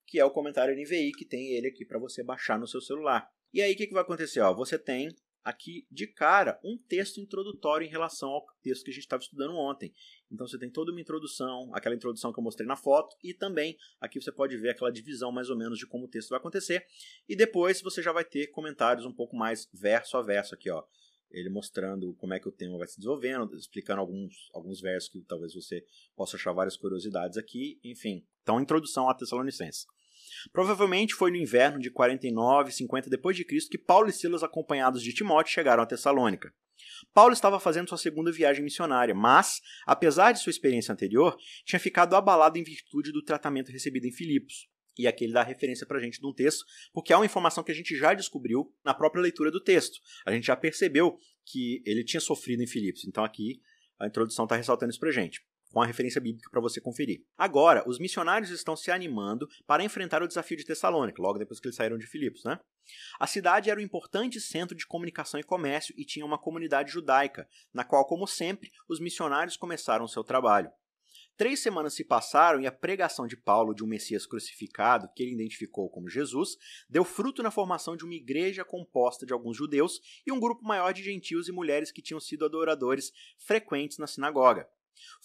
que 0.05 0.19
é 0.19 0.25
o 0.25 0.31
comentário 0.31 0.75
NVI, 0.75 1.12
que 1.12 1.25
tem 1.25 1.53
ele 1.53 1.67
aqui 1.67 1.85
para 1.85 1.99
você 1.99 2.23
baixar 2.23 2.57
no 2.59 2.67
seu 2.67 2.81
celular. 2.81 3.29
E 3.53 3.62
aí 3.62 3.73
o 3.73 3.77
que, 3.77 3.88
que 3.88 3.93
vai 3.93 4.03
acontecer? 4.03 4.39
Ó, 4.41 4.53
você 4.53 4.77
tem 4.77 5.15
aqui 5.43 5.88
de 5.89 6.05
cara 6.07 6.59
um 6.63 6.77
texto 6.77 7.19
introdutório 7.19 7.85
em 7.85 7.89
relação 7.89 8.29
ao 8.29 8.45
texto 8.62 8.83
que 8.83 8.91
a 8.91 8.93
gente 8.93 9.03
estava 9.03 9.21
estudando 9.21 9.55
ontem. 9.55 9.93
Então 10.31 10.47
você 10.47 10.57
tem 10.57 10.69
toda 10.69 10.91
uma 10.91 11.01
introdução, 11.01 11.71
aquela 11.73 11.95
introdução 11.95 12.31
que 12.31 12.39
eu 12.39 12.43
mostrei 12.43 12.67
na 12.67 12.75
foto, 12.75 13.15
e 13.23 13.33
também 13.33 13.77
aqui 13.99 14.21
você 14.21 14.31
pode 14.31 14.55
ver 14.57 14.69
aquela 14.69 14.91
divisão 14.91 15.31
mais 15.31 15.49
ou 15.49 15.57
menos 15.57 15.79
de 15.79 15.88
como 15.88 16.05
o 16.05 16.07
texto 16.07 16.29
vai 16.29 16.39
acontecer. 16.39 16.85
E 17.27 17.35
depois 17.35 17.81
você 17.81 18.01
já 18.01 18.12
vai 18.12 18.23
ter 18.23 18.47
comentários 18.47 19.05
um 19.05 19.13
pouco 19.13 19.35
mais 19.35 19.67
verso 19.73 20.17
a 20.17 20.21
verso 20.21 20.53
aqui, 20.53 20.69
ó. 20.69 20.83
Ele 21.31 21.49
mostrando 21.49 22.13
como 22.15 22.33
é 22.33 22.39
que 22.39 22.49
o 22.49 22.51
tema 22.51 22.77
vai 22.77 22.88
se 22.88 22.97
desenvolvendo, 22.97 23.55
explicando 23.55 24.01
alguns, 24.01 24.49
alguns 24.51 24.81
versos 24.81 25.09
que 25.09 25.21
talvez 25.21 25.53
você 25.53 25.85
possa 26.15 26.38
achar 26.38 26.51
várias 26.51 26.75
curiosidades 26.75 27.38
aqui, 27.38 27.79
enfim. 27.83 28.25
Então, 28.41 28.59
introdução 28.59 29.07
a 29.07 29.13
Tessalonicenses. 29.13 29.85
Provavelmente 30.52 31.13
foi 31.13 31.32
no 31.32 31.38
inverno 31.38 31.80
de 31.80 31.91
49, 31.91 32.71
50 32.71 33.10
depois 33.10 33.36
de 33.36 33.45
Cristo 33.45 33.69
que 33.69 33.78
Paulo 33.78 34.10
e 34.10 34.13
Silas, 34.13 34.43
acompanhados 34.43 35.02
de 35.02 35.13
Timóteo, 35.13 35.54
chegaram 35.54 35.84
a 35.84 35.86
Tessalônica. 35.86 36.54
Paulo 37.13 37.34
estava 37.34 37.60
fazendo 37.60 37.89
sua 37.89 37.97
segunda 37.97 38.32
viagem 38.32 38.63
missionária, 38.63 39.13
mas, 39.13 39.62
apesar 39.86 40.32
de 40.32 40.39
sua 40.39 40.49
experiência 40.49 40.91
anterior, 40.91 41.38
tinha 41.65 41.80
ficado 41.80 42.15
abalado 42.15 42.58
em 42.58 42.63
virtude 42.63 43.12
do 43.12 43.23
tratamento 43.23 43.71
recebido 43.71 44.06
em 44.06 44.12
Filipos. 44.12 44.67
E 44.97 45.08
aqui 45.08 45.23
ele 45.23 45.34
dá 45.34 45.43
referência 45.43 45.88
para 45.88 45.97
a 45.97 46.02
gente 46.02 46.19
de 46.19 46.28
um 46.28 46.34
texto, 46.34 46.65
porque 46.91 47.13
é 47.13 47.15
uma 47.15 47.25
informação 47.25 47.63
que 47.63 47.71
a 47.71 47.75
gente 47.75 47.95
já 47.95 48.13
descobriu 48.13 48.73
na 48.84 48.93
própria 48.93 49.21
leitura 49.21 49.49
do 49.49 49.63
texto. 49.63 49.99
A 50.25 50.32
gente 50.32 50.47
já 50.47 50.56
percebeu 50.56 51.17
que 51.45 51.82
ele 51.86 52.04
tinha 52.04 52.19
sofrido 52.19 52.62
em 52.62 52.67
Filipos. 52.67 53.06
Então 53.06 53.23
aqui 53.23 53.62
a 53.97 54.08
introdução 54.08 54.43
está 54.45 54.56
ressaltando 54.56 54.91
isso 54.91 54.99
para 54.99 55.12
gente 55.12 55.41
com 55.71 55.82
a 55.82 55.86
referência 55.86 56.19
bíblica 56.19 56.49
para 56.49 56.62
você 56.62 56.82
conferir. 56.82 57.23
Agora, 57.38 57.84
os 57.88 57.99
missionários 57.99 58.49
estão 58.49 58.75
se 58.75 58.91
animando 58.91 59.47
para 59.65 59.84
enfrentar 59.84 60.21
o 60.23 60.27
desafio 60.27 60.58
de 60.58 60.65
Tessalônica, 60.65 61.21
logo 61.21 61.39
depois 61.39 61.60
que 61.60 61.67
eles 61.67 61.75
saíram 61.75 61.97
de 61.97 62.08
Filipos, 62.08 62.43
né? 62.43 62.60
A 63.19 63.27
cidade 63.27 63.69
era 63.69 63.79
um 63.79 63.84
importante 63.84 64.41
centro 64.41 64.75
de 64.75 64.88
comunicação 64.88 65.39
e 65.39 65.43
comércio 65.43 65.93
e 65.97 66.03
tinha 66.03 66.25
uma 66.25 66.39
comunidade 66.39 66.91
judaica, 66.91 67.47
na 67.73 67.84
qual, 67.84 68.05
como 68.05 68.25
sempre, 68.25 68.71
os 68.88 68.99
missionários 68.99 69.55
começaram 69.55 70.08
seu 70.08 70.23
trabalho. 70.23 70.71
Três 71.39 71.62
semanas 71.62 71.93
se 71.93 72.03
passaram 72.03 72.60
e 72.60 72.67
a 72.67 72.71
pregação 72.71 73.25
de 73.25 73.38
Paulo 73.38 73.73
de 73.73 73.82
um 73.82 73.88
Messias 73.88 74.25
crucificado, 74.25 75.10
que 75.15 75.23
ele 75.23 75.36
identificou 75.36 75.89
como 75.89 76.10
Jesus, 76.10 76.58
deu 76.89 77.05
fruto 77.05 77.41
na 77.41 77.49
formação 77.49 77.95
de 77.95 78.03
uma 78.03 78.13
igreja 78.13 78.65
composta 78.65 79.25
de 79.25 79.32
alguns 79.32 79.55
judeus 79.55 80.01
e 80.27 80.34
um 80.34 80.39
grupo 80.39 80.65
maior 80.65 80.91
de 80.91 81.01
gentios 81.01 81.47
e 81.47 81.53
mulheres 81.53 81.93
que 81.93 82.01
tinham 82.01 82.19
sido 82.19 82.43
adoradores 82.43 83.13
frequentes 83.38 83.97
na 83.97 84.05
sinagoga. 84.05 84.67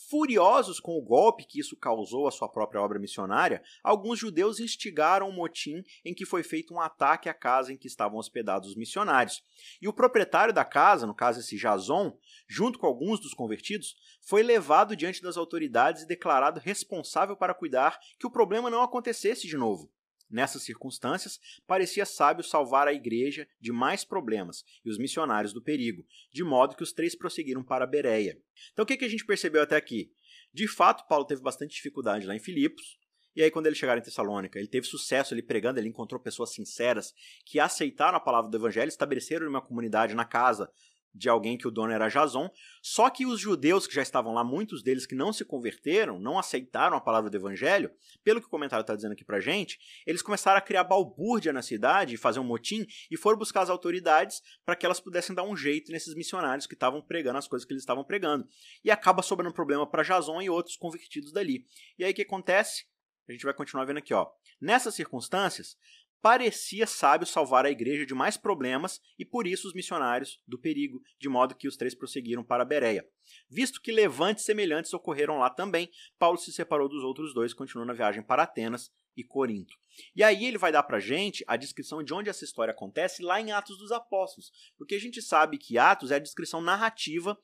Furiosos 0.09 0.81
com 0.81 0.93
o 0.99 1.03
golpe 1.03 1.45
que 1.45 1.61
isso 1.61 1.77
causou 1.77 2.27
à 2.27 2.31
sua 2.31 2.49
própria 2.49 2.81
obra 2.81 2.99
missionária, 2.99 3.63
alguns 3.83 4.19
judeus 4.19 4.61
instigaram 4.61 5.29
um 5.29 5.33
motim 5.33 5.83
em 6.05 6.15
que 6.15 6.27
foi 6.27 6.43
feito 6.43 6.75
um 6.75 6.81
ataque 6.81 7.29
à 7.29 7.35
casa 7.35 7.73
em 7.73 7.77
que 7.77 7.87
estavam 7.87 8.19
hospedados 8.19 8.71
os 8.71 8.77
missionários. 8.77 9.43
E 9.81 9.89
o 9.89 9.93
proprietário 9.93 10.53
da 10.53 10.65
casa, 10.65 11.07
no 11.07 11.15
caso 11.15 11.41
esse 11.41 11.57
Jason, 11.57 12.17
junto 12.49 12.79
com 12.79 12.87
alguns 12.87 13.21
dos 13.21 13.35
convertidos, 13.35 13.97
foi 14.23 14.43
levado 14.43 14.97
diante 14.97 15.23
das 15.23 15.37
autoridades 15.37 16.03
e 16.03 16.07
declarado 16.07 16.61
responsável 16.61 17.37
para 17.37 17.55
cuidar 17.55 17.99
que 18.19 18.27
o 18.27 18.31
problema 18.31 18.71
não 18.71 18.83
acontecesse 18.83 19.47
de 19.47 19.57
novo. 19.57 19.91
Nessas 20.35 20.65
circunstâncias, 20.65 21.39
parecia 21.65 22.05
sábio 22.05 22.43
salvar 22.43 22.89
a 22.89 22.93
igreja 22.93 23.47
de 23.61 23.71
mais 23.71 24.05
problemas 24.05 24.65
e 24.85 24.91
os 24.91 24.99
missionários 24.99 25.53
do 25.53 25.63
perigo, 25.63 26.05
de 26.33 26.43
modo 26.43 26.75
que 26.75 26.83
os 26.83 26.93
três 26.93 27.15
prosseguiram 27.15 27.63
para 27.63 27.87
Bereia. 27.87 28.37
Então 28.73 28.83
o 28.83 28.87
que, 28.87 29.05
a 29.05 29.09
gente 29.09 29.25
percebeu 29.25 29.63
até 29.63 29.77
aqui? 29.77 30.11
De 30.53 30.67
fato, 30.67 31.07
Paulo 31.07 31.25
teve 31.25 31.41
bastante 31.41 31.77
dificuldade 31.77 32.27
lá 32.27 32.35
em 32.35 32.41
Filipos, 32.41 32.99
e 33.37 33.43
aí, 33.43 33.51
quando 33.51 33.67
ele 33.67 33.75
chegaram 33.75 34.01
em 34.01 34.05
Tessalônica, 34.05 34.59
ele 34.59 34.69
teve 34.69 34.87
sucesso 34.87 35.35
ali 35.35 35.43
pregando, 35.43 35.81
ele 35.81 35.89
encontrou 35.89 36.21
pessoas 36.21 36.53
sinceras 36.53 37.13
que 37.45 37.59
aceitaram 37.59 38.17
a 38.17 38.21
palavra 38.21 38.49
do 38.49 38.57
evangelho, 38.57 38.89
estabeleceram 38.89 39.49
uma 39.49 39.61
comunidade 39.61 40.15
na 40.15 40.25
casa 40.25 40.71
de 41.15 41.29
alguém 41.29 41.57
que 41.57 41.69
o 41.69 41.71
dono 41.71 41.93
era 41.93 42.09
Jason. 42.09 42.51
Só 42.83 43.09
que 43.09 43.25
os 43.25 43.41
judeus 43.41 43.87
que 43.87 43.95
já 43.95 44.03
estavam 44.03 44.35
lá, 44.35 44.43
muitos 44.43 44.83
deles 44.83 45.07
que 45.07 45.15
não 45.15 45.33
se 45.33 45.45
converteram, 45.45 46.19
não 46.19 46.39
aceitaram 46.39 46.97
a 46.97 47.01
palavra 47.01 47.31
do 47.31 47.37
evangelho, 47.37 47.91
pelo 48.25 48.41
que 48.41 48.47
o 48.47 48.51
comentário 48.51 48.83
está 48.83 48.95
dizendo 48.97 49.13
aqui 49.13 49.25
pra 49.25 49.41
gente, 49.41 49.79
eles 50.07 50.23
começaram 50.23 50.59
a 50.59 50.61
criar 50.61 50.85
balbúrdia 50.85 51.53
na 51.53 51.63
cidade, 51.63 52.17
fazer 52.17 52.41
um 52.41 52.45
motim 52.45 52.87
e 53.11 53.17
foram 53.17 53.39
buscar 53.39 53.63
as 53.63 53.71
autoridades 53.71 54.43
para 54.65 54.75
que 54.75 54.85
elas 54.85 55.01
pudessem 55.01 55.35
dar 55.35 55.45
um 55.45 55.57
jeito 55.57 55.93
nesses 55.93 56.15
missionários 56.15 56.67
que 56.67 56.75
estavam 56.75 57.01
pregando 57.01 57.39
as 57.39 57.47
coisas 57.47 57.65
que 57.65 57.73
eles 57.73 57.83
estavam 57.83 58.05
pregando. 58.05 58.47
E 58.83 58.91
acaba 58.91 59.23
sobrando 59.23 59.55
problema 59.55 59.87
para 59.87 60.03
Jason 60.03 60.43
e 60.43 60.51
outros 60.51 60.77
convertidos 60.77 61.33
dali. 61.33 61.65
E 61.99 62.05
aí 62.05 62.13
o 62.13 62.15
que 62.15 62.23
acontece? 62.23 62.85
A 63.29 63.33
gente 63.33 63.45
vai 63.45 63.55
continuar 63.55 63.85
vendo 63.87 63.99
aqui, 63.99 64.13
ó. 64.13 64.27
Nessas 64.61 64.95
circunstâncias, 64.95 65.77
parecia 66.25 66.87
sábio 66.87 67.27
salvar 67.27 67.67
a 67.67 67.71
igreja 67.71 68.07
de 68.07 68.15
mais 68.15 68.35
problemas 68.35 68.99
e 69.19 69.27
por 69.27 69.47
isso 69.47 69.69
os 69.69 69.75
missionários 69.75 70.41
do 70.49 70.59
perigo, 70.59 71.03
de 71.21 71.29
modo 71.29 71.55
que 71.55 71.69
os 71.69 71.77
três 71.77 71.95
prosseguiram 71.95 72.43
para 72.43 72.65
Bereia. 72.65 73.07
Visto 73.47 73.79
que 73.79 73.93
levantes 73.93 74.47
semelhantes 74.47 74.95
ocorreram 74.95 75.37
lá 75.37 75.51
também, 75.51 75.91
Paulo 76.19 76.39
se 76.39 76.51
separou 76.51 76.89
dos 76.89 77.05
outros 77.05 77.35
dois, 77.35 77.53
continuando 77.53 77.93
a 77.93 77.95
viagem 77.95 78.23
para 78.23 78.45
Atenas 78.45 78.91
e 79.15 79.23
Corinto. 79.23 79.77
E 80.17 80.25
aí 80.25 80.47
ele 80.47 80.57
vai 80.57 80.73
dar 80.73 80.83
pra 80.85 80.99
gente 80.99 81.45
a 81.47 81.59
descrição 81.59 82.03
de 82.03 82.15
onde 82.15 82.31
essa 82.31 82.43
história 82.43 82.73
acontece 82.73 83.23
lá 83.23 83.39
em 83.39 83.53
Atos 83.53 83.77
dos 83.77 83.93
Apóstolos, 83.93 84.51
porque 84.79 84.95
a 84.95 84.99
gente 84.99 85.21
sabe 85.21 85.59
que 85.59 85.77
Atos 85.77 86.11
é 86.11 86.15
a 86.15 86.21
descrição 86.21 86.63
narrativa 86.63 87.39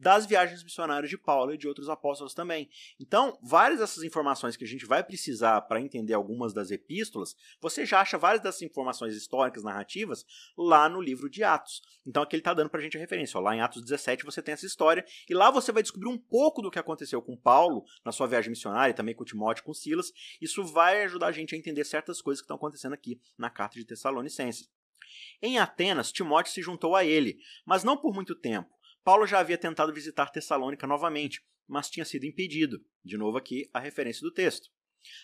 das 0.00 0.24
viagens 0.24 0.64
missionárias 0.64 1.10
de 1.10 1.18
Paulo 1.18 1.52
e 1.52 1.58
de 1.58 1.68
outros 1.68 1.90
apóstolos 1.90 2.32
também. 2.32 2.70
Então, 2.98 3.38
várias 3.42 3.80
dessas 3.80 4.02
informações 4.02 4.56
que 4.56 4.64
a 4.64 4.66
gente 4.66 4.86
vai 4.86 5.04
precisar 5.04 5.60
para 5.62 5.80
entender 5.80 6.14
algumas 6.14 6.54
das 6.54 6.70
epístolas, 6.70 7.36
você 7.60 7.84
já 7.84 8.00
acha 8.00 8.16
várias 8.16 8.42
dessas 8.42 8.62
informações 8.62 9.14
históricas, 9.14 9.62
narrativas, 9.62 10.24
lá 10.56 10.88
no 10.88 11.02
livro 11.02 11.28
de 11.28 11.44
Atos. 11.44 11.82
Então, 12.06 12.22
aqui 12.22 12.34
ele 12.34 12.40
está 12.40 12.54
dando 12.54 12.70
para 12.70 12.80
a 12.80 12.82
gente 12.82 12.96
a 12.96 13.00
referência. 13.00 13.38
Ó, 13.38 13.42
lá 13.42 13.54
em 13.54 13.60
Atos 13.60 13.82
17 13.82 14.24
você 14.24 14.40
tem 14.40 14.54
essa 14.54 14.64
história, 14.64 15.04
e 15.28 15.34
lá 15.34 15.50
você 15.50 15.70
vai 15.70 15.82
descobrir 15.82 16.08
um 16.08 16.18
pouco 16.18 16.62
do 16.62 16.70
que 16.70 16.78
aconteceu 16.78 17.20
com 17.20 17.36
Paulo 17.36 17.84
na 18.02 18.10
sua 18.10 18.26
viagem 18.26 18.50
missionária, 18.50 18.94
também 18.94 19.14
com 19.14 19.24
Timóteo, 19.24 19.64
com 19.64 19.74
Silas. 19.74 20.12
Isso 20.40 20.64
vai 20.64 21.02
ajudar 21.04 21.26
a 21.26 21.32
gente 21.32 21.54
a 21.54 21.58
entender 21.58 21.84
certas 21.84 22.22
coisas 22.22 22.40
que 22.40 22.46
estão 22.46 22.56
acontecendo 22.56 22.94
aqui 22.94 23.20
na 23.36 23.50
carta 23.50 23.78
de 23.78 23.84
Tessalonicenses. 23.84 24.70
Em 25.42 25.58
Atenas, 25.58 26.12
Timóteo 26.12 26.52
se 26.52 26.62
juntou 26.62 26.96
a 26.96 27.04
ele, 27.04 27.38
mas 27.66 27.84
não 27.84 27.96
por 27.96 28.14
muito 28.14 28.34
tempo. 28.34 28.79
Paulo 29.02 29.26
já 29.26 29.38
havia 29.38 29.58
tentado 29.58 29.92
visitar 29.92 30.30
Tessalônica 30.30 30.86
novamente, 30.86 31.42
mas 31.66 31.90
tinha 31.90 32.04
sido 32.04 32.26
impedido. 32.26 32.84
De 33.04 33.16
novo 33.16 33.38
aqui 33.38 33.68
a 33.72 33.80
referência 33.80 34.22
do 34.22 34.32
texto. 34.32 34.68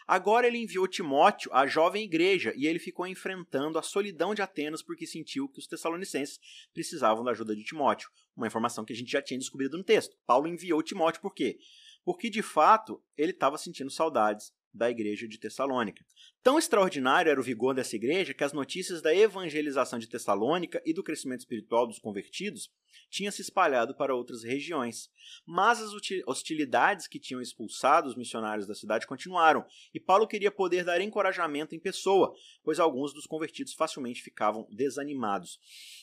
Agora 0.07 0.47
ele 0.47 0.59
enviou 0.59 0.89
Timóteo 0.89 1.53
à 1.53 1.67
jovem 1.67 2.05
igreja 2.05 2.53
e 2.57 2.67
ele 2.67 2.79
ficou 2.79 3.07
enfrentando 3.07 3.79
a 3.79 3.83
solidão 3.83 4.35
de 4.35 4.41
Atenas 4.41 4.83
porque 4.83 5.07
sentiu 5.07 5.49
que 5.49 5.59
os 5.59 5.67
tessalonicenses 5.67 6.39
precisavam 6.73 7.23
da 7.23 7.33
ajuda 7.33 7.55
de 7.55 7.65
Timóteo. 7.65 8.09
Uma 8.35 8.47
informação 8.47 8.85
que 8.85 8.93
a 8.93 8.97
gente 8.97 9.11
já 9.11 9.21
tinha 9.21 9.39
descobrido 9.39 9.77
no 9.77 9.85
texto. 9.85 10.17
Paulo 10.27 10.49
enviou 10.49 10.83
Timóteo 10.83 11.21
por 11.21 11.35
quê? 11.35 11.59
Porque 12.05 12.31
de 12.31 12.43
fato 12.43 13.03
ele 13.17 13.33
estava 13.33 13.59
sentindo 13.59 13.91
saudades 13.91 14.53
da 14.77 14.91
igreja 14.91 15.27
de 15.27 15.39
Tessalônica. 15.39 16.05
Tão 16.43 16.59
extraordinário 16.59 17.31
era 17.31 17.41
o 17.41 17.43
vigor 17.43 17.75
dessa 17.75 17.97
igreja 17.97 18.35
que 18.35 18.45
as 18.45 18.53
notícias 18.53 19.01
da 19.03 19.15
evangelização 19.15 19.99
de 19.99 20.09
Tessalônica 20.09 20.83
e 20.85 20.93
do 20.93 21.03
crescimento 21.03 21.41
espiritual 21.41 21.87
dos 21.87 21.99
convertidos 21.99 22.71
tinham 23.11 23.33
se 23.33 23.43
espalhado 23.43 23.95
para 23.95 24.15
outras 24.15 24.43
regiões. 24.43 25.11
Mas 25.45 25.81
as 25.81 25.91
hostilidades 26.27 27.07
que 27.07 27.19
tinham 27.19 27.41
expulsado 27.41 28.09
os 28.09 28.17
missionários 28.17 28.67
da 28.67 28.75
cidade 28.75 29.07
continuaram, 29.07 29.65
e 29.93 30.01
Paulo 30.01 30.27
queria 30.27 30.51
poder 30.51 30.85
dar 30.85 31.01
encorajamento 31.01 31.75
em 31.75 31.81
pessoa, 31.81 32.35
pois 32.63 32.79
alguns 32.79 33.13
dos 33.13 33.27
convertidos 33.27 33.75
facilmente 33.75 34.23
ficavam 34.23 34.67
desanimados. 34.71 35.59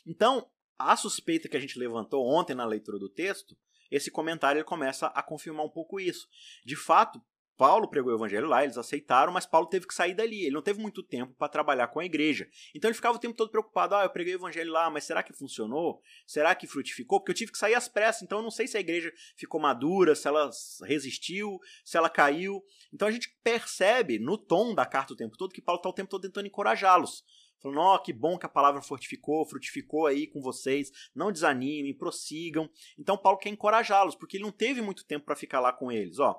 Então, 0.06 0.50
a 0.78 0.96
suspeita 0.96 1.48
que 1.48 1.58
a 1.58 1.60
gente 1.60 1.78
levantou 1.80 2.26
ontem 2.28 2.54
na 2.54 2.66
leitura 2.66 3.00
do 3.00 3.10
texto, 3.10 3.56
esse 3.92 4.10
comentário 4.10 4.60
ele 4.60 4.66
começa 4.66 5.08
a 5.08 5.22
confirmar 5.22 5.66
um 5.66 5.70
pouco 5.70 6.00
isso. 6.00 6.28
De 6.66 6.76
fato, 6.76 7.22
Paulo 7.56 7.88
pregou 7.88 8.12
o 8.12 8.16
evangelho 8.16 8.48
lá, 8.48 8.64
eles 8.64 8.78
aceitaram, 8.78 9.32
mas 9.32 9.46
Paulo 9.46 9.68
teve 9.68 9.88
que 9.88 9.94
sair 9.94 10.14
dali. 10.14 10.44
Ele 10.44 10.56
não 10.56 10.62
teve 10.62 10.82
muito 10.82 11.04
tempo 11.04 11.34
para 11.38 11.48
trabalhar 11.48 11.88
com 11.88 12.00
a 12.00 12.06
igreja. 12.06 12.48
Então 12.74 12.90
ele 12.90 12.96
ficava 12.96 13.18
o 13.18 13.20
tempo 13.20 13.36
todo 13.36 13.52
preocupado: 13.52 13.96
ah, 13.96 14.04
eu 14.04 14.10
preguei 14.10 14.34
o 14.34 14.38
evangelho 14.38 14.72
lá, 14.72 14.90
mas 14.90 15.04
será 15.04 15.22
que 15.22 15.34
funcionou? 15.34 16.02
Será 16.26 16.56
que 16.56 16.68
frutificou? 16.68 17.20
Porque 17.20 17.32
eu 17.32 17.36
tive 17.36 17.52
que 17.52 17.58
sair 17.58 17.76
às 17.76 17.88
pressas, 17.88 18.24
então 18.24 18.40
eu 18.40 18.44
não 18.44 18.52
sei 18.52 18.68
se 18.68 18.78
a 18.78 18.80
igreja 18.80 19.12
ficou 19.38 19.62
madura, 19.62 20.16
se 20.16 20.28
ela 20.28 20.50
resistiu, 20.84 21.60
se 21.86 21.98
ela 21.98 22.10
caiu. 22.10 22.64
Então 22.92 23.08
a 23.08 23.12
gente 23.12 23.30
percebe 23.44 24.20
no 24.20 24.38
tom 24.38 24.74
da 24.74 24.86
carta 24.86 25.14
o 25.14 25.18
tempo 25.18 25.38
todo 25.38 25.54
que 25.54 25.62
Paulo 25.62 25.80
está 25.80 25.90
o 25.90 25.94
tempo 25.94 26.10
todo 26.10 26.22
tentando 26.22 26.48
encorajá-los. 26.48 27.24
Falando, 27.64 27.80
ó, 27.80 27.96
oh, 27.96 28.00
que 28.00 28.12
bom 28.12 28.38
que 28.38 28.46
a 28.46 28.50
palavra 28.50 28.82
fortificou, 28.82 29.46
frutificou 29.46 30.06
aí 30.06 30.28
com 30.28 30.42
vocês, 30.42 30.92
não 31.16 31.32
desanimem, 31.32 31.96
prossigam. 31.96 32.70
Então 33.00 33.18
Paulo 33.18 33.38
quer 33.38 33.50
encorajá-los, 33.50 34.16
porque 34.16 34.36
ele 34.36 34.44
não 34.44 34.52
teve 34.52 34.82
muito 34.82 35.06
tempo 35.06 35.24
para 35.24 35.36
ficar 35.36 35.62
lá 35.62 35.72
com 35.72 35.90
eles. 35.90 36.20
Ó, 36.20 36.36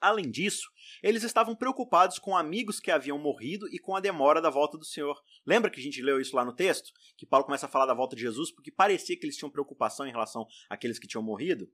Além 0.00 0.30
disso, 0.30 0.68
eles 1.02 1.22
estavam 1.22 1.56
preocupados 1.56 2.18
com 2.18 2.36
amigos 2.36 2.78
que 2.78 2.90
haviam 2.90 3.18
morrido 3.18 3.66
e 3.68 3.78
com 3.78 3.96
a 3.96 4.00
demora 4.00 4.40
da 4.40 4.50
volta 4.50 4.76
do 4.76 4.84
Senhor. 4.84 5.18
Lembra 5.46 5.70
que 5.70 5.80
a 5.80 5.82
gente 5.82 6.02
leu 6.02 6.20
isso 6.20 6.36
lá 6.36 6.44
no 6.44 6.54
texto? 6.54 6.92
Que 7.16 7.24
Paulo 7.24 7.46
começa 7.46 7.66
a 7.66 7.68
falar 7.70 7.86
da 7.86 7.94
volta 7.94 8.14
de 8.14 8.22
Jesus 8.22 8.50
porque 8.50 8.70
parecia 8.70 9.18
que 9.18 9.24
eles 9.24 9.36
tinham 9.36 9.50
preocupação 9.50 10.06
em 10.06 10.10
relação 10.10 10.46
àqueles 10.68 10.98
que 10.98 11.06
tinham 11.06 11.22
morrido? 11.22 11.70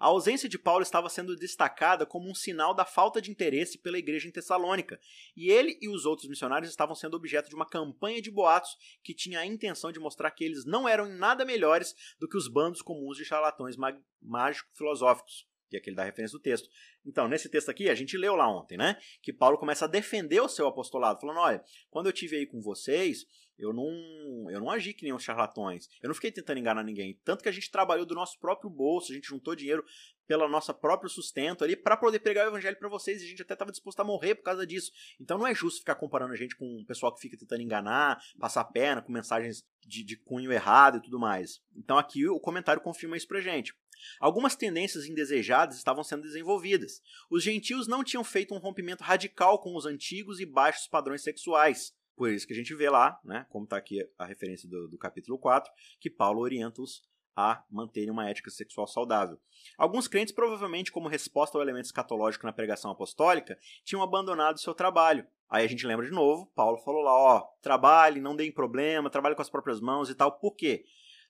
A 0.00 0.06
ausência 0.06 0.48
de 0.48 0.58
Paulo 0.58 0.82
estava 0.82 1.08
sendo 1.08 1.34
destacada 1.34 2.06
como 2.06 2.30
um 2.30 2.34
sinal 2.34 2.72
da 2.72 2.84
falta 2.84 3.20
de 3.20 3.30
interesse 3.30 3.78
pela 3.78 3.98
igreja 3.98 4.28
em 4.28 4.32
Tessalônica, 4.32 5.00
e 5.36 5.50
ele 5.50 5.76
e 5.80 5.88
os 5.88 6.04
outros 6.04 6.28
missionários 6.28 6.70
estavam 6.70 6.94
sendo 6.94 7.16
objeto 7.16 7.48
de 7.48 7.54
uma 7.54 7.66
campanha 7.66 8.22
de 8.22 8.30
boatos 8.30 8.76
que 9.02 9.14
tinha 9.14 9.40
a 9.40 9.46
intenção 9.46 9.90
de 9.90 9.98
mostrar 9.98 10.30
que 10.30 10.44
eles 10.44 10.64
não 10.64 10.88
eram 10.88 11.08
nada 11.08 11.44
melhores 11.44 11.94
do 12.18 12.28
que 12.28 12.36
os 12.36 12.48
bandos 12.48 12.82
comuns 12.82 13.16
de 13.16 13.24
charlatões 13.24 13.76
mágico-filosóficos 14.22 15.47
que 15.68 15.76
é 15.76 15.78
aquele 15.78 15.96
da 15.96 16.04
referência 16.04 16.36
do 16.36 16.42
texto. 16.42 16.68
Então, 17.04 17.28
nesse 17.28 17.48
texto 17.48 17.70
aqui, 17.70 17.88
a 17.88 17.94
gente 17.94 18.16
leu 18.16 18.34
lá 18.34 18.48
ontem, 18.48 18.76
né? 18.76 18.96
Que 19.22 19.32
Paulo 19.32 19.58
começa 19.58 19.84
a 19.84 19.88
defender 19.88 20.40
o 20.40 20.48
seu 20.48 20.66
apostolado, 20.66 21.20
falando: 21.20 21.38
olha, 21.38 21.62
quando 21.90 22.06
eu 22.06 22.12
tive 22.12 22.36
aí 22.36 22.46
com 22.46 22.60
vocês, 22.60 23.26
eu 23.58 23.72
não, 23.72 24.50
eu 24.50 24.60
não 24.60 24.70
agi 24.70 24.94
que 24.94 25.02
nem 25.02 25.12
os 25.12 25.22
charlatões. 25.22 25.88
Eu 26.00 26.08
não 26.08 26.14
fiquei 26.14 26.30
tentando 26.30 26.60
enganar 26.60 26.84
ninguém. 26.84 27.20
Tanto 27.24 27.42
que 27.42 27.48
a 27.48 27.52
gente 27.52 27.70
trabalhou 27.70 28.06
do 28.06 28.14
nosso 28.14 28.38
próprio 28.38 28.70
bolso, 28.70 29.10
a 29.10 29.14
gente 29.14 29.26
juntou 29.26 29.56
dinheiro 29.56 29.84
pelo 30.28 30.46
nosso 30.46 30.72
próprio 30.74 31.10
sustento 31.10 31.64
ali 31.64 31.74
para 31.74 31.96
poder 31.96 32.20
pregar 32.20 32.46
o 32.46 32.50
evangelho 32.50 32.78
para 32.78 32.88
vocês 32.88 33.20
e 33.20 33.24
a 33.24 33.28
gente 33.28 33.42
até 33.42 33.54
estava 33.54 33.72
disposto 33.72 33.98
a 33.98 34.04
morrer 34.04 34.36
por 34.36 34.44
causa 34.44 34.66
disso. 34.66 34.92
Então 35.18 35.38
não 35.38 35.46
é 35.46 35.54
justo 35.54 35.80
ficar 35.80 35.96
comparando 35.96 36.34
a 36.34 36.36
gente 36.36 36.54
com 36.54 36.66
o 36.66 36.86
pessoal 36.86 37.12
que 37.12 37.20
fica 37.20 37.36
tentando 37.36 37.62
enganar, 37.62 38.22
passar 38.38 38.64
perna 38.64 39.02
com 39.02 39.10
mensagens 39.10 39.64
de, 39.84 40.04
de 40.04 40.16
cunho 40.16 40.52
errado 40.52 40.98
e 40.98 41.02
tudo 41.02 41.18
mais. 41.18 41.60
Então 41.74 41.98
aqui 41.98 42.28
o 42.28 42.38
comentário 42.38 42.82
confirma 42.82 43.16
isso 43.16 43.26
pra 43.26 43.40
gente. 43.40 43.74
Algumas 44.20 44.56
tendências 44.56 45.06
indesejadas 45.06 45.76
estavam 45.76 46.04
sendo 46.04 46.22
desenvolvidas. 46.22 47.02
Os 47.30 47.42
gentios 47.42 47.86
não 47.86 48.04
tinham 48.04 48.24
feito 48.24 48.54
um 48.54 48.58
rompimento 48.58 49.02
radical 49.02 49.58
com 49.60 49.76
os 49.76 49.86
antigos 49.86 50.40
e 50.40 50.46
baixos 50.46 50.86
padrões 50.86 51.22
sexuais. 51.22 51.94
Por 52.16 52.30
isso 52.30 52.46
que 52.46 52.52
a 52.52 52.56
gente 52.56 52.74
vê 52.74 52.90
lá, 52.90 53.18
né, 53.24 53.46
como 53.48 53.64
está 53.64 53.76
aqui 53.76 54.04
a 54.18 54.24
referência 54.24 54.68
do, 54.68 54.88
do 54.88 54.98
capítulo 54.98 55.38
4, 55.38 55.70
que 56.00 56.10
Paulo 56.10 56.40
orienta-os 56.40 57.02
a 57.36 57.64
manterem 57.70 58.10
uma 58.10 58.28
ética 58.28 58.50
sexual 58.50 58.88
saudável. 58.88 59.38
Alguns 59.76 60.08
crentes, 60.08 60.34
provavelmente 60.34 60.90
como 60.90 61.08
resposta 61.08 61.56
ao 61.56 61.62
elemento 61.62 61.84
escatológico 61.84 62.44
na 62.44 62.52
pregação 62.52 62.90
apostólica, 62.90 63.56
tinham 63.84 64.02
abandonado 64.02 64.58
seu 64.58 64.74
trabalho. 64.74 65.24
Aí 65.48 65.64
a 65.64 65.68
gente 65.68 65.86
lembra 65.86 66.04
de 66.04 66.10
novo, 66.10 66.50
Paulo 66.56 66.78
falou 66.78 67.00
lá, 67.00 67.12
ó, 67.12 67.40
trabalhe, 67.62 68.20
não 68.20 68.34
deem 68.34 68.50
problema, 68.50 69.08
trabalhe 69.08 69.36
com 69.36 69.42
as 69.42 69.48
próprias 69.48 69.80
mãos 69.80 70.10
e 70.10 70.16
tal. 70.16 70.32
Por 70.32 70.56
quê? 70.56 70.84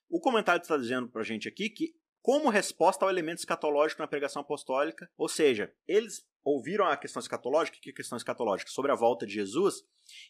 O 0.09 0.19
comentário 0.19 0.63
está 0.63 0.79
dizendo 0.79 1.09
para 1.09 1.21
a 1.21 1.25
gente 1.25 1.47
aqui 1.47 1.69
que 1.69 1.95
como 2.29 2.51
resposta 2.51 3.07
ao 3.07 3.11
elemento 3.11 3.39
escatológico 3.39 4.03
na 4.03 4.07
pregação 4.07 4.43
apostólica, 4.43 5.11
ou 5.17 5.31
seja, 5.31 5.73
eles 5.87 6.29
ouviram 6.45 6.85
a 6.85 6.95
questão 6.95 7.21
escatológica, 7.21 7.79
que 7.81 7.89
é 7.89 7.93
questão 7.95 8.19
escatológica 8.19 8.71
sobre 8.71 8.93
a 8.93 8.95
volta 8.95 9.25
de 9.25 9.33
Jesus, 9.33 9.77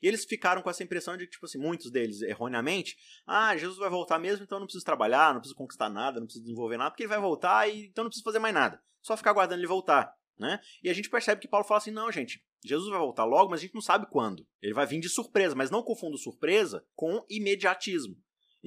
e 0.00 0.06
eles 0.06 0.24
ficaram 0.24 0.62
com 0.62 0.70
essa 0.70 0.84
impressão 0.84 1.16
de 1.16 1.24
que, 1.24 1.32
tipo 1.32 1.44
assim, 1.44 1.58
muitos 1.58 1.90
deles, 1.90 2.22
erroneamente, 2.22 2.96
ah, 3.26 3.56
Jesus 3.56 3.80
vai 3.80 3.90
voltar 3.90 4.16
mesmo, 4.20 4.44
então 4.44 4.60
não 4.60 4.66
preciso 4.66 4.84
trabalhar, 4.84 5.34
não 5.34 5.40
preciso 5.40 5.58
conquistar 5.58 5.88
nada, 5.88 6.20
não 6.20 6.26
preciso 6.26 6.44
desenvolver 6.44 6.76
nada, 6.76 6.92
porque 6.92 7.02
ele 7.02 7.08
vai 7.08 7.20
voltar 7.20 7.68
e 7.68 7.86
então 7.86 8.04
não 8.04 8.10
preciso 8.10 8.24
fazer 8.24 8.38
mais 8.38 8.54
nada. 8.54 8.80
Só 9.02 9.16
ficar 9.16 9.30
aguardando 9.30 9.60
ele 9.60 9.66
voltar. 9.66 10.14
Né? 10.38 10.60
E 10.80 10.88
a 10.88 10.94
gente 10.94 11.10
percebe 11.10 11.40
que 11.40 11.48
Paulo 11.48 11.66
fala 11.66 11.78
assim: 11.78 11.90
não, 11.90 12.12
gente, 12.12 12.40
Jesus 12.64 12.88
vai 12.90 13.00
voltar 13.00 13.24
logo, 13.24 13.50
mas 13.50 13.58
a 13.58 13.62
gente 13.62 13.74
não 13.74 13.82
sabe 13.82 14.06
quando. 14.08 14.46
Ele 14.62 14.72
vai 14.72 14.86
vir 14.86 15.00
de 15.00 15.08
surpresa, 15.08 15.56
mas 15.56 15.68
não 15.68 15.82
confunda 15.82 16.16
surpresa 16.16 16.86
com 16.94 17.26
imediatismo. 17.28 18.14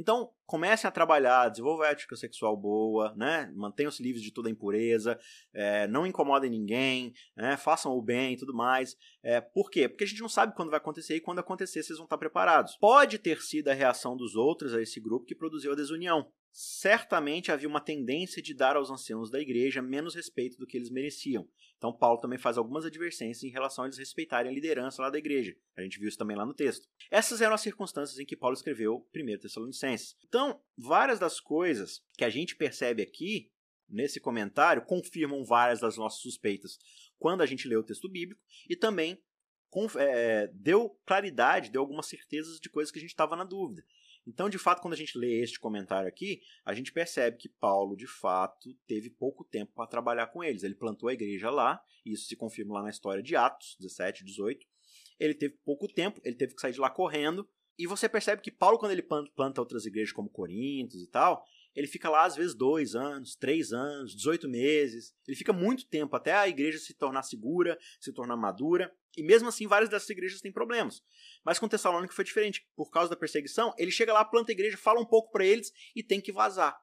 Então, 0.02 0.32
comecem 0.48 0.88
a 0.88 0.92
trabalhar, 0.92 1.48
desenvolvam 1.50 1.86
a 1.86 1.92
ética 1.92 2.16
sexual 2.16 2.58
boa, 2.58 3.14
né? 3.16 3.52
mantenham-se 3.56 4.02
livres 4.02 4.24
de 4.24 4.32
toda 4.32 4.50
impureza, 4.50 5.16
é, 5.54 5.88
não 5.88 6.08
incomodem 6.08 6.50
ninguém, 6.50 7.14
né? 7.38 7.56
façam 7.56 7.92
o 7.92 8.02
bem 8.02 8.34
e 8.34 8.38
tudo 8.38 8.52
mais. 8.52 8.98
É, 9.22 9.40
por 9.40 9.70
quê? 9.70 9.88
Porque 9.88 10.04
a 10.04 10.08
gente 10.08 10.20
não 10.20 10.28
sabe 10.28 10.56
quando 10.56 10.72
vai 10.72 10.78
acontecer 10.78 11.16
e 11.16 11.22
quando 11.22 11.38
acontecer 11.38 11.84
vocês 11.84 12.00
vão 12.00 12.06
estar 12.06 12.18
preparados. 12.18 12.76
Pode 12.78 13.20
ter 13.20 13.40
sido 13.42 13.68
a 13.68 13.76
reação 13.76 14.18
dos 14.18 14.36
outros 14.36 14.74
a 14.74 14.82
esse 14.82 15.00
grupo 15.00 15.28
que 15.28 15.36
produziu 15.36 15.72
a 15.72 15.76
desunião. 15.76 16.28
Certamente 16.52 17.52
havia 17.52 17.68
uma 17.68 17.80
tendência 17.80 18.42
de 18.42 18.54
dar 18.54 18.76
aos 18.76 18.90
anciãos 18.90 19.32
da 19.32 19.40
igreja 19.40 19.82
menos 19.82 20.16
respeito 20.16 20.58
do 20.58 20.68
que 20.68 20.76
eles 20.76 20.90
mereciam. 20.90 21.48
Então, 21.78 21.92
Paulo 21.92 22.20
também 22.20 22.38
faz 22.38 22.58
algumas 22.58 22.86
advertências 22.86 23.44
em 23.44 23.50
relação 23.50 23.84
a 23.84 23.88
eles 23.88 23.98
respeitarem 23.98 24.52
a 24.52 24.54
liderança 24.54 25.02
lá 25.02 25.10
da 25.10 25.18
igreja. 25.18 25.56
A 25.78 25.82
gente 25.82 25.98
viu 25.98 26.10
isso 26.10 26.18
também 26.18 26.38
lá 26.38 26.46
no 26.46 26.54
texto. 26.54 26.88
Essas 27.10 27.42
eram 27.42 27.56
as 27.56 27.62
circunstâncias 27.62 28.20
em 28.20 28.26
que 28.26 28.36
Paulo 28.36 28.54
escreveu 28.54 29.08
1 29.16 29.40
Tessalonicenses. 29.40 30.16
Então, 30.28 30.62
várias 30.78 31.18
das 31.18 31.40
coisas 31.40 32.04
que 32.18 32.26
a 32.26 32.30
gente 32.30 32.56
percebe 32.56 33.02
aqui, 33.02 33.52
nesse 33.90 34.20
comentário, 34.20 34.86
confirmam 34.86 35.44
várias 35.44 35.80
das 35.80 35.98
nossas 35.98 36.22
suspeitas 36.22 36.78
quando 37.18 37.42
a 37.42 37.46
gente 37.46 37.68
lê 37.68 37.76
o 37.76 37.84
texto 37.84 38.10
bíblico 38.10 38.42
e 38.70 38.76
também 38.76 39.18
é, 39.98 40.48
deu 40.54 40.90
claridade, 41.06 41.72
deu 41.72 41.82
algumas 41.82 42.08
certezas 42.08 42.60
de 42.60 42.70
coisas 42.70 42.92
que 42.92 43.00
a 43.00 43.02
gente 43.02 43.12
estava 43.12 43.36
na 43.36 43.44
dúvida. 43.44 43.84
Então, 44.26 44.50
de 44.50 44.58
fato, 44.58 44.82
quando 44.82 44.94
a 44.94 44.98
gente 44.98 45.18
lê 45.18 45.42
este 45.42 45.60
comentário 45.60 46.08
aqui, 46.08 46.42
a 46.64 46.74
gente 46.74 46.92
percebe 46.92 47.38
que 47.38 47.50
Paulo, 47.50 47.96
de 47.96 48.08
fato, 48.08 48.74
teve 48.88 49.10
pouco 49.10 49.44
tempo 49.44 49.74
para 49.74 49.88
trabalhar 49.88 50.28
com 50.28 50.44
eles. 50.44 50.64
Ele 50.64 50.76
plantou 50.76 51.10
a 51.10 51.14
igreja 51.14 51.50
lá, 51.50 51.82
e 52.06 52.14
isso 52.14 52.28
se 52.28 52.36
confirma 52.36 52.76
lá 52.76 52.84
na 52.84 52.90
história 52.90 53.24
de 53.24 53.36
Atos 53.36 53.76
17, 53.80 54.24
18. 54.24 54.66
Ele 55.20 55.34
teve 55.34 55.56
pouco 55.64 55.88
tempo, 55.88 56.22
ele 56.24 56.36
teve 56.36 56.54
que 56.54 56.62
sair 56.62 56.74
de 56.74 56.80
lá 56.80 56.90
correndo. 56.90 57.48
E 57.78 57.88
você 57.88 58.08
percebe 58.08 58.42
que 58.42 58.52
Paulo, 58.52 58.78
quando 58.78 58.92
ele 58.92 59.02
planta 59.02 59.62
outras 59.62 59.86
igrejas 59.86 60.12
como 60.12 60.30
Corintos 60.30 61.02
e 61.02 61.08
tal, 61.08 61.44
ele 61.76 61.88
fica 61.88 62.10
lá 62.10 62.26
às 62.26 62.36
vezes 62.36 62.54
dois 62.54 62.96
anos, 62.96 63.36
três 63.36 63.72
anos, 63.72 64.16
18 64.16 64.50
meses. 64.50 65.14
Ele 65.28 65.38
fica 65.38 65.54
muito 65.54 65.86
tempo 65.88 66.16
até 66.16 66.34
a 66.34 66.48
igreja 66.48 66.78
se 66.78 66.94
tornar 66.94 67.24
segura, 67.24 67.78
se 68.00 68.12
tornar 68.12 68.36
madura. 68.36 68.94
E 69.16 69.24
mesmo 69.24 69.50
assim, 69.50 69.68
várias 69.68 69.90
dessas 69.90 70.10
igrejas 70.10 70.42
têm 70.42 70.52
problemas. 70.52 71.02
Mas 71.44 71.60
com 71.60 71.68
Tessalônica 71.68 72.14
foi 72.14 72.26
diferente. 72.26 72.66
Por 72.76 72.90
causa 72.90 73.10
da 73.10 73.16
perseguição, 73.16 73.74
ele 73.78 73.92
chega 73.92 74.14
lá, 74.14 74.24
planta 74.24 74.52
a 74.52 74.54
igreja, 74.54 74.78
fala 74.78 75.00
um 75.00 75.06
pouco 75.06 75.32
para 75.32 75.46
eles 75.46 75.72
e 75.96 76.04
tem 76.04 76.22
que 76.22 76.32
vazar. 76.32 76.78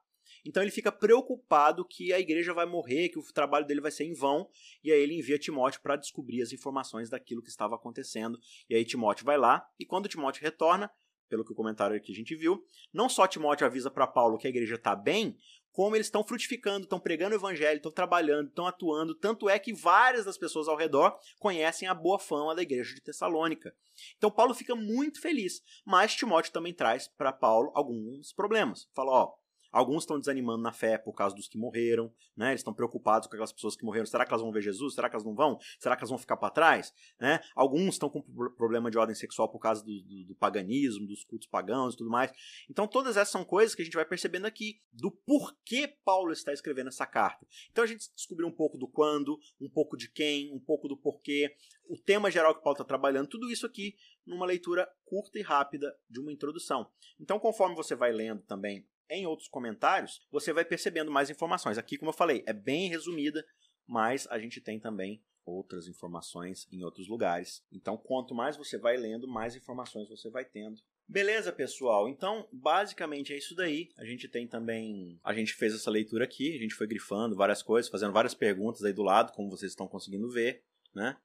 Então 0.44 0.62
ele 0.62 0.70
fica 0.70 0.92
preocupado 0.92 1.84
que 1.84 2.12
a 2.12 2.20
igreja 2.20 2.54
vai 2.54 2.66
morrer, 2.66 3.08
que 3.08 3.18
o 3.18 3.32
trabalho 3.32 3.66
dele 3.66 3.80
vai 3.80 3.90
ser 3.90 4.04
em 4.04 4.14
vão, 4.14 4.48
e 4.82 4.92
aí 4.92 5.00
ele 5.00 5.18
envia 5.18 5.38
Timóteo 5.38 5.80
para 5.82 5.96
descobrir 5.96 6.42
as 6.42 6.52
informações 6.52 7.10
daquilo 7.10 7.42
que 7.42 7.48
estava 7.48 7.74
acontecendo. 7.74 8.38
E 8.68 8.74
aí 8.74 8.84
Timóteo 8.84 9.24
vai 9.24 9.36
lá, 9.36 9.66
e 9.78 9.84
quando 9.84 10.08
Timóteo 10.08 10.42
retorna, 10.42 10.90
pelo 11.28 11.44
que 11.44 11.52
o 11.52 11.54
comentário 11.54 12.00
que 12.00 12.12
a 12.12 12.14
gente 12.14 12.34
viu, 12.34 12.64
não 12.92 13.08
só 13.08 13.26
Timóteo 13.26 13.66
avisa 13.66 13.90
para 13.90 14.06
Paulo 14.06 14.38
que 14.38 14.46
a 14.46 14.50
igreja 14.50 14.76
está 14.76 14.96
bem, 14.96 15.36
como 15.78 15.94
eles 15.94 16.08
estão 16.08 16.24
frutificando, 16.24 16.84
estão 16.84 16.98
pregando 16.98 17.36
o 17.36 17.38
evangelho, 17.38 17.76
estão 17.76 17.92
trabalhando, 17.92 18.48
estão 18.48 18.66
atuando. 18.66 19.14
Tanto 19.14 19.48
é 19.48 19.58
que 19.60 19.72
várias 19.72 20.24
das 20.24 20.36
pessoas 20.36 20.66
ao 20.66 20.76
redor 20.76 21.16
conhecem 21.38 21.86
a 21.86 21.94
boa 21.94 22.18
fama 22.18 22.52
da 22.52 22.62
igreja 22.62 22.94
de 22.94 23.00
Tessalônica. 23.00 23.72
Então 24.16 24.28
Paulo 24.28 24.54
fica 24.54 24.74
muito 24.74 25.20
feliz, 25.20 25.62
mas 25.84 26.16
Timóteo 26.16 26.52
também 26.52 26.74
traz 26.74 27.06
para 27.06 27.32
Paulo 27.32 27.70
alguns 27.74 28.32
problemas. 28.32 28.88
Fala, 28.92 29.12
ó, 29.12 29.34
Alguns 29.70 30.02
estão 30.02 30.18
desanimando 30.18 30.62
na 30.62 30.72
fé 30.72 30.96
por 30.96 31.12
causa 31.12 31.34
dos 31.34 31.46
que 31.46 31.58
morreram, 31.58 32.12
né? 32.36 32.50
Eles 32.50 32.60
estão 32.60 32.72
preocupados 32.72 33.28
com 33.28 33.34
aquelas 33.34 33.52
pessoas 33.52 33.76
que 33.76 33.84
morreram. 33.84 34.06
Será 34.06 34.24
que 34.24 34.32
elas 34.32 34.42
vão 34.42 34.50
ver 34.50 34.62
Jesus? 34.62 34.94
Será 34.94 35.08
que 35.08 35.16
elas 35.16 35.24
não 35.24 35.34
vão? 35.34 35.58
Será 35.78 35.94
que 35.94 36.00
elas 36.00 36.10
vão 36.10 36.18
ficar 36.18 36.36
para 36.36 36.50
trás? 36.50 36.94
Né? 37.20 37.40
Alguns 37.54 37.94
estão 37.94 38.08
com 38.08 38.22
problema 38.22 38.90
de 38.90 38.98
ordem 38.98 39.14
sexual 39.14 39.48
por 39.48 39.58
causa 39.58 39.84
do, 39.84 40.02
do, 40.02 40.24
do, 40.24 40.34
paganismo, 40.34 41.06
dos 41.06 41.24
cultos 41.24 41.48
pagãos 41.48 41.94
e 41.94 41.96
tudo 41.98 42.10
mais. 42.10 42.32
Então, 42.70 42.86
todas 42.86 43.16
essas 43.16 43.30
são 43.30 43.44
coisas 43.44 43.74
que 43.74 43.82
a 43.82 43.84
gente 43.84 43.94
vai 43.94 44.04
percebendo 44.04 44.46
aqui 44.46 44.80
do 44.92 45.10
porquê 45.10 45.86
Paulo 46.04 46.32
está 46.32 46.52
escrevendo 46.52 46.88
essa 46.88 47.06
carta. 47.06 47.46
Então, 47.70 47.84
a 47.84 47.86
gente 47.86 48.10
descobriu 48.14 48.48
um 48.48 48.52
pouco 48.52 48.78
do 48.78 48.88
quando, 48.88 49.38
um 49.60 49.68
pouco 49.68 49.96
de 49.96 50.10
quem, 50.10 50.52
um 50.52 50.60
pouco 50.60 50.88
do 50.88 50.96
porquê, 50.96 51.54
o 51.88 51.96
tema 51.96 52.30
geral 52.30 52.54
que 52.54 52.62
Paulo 52.62 52.74
está 52.74 52.84
trabalhando, 52.84 53.28
tudo 53.28 53.50
isso 53.50 53.66
aqui 53.66 53.94
numa 54.26 54.46
leitura 54.46 54.88
curta 55.04 55.38
e 55.38 55.42
rápida 55.42 55.96
de 56.08 56.20
uma 56.20 56.32
introdução. 56.32 56.90
Então, 57.18 57.38
conforme 57.38 57.74
você 57.74 57.94
vai 57.94 58.12
lendo 58.12 58.42
também 58.42 58.86
em 59.10 59.26
outros 59.26 59.48
comentários, 59.48 60.26
você 60.30 60.52
vai 60.52 60.64
percebendo 60.64 61.10
mais 61.10 61.30
informações. 61.30 61.78
Aqui, 61.78 61.96
como 61.96 62.10
eu 62.10 62.16
falei, 62.16 62.42
é 62.46 62.52
bem 62.52 62.88
resumida, 62.88 63.44
mas 63.86 64.26
a 64.28 64.38
gente 64.38 64.60
tem 64.60 64.78
também 64.78 65.22
outras 65.44 65.88
informações 65.88 66.68
em 66.70 66.84
outros 66.84 67.08
lugares. 67.08 67.64
Então, 67.72 67.96
quanto 67.96 68.34
mais 68.34 68.56
você 68.56 68.76
vai 68.76 68.96
lendo, 68.96 69.26
mais 69.26 69.56
informações 69.56 70.08
você 70.08 70.28
vai 70.28 70.44
tendo 70.44 70.82
Beleza, 71.10 71.50
pessoal? 71.50 72.06
Então, 72.06 72.46
basicamente 72.52 73.32
é 73.32 73.38
isso 73.38 73.54
daí. 73.54 73.88
A 73.96 74.04
gente 74.04 74.28
tem 74.28 74.46
também. 74.46 75.18
A 75.24 75.32
gente 75.32 75.54
fez 75.54 75.74
essa 75.74 75.90
leitura 75.90 76.24
aqui, 76.24 76.54
a 76.54 76.58
gente 76.58 76.74
foi 76.74 76.86
grifando 76.86 77.34
várias 77.34 77.62
coisas, 77.62 77.90
fazendo 77.90 78.12
várias 78.12 78.34
perguntas 78.34 78.84
aí 78.84 78.92
do 78.92 79.02
lado, 79.02 79.32
como 79.32 79.48
vocês 79.48 79.72
estão 79.72 79.88
conseguindo 79.88 80.28
ver, 80.28 80.62
né? 80.94 81.16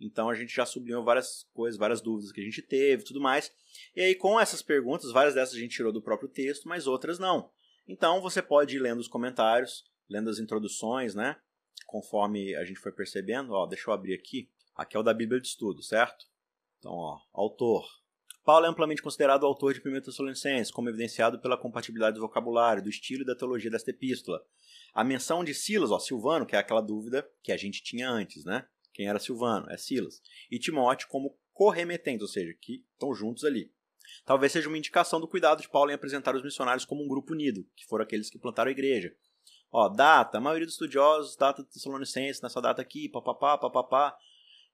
Então 0.00 0.30
a 0.30 0.34
gente 0.34 0.54
já 0.54 0.64
sublinhou 0.64 1.04
várias 1.04 1.46
coisas, 1.52 1.78
várias 1.78 2.00
dúvidas 2.00 2.32
que 2.32 2.40
a 2.40 2.44
gente 2.44 2.62
teve 2.62 3.04
tudo 3.04 3.20
mais. 3.20 3.52
E 3.94 4.00
aí, 4.00 4.14
com 4.14 4.40
essas 4.40 4.62
perguntas, 4.62 5.12
várias 5.12 5.34
dessas 5.34 5.54
a 5.54 5.58
gente 5.58 5.76
tirou 5.76 5.92
do 5.92 6.02
próprio 6.02 6.28
texto, 6.28 6.68
mas 6.68 6.86
outras 6.86 7.18
não. 7.18 7.50
Então 7.86 8.20
você 8.20 8.40
pode 8.40 8.76
ir 8.76 8.78
lendo 8.78 9.00
os 9.00 9.08
comentários, 9.08 9.84
lendo 10.08 10.30
as 10.30 10.38
introduções, 10.38 11.14
né? 11.14 11.36
Conforme 11.86 12.54
a 12.56 12.64
gente 12.64 12.80
foi 12.80 12.92
percebendo. 12.92 13.52
Ó, 13.52 13.66
deixa 13.66 13.90
eu 13.90 13.94
abrir 13.94 14.14
aqui. 14.14 14.48
Aqui 14.74 14.96
é 14.96 15.00
o 15.00 15.02
da 15.02 15.12
Bíblia 15.12 15.40
de 15.40 15.48
Estudo, 15.48 15.82
certo? 15.82 16.24
Então, 16.78 16.92
ó, 16.92 17.20
autor, 17.32 17.86
Paulo 18.44 18.64
é 18.64 18.68
amplamente 18.68 19.02
considerado 19.02 19.44
autor 19.44 19.74
de 19.74 19.80
1 19.86 20.00
Tessalonicenses, 20.00 20.72
como 20.72 20.88
evidenciado 20.88 21.38
pela 21.40 21.58
compatibilidade 21.58 22.14
do 22.14 22.22
vocabulário, 22.22 22.82
do 22.82 22.88
estilo 22.88 23.22
e 23.22 23.26
da 23.26 23.36
teologia 23.36 23.70
desta 23.70 23.90
epístola. 23.90 24.42
A 24.94 25.04
menção 25.04 25.44
de 25.44 25.54
Silas, 25.54 25.90
ó, 25.90 25.98
Silvano, 25.98 26.46
que 26.46 26.56
é 26.56 26.58
aquela 26.58 26.80
dúvida 26.80 27.28
que 27.42 27.52
a 27.52 27.56
gente 27.56 27.82
tinha 27.82 28.10
antes, 28.10 28.44
né? 28.44 28.66
Quem 29.00 29.08
era 29.08 29.18
Silvano? 29.18 29.66
É 29.70 29.78
Silas. 29.78 30.20
E 30.50 30.58
Timóteo 30.58 31.08
como 31.08 31.34
corremetente, 31.54 32.22
ou 32.22 32.28
seja, 32.28 32.52
que 32.60 32.84
estão 32.92 33.14
juntos 33.14 33.46
ali. 33.46 33.72
Talvez 34.26 34.52
seja 34.52 34.68
uma 34.68 34.76
indicação 34.76 35.18
do 35.18 35.26
cuidado 35.26 35.62
de 35.62 35.70
Paulo 35.70 35.90
em 35.90 35.94
apresentar 35.94 36.36
os 36.36 36.42
missionários 36.42 36.84
como 36.84 37.02
um 37.02 37.08
grupo 37.08 37.32
unido, 37.32 37.66
que 37.74 37.86
foram 37.86 38.04
aqueles 38.04 38.28
que 38.28 38.38
plantaram 38.38 38.68
a 38.68 38.72
igreja. 38.72 39.16
Ó, 39.72 39.88
data, 39.88 40.36
a 40.36 40.40
maioria 40.42 40.66
dos 40.66 40.74
estudiosos, 40.74 41.34
data 41.34 41.62
de 41.62 41.70
Tessalonicenses, 41.70 42.42
nessa 42.42 42.60
data 42.60 42.82
aqui, 42.82 43.08
papapá, 43.08 43.56
papapá. 43.56 44.14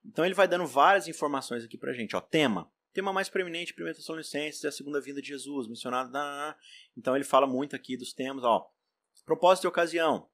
Então 0.03 0.25
ele 0.25 0.35
vai 0.35 0.45
dando 0.45 0.67
várias 0.67 1.07
informações 1.07 1.63
aqui 1.63 1.77
pra 1.77 1.93
gente. 1.93 2.13
Ó, 2.13 2.19
tema, 2.19 2.69
tema 2.91 3.13
mais 3.13 3.29
preeminente, 3.29 3.73
1 3.81 3.93
Tessalonicenses, 3.93 4.61
é 4.65 4.67
a 4.67 4.73
segunda 4.73 4.99
vinda 4.99 5.21
de 5.21 5.29
Jesus. 5.29 5.69
Na... 5.85 6.53
Então 6.97 7.15
ele 7.15 7.23
fala 7.23 7.47
muito 7.47 7.77
aqui 7.77 7.95
dos 7.95 8.11
temas, 8.11 8.43
ó. 8.43 8.69
Propósito 9.25 9.63
e 9.63 9.67
ocasião. 9.69 10.27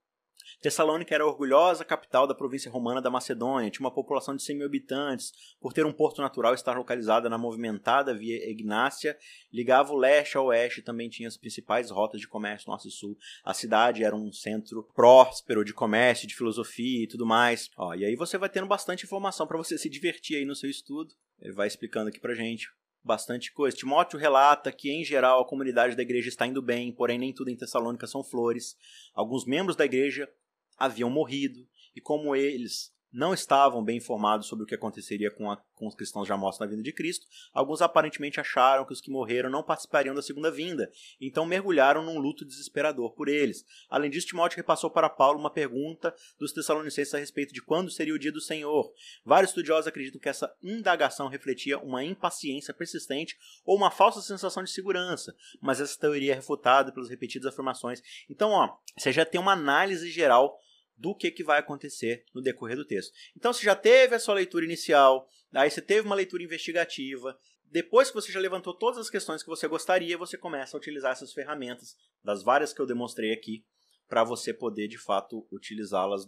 Tessalônica 0.62 1.14
era 1.14 1.24
a 1.24 1.28
orgulhosa 1.28 1.86
capital 1.86 2.28
da 2.28 2.36
província 2.36 2.72
romana 2.72 3.02
da 3.02 3.10
Macedônia, 3.10 3.70
tinha 3.70 3.86
uma 3.86 3.94
população 3.94 4.36
de 4.36 4.44
100 4.44 4.58
mil 4.58 4.66
habitantes, 4.66 5.34
por 5.60 5.74
ter 5.74 5.86
um 5.86 5.91
porto 5.91 6.22
natural 6.22 6.54
e 6.54 6.56
estar 6.56 6.78
localizada 6.78 7.30
na 7.30 7.38
movimentada 7.38 8.14
via 8.14 8.50
Ignácia, 8.50 9.18
ligava 9.52 9.94
o 9.94 9.98
leste 9.98 10.38
ao 10.38 10.46
oeste 10.46 10.80
e 10.80 10.84
também 10.84 11.10
tinha 11.10 11.28
as 11.28 11.38
principais 11.38 11.89
rotas 11.89 12.22
de 12.22 12.28
comércio 12.28 12.70
norte 12.70 12.88
e 12.88 12.91
sul. 12.91 13.18
A 13.44 13.54
cidade 13.54 14.04
era 14.04 14.16
um 14.16 14.32
centro 14.32 14.84
próspero 14.96 15.64
de 15.64 15.74
comércio, 15.74 16.28
de 16.28 16.36
filosofia 16.36 17.04
e 17.04 17.08
tudo 17.08 17.26
mais. 17.26 17.70
Ó, 17.78 17.94
e 17.94 18.06
aí 18.06 18.16
você 18.16 18.38
vai 18.38 18.50
tendo 18.50 18.68
bastante 18.68 19.06
informação 19.06 19.48
para 19.48 19.58
você 19.58 19.78
se 19.78 19.89
divertir 19.89 20.38
aí 20.38 20.46
no 20.46 20.56
seu 20.56 20.70
estudo. 20.70 21.14
Ele 21.39 21.54
vai 21.54 21.68
explicando 21.68 22.10
aqui 22.10 22.20
pra 22.20 22.34
gente 22.34 22.70
bastante 23.04 23.51
coisa. 23.51 23.76
Timóteo 23.76 24.20
relata 24.20 24.72
que, 24.72 24.91
em 24.91 25.04
geral, 25.04 25.41
a 25.41 25.47
comunidade 25.47 25.95
da 25.95 26.01
igreja 26.01 26.30
está 26.30 26.47
indo 26.47 26.62
bem, 26.62 26.91
porém 26.91 27.18
nem 27.18 27.34
tudo 27.34 27.49
em 27.49 27.58
Tessalônica 27.58 28.08
são 28.08 28.24
flores. 28.24 28.78
Alguns 29.14 29.45
membros 29.45 29.76
da 29.76 29.86
igreja 29.86 30.30
haviam 30.78 31.10
morrido, 31.10 31.68
e 31.95 32.01
como 32.01 32.36
eles 32.36 32.93
não 33.14 33.34
estavam 33.34 33.84
bem 33.84 33.97
informados 33.97 34.47
sobre 34.47 34.64
o 34.64 34.68
que 34.68 34.74
aconteceria 34.74 35.30
com, 35.30 35.51
a, 35.51 35.57
com 35.76 35.88
os 35.88 35.93
cristãos 35.93 36.28
já 36.28 36.36
mortos 36.36 36.59
na 36.59 36.66
vinda 36.66 36.82
de 36.82 36.91
Cristo, 36.91 37.28
alguns 37.53 37.82
aparentemente 37.82 38.39
acharam 38.39 38.86
que 38.86 38.91
os 38.93 38.99
que 38.99 39.11
morreram 39.11 39.49
não 39.49 39.64
participariam 39.64 40.16
da 40.16 40.22
segunda 40.22 40.49
vinda, 40.49 40.91
então 41.22 41.45
mergulharam 41.45 42.03
num 42.03 42.18
luto 42.18 42.43
desesperador 42.43 43.14
por 43.14 43.30
eles. 43.30 43.64
Além 43.89 44.09
disso, 44.09 44.28
Timóteo 44.28 44.57
repassou 44.57 44.89
para 44.89 45.09
Paulo 45.09 45.39
uma 45.39 45.51
pergunta 45.51 46.14
dos 46.39 46.51
Tessalonicenses 46.51 47.14
a 47.14 47.20
respeito 47.20 47.53
de 47.53 47.61
quando 47.61 47.91
seria 47.91 48.16
o 48.16 48.20
dia 48.20 48.32
do 48.32 48.41
Senhor. 48.41 48.91
Vários 49.24 49.51
estudiosos 49.51 49.88
acreditam 49.88 50.20
que 50.20 50.30
essa 50.30 50.51
indagação 50.64 51.28
refletia 51.28 51.78
uma 51.78 52.03
impaciência 52.03 52.74
persistente 52.74 53.38
ou 53.64 53.78
uma 53.78 53.91
falsa 53.91 54.22
sensação 54.22 54.64
de 54.64 54.72
segurança, 54.72 55.36
mas 55.61 55.80
essa 55.80 55.99
teoria 55.99 56.32
é 56.32 56.36
refutada 56.36 56.91
pelas 56.91 57.09
repetidas 57.09 57.47
afirmações. 57.47 58.01
Então, 58.30 58.49
ó, 58.49 58.76
você 58.97 59.11
já 59.11 59.26
tem 59.26 59.39
uma 59.39 59.53
análise 59.53 60.09
geral 60.09 60.59
do 60.98 61.16
que, 61.16 61.32
que 61.32 61.44
vai 61.44 61.60
acontecer 61.60 62.26
no 62.34 62.41
decorrer 62.41 62.76
do 62.76 62.86
texto. 62.86 63.14
Então, 63.36 63.52
você 63.52 63.64
já 63.64 63.76
teve 63.76 64.16
a 64.16 64.20
sua 64.20 64.36
leitura 64.36 64.66
inicial, 64.66 65.28
aí 65.54 65.70
você 65.70 65.82
teve 65.82 66.06
uma 66.06 66.16
leitura 66.16 66.44
investigativa. 66.44 67.38
Depois 67.66 68.10
que 68.10 68.16
você 68.16 68.32
já 68.32 68.39
levantou 68.39 68.74
todas 68.74 69.00
as 69.00 69.10
questões 69.10 69.41
que 69.41 69.50
você 69.50 69.68
gostaria, 69.68 70.18
você 70.18 70.38
começa 70.38 70.78
a 70.78 70.80
utilizar 70.80 71.12
essas 71.12 71.34
ferramentas, 71.34 71.96
das 72.24 72.44
várias 72.44 72.74
que 72.74 72.80
eu 72.80 72.86
demonstrei 72.86 73.34
aqui, 73.34 73.66
para 74.08 74.24
você 74.24 74.54
poder 74.54 74.88
de 74.88 74.98
fato 74.98 75.48
utilizá-las 75.52 76.28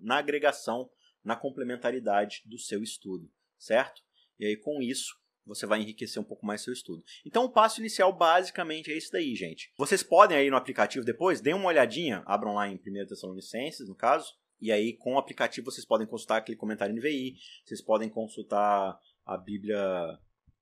na 0.00 0.16
agregação, 0.16 0.90
na 1.22 1.36
complementaridade 1.36 2.42
do 2.44 2.58
seu 2.58 2.82
estudo, 2.82 3.30
certo? 3.58 4.02
E 4.38 4.46
aí, 4.46 4.56
com 4.56 4.82
isso, 4.82 5.19
você 5.50 5.66
vai 5.66 5.80
enriquecer 5.80 6.22
um 6.22 6.24
pouco 6.24 6.46
mais 6.46 6.62
seu 6.62 6.72
estudo. 6.72 7.02
Então, 7.26 7.44
o 7.44 7.52
passo 7.52 7.80
inicial 7.80 8.12
basicamente 8.12 8.90
é 8.90 8.96
isso 8.96 9.10
daí, 9.12 9.34
gente. 9.34 9.72
Vocês 9.76 10.02
podem 10.02 10.36
aí 10.36 10.48
no 10.48 10.56
aplicativo 10.56 11.04
depois, 11.04 11.40
deem 11.40 11.54
uma 11.54 11.68
olhadinha, 11.68 12.22
abram 12.24 12.54
lá 12.54 12.68
em 12.68 12.76
1 12.76 13.06
Tessalonicenses, 13.06 13.88
no 13.88 13.94
caso, 13.94 14.32
e 14.60 14.70
aí 14.70 14.96
com 14.96 15.14
o 15.14 15.18
aplicativo 15.18 15.70
vocês 15.70 15.86
podem 15.86 16.06
consultar 16.06 16.36
aquele 16.36 16.56
comentário 16.56 16.94
NVI, 16.94 17.34
vocês 17.64 17.82
podem 17.82 18.08
consultar 18.08 18.96
a 19.26 19.36
Bíblia 19.36 20.18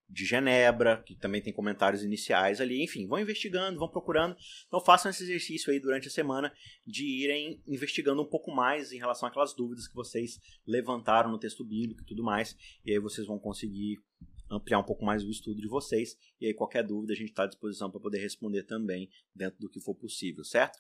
de 0.09 0.25
Genebra, 0.25 1.03
que 1.05 1.15
também 1.15 1.43
tem 1.43 1.53
comentários 1.53 2.03
iniciais 2.03 2.61
ali. 2.61 2.83
Enfim, 2.83 3.07
vão 3.07 3.19
investigando, 3.19 3.79
vão 3.79 3.91
procurando. 3.91 4.37
Então 4.67 4.81
façam 4.81 5.11
esse 5.11 5.23
exercício 5.23 5.71
aí 5.71 5.79
durante 5.79 6.09
a 6.09 6.11
semana 6.11 6.53
de 6.87 7.05
irem 7.05 7.63
investigando 7.67 8.23
um 8.23 8.29
pouco 8.29 8.51
mais 8.51 8.91
em 8.91 8.99
relação 8.99 9.29
àquelas 9.29 9.55
dúvidas 9.55 9.87
que 9.87 9.95
vocês 9.95 10.41
levantaram 10.67 11.31
no 11.31 11.39
texto 11.39 11.63
bíblico 11.65 12.03
e 12.03 12.07
tudo 12.07 12.25
mais. 12.25 12.57
E 12.85 12.93
aí 12.93 12.99
vocês 12.99 13.27
vão 13.27 13.39
conseguir 13.39 13.99
ampliar 14.51 14.79
um 14.79 14.85
pouco 14.85 15.05
mais 15.05 15.25
o 15.25 15.31
estudo 15.31 15.61
de 15.61 15.69
vocês. 15.69 16.17
E 16.41 16.47
aí, 16.47 16.55
qualquer 16.55 16.85
dúvida, 16.85 17.13
a 17.13 17.17
gente 17.17 17.31
está 17.31 17.45
à 17.45 17.47
disposição 17.47 17.91
para 17.91 18.01
poder 18.01 18.19
responder 18.19 18.65
também 18.65 19.09
dentro 19.35 19.59
do 19.59 19.69
que 19.69 19.81
for 19.81 19.95
possível, 19.95 20.45
certo? 20.45 20.79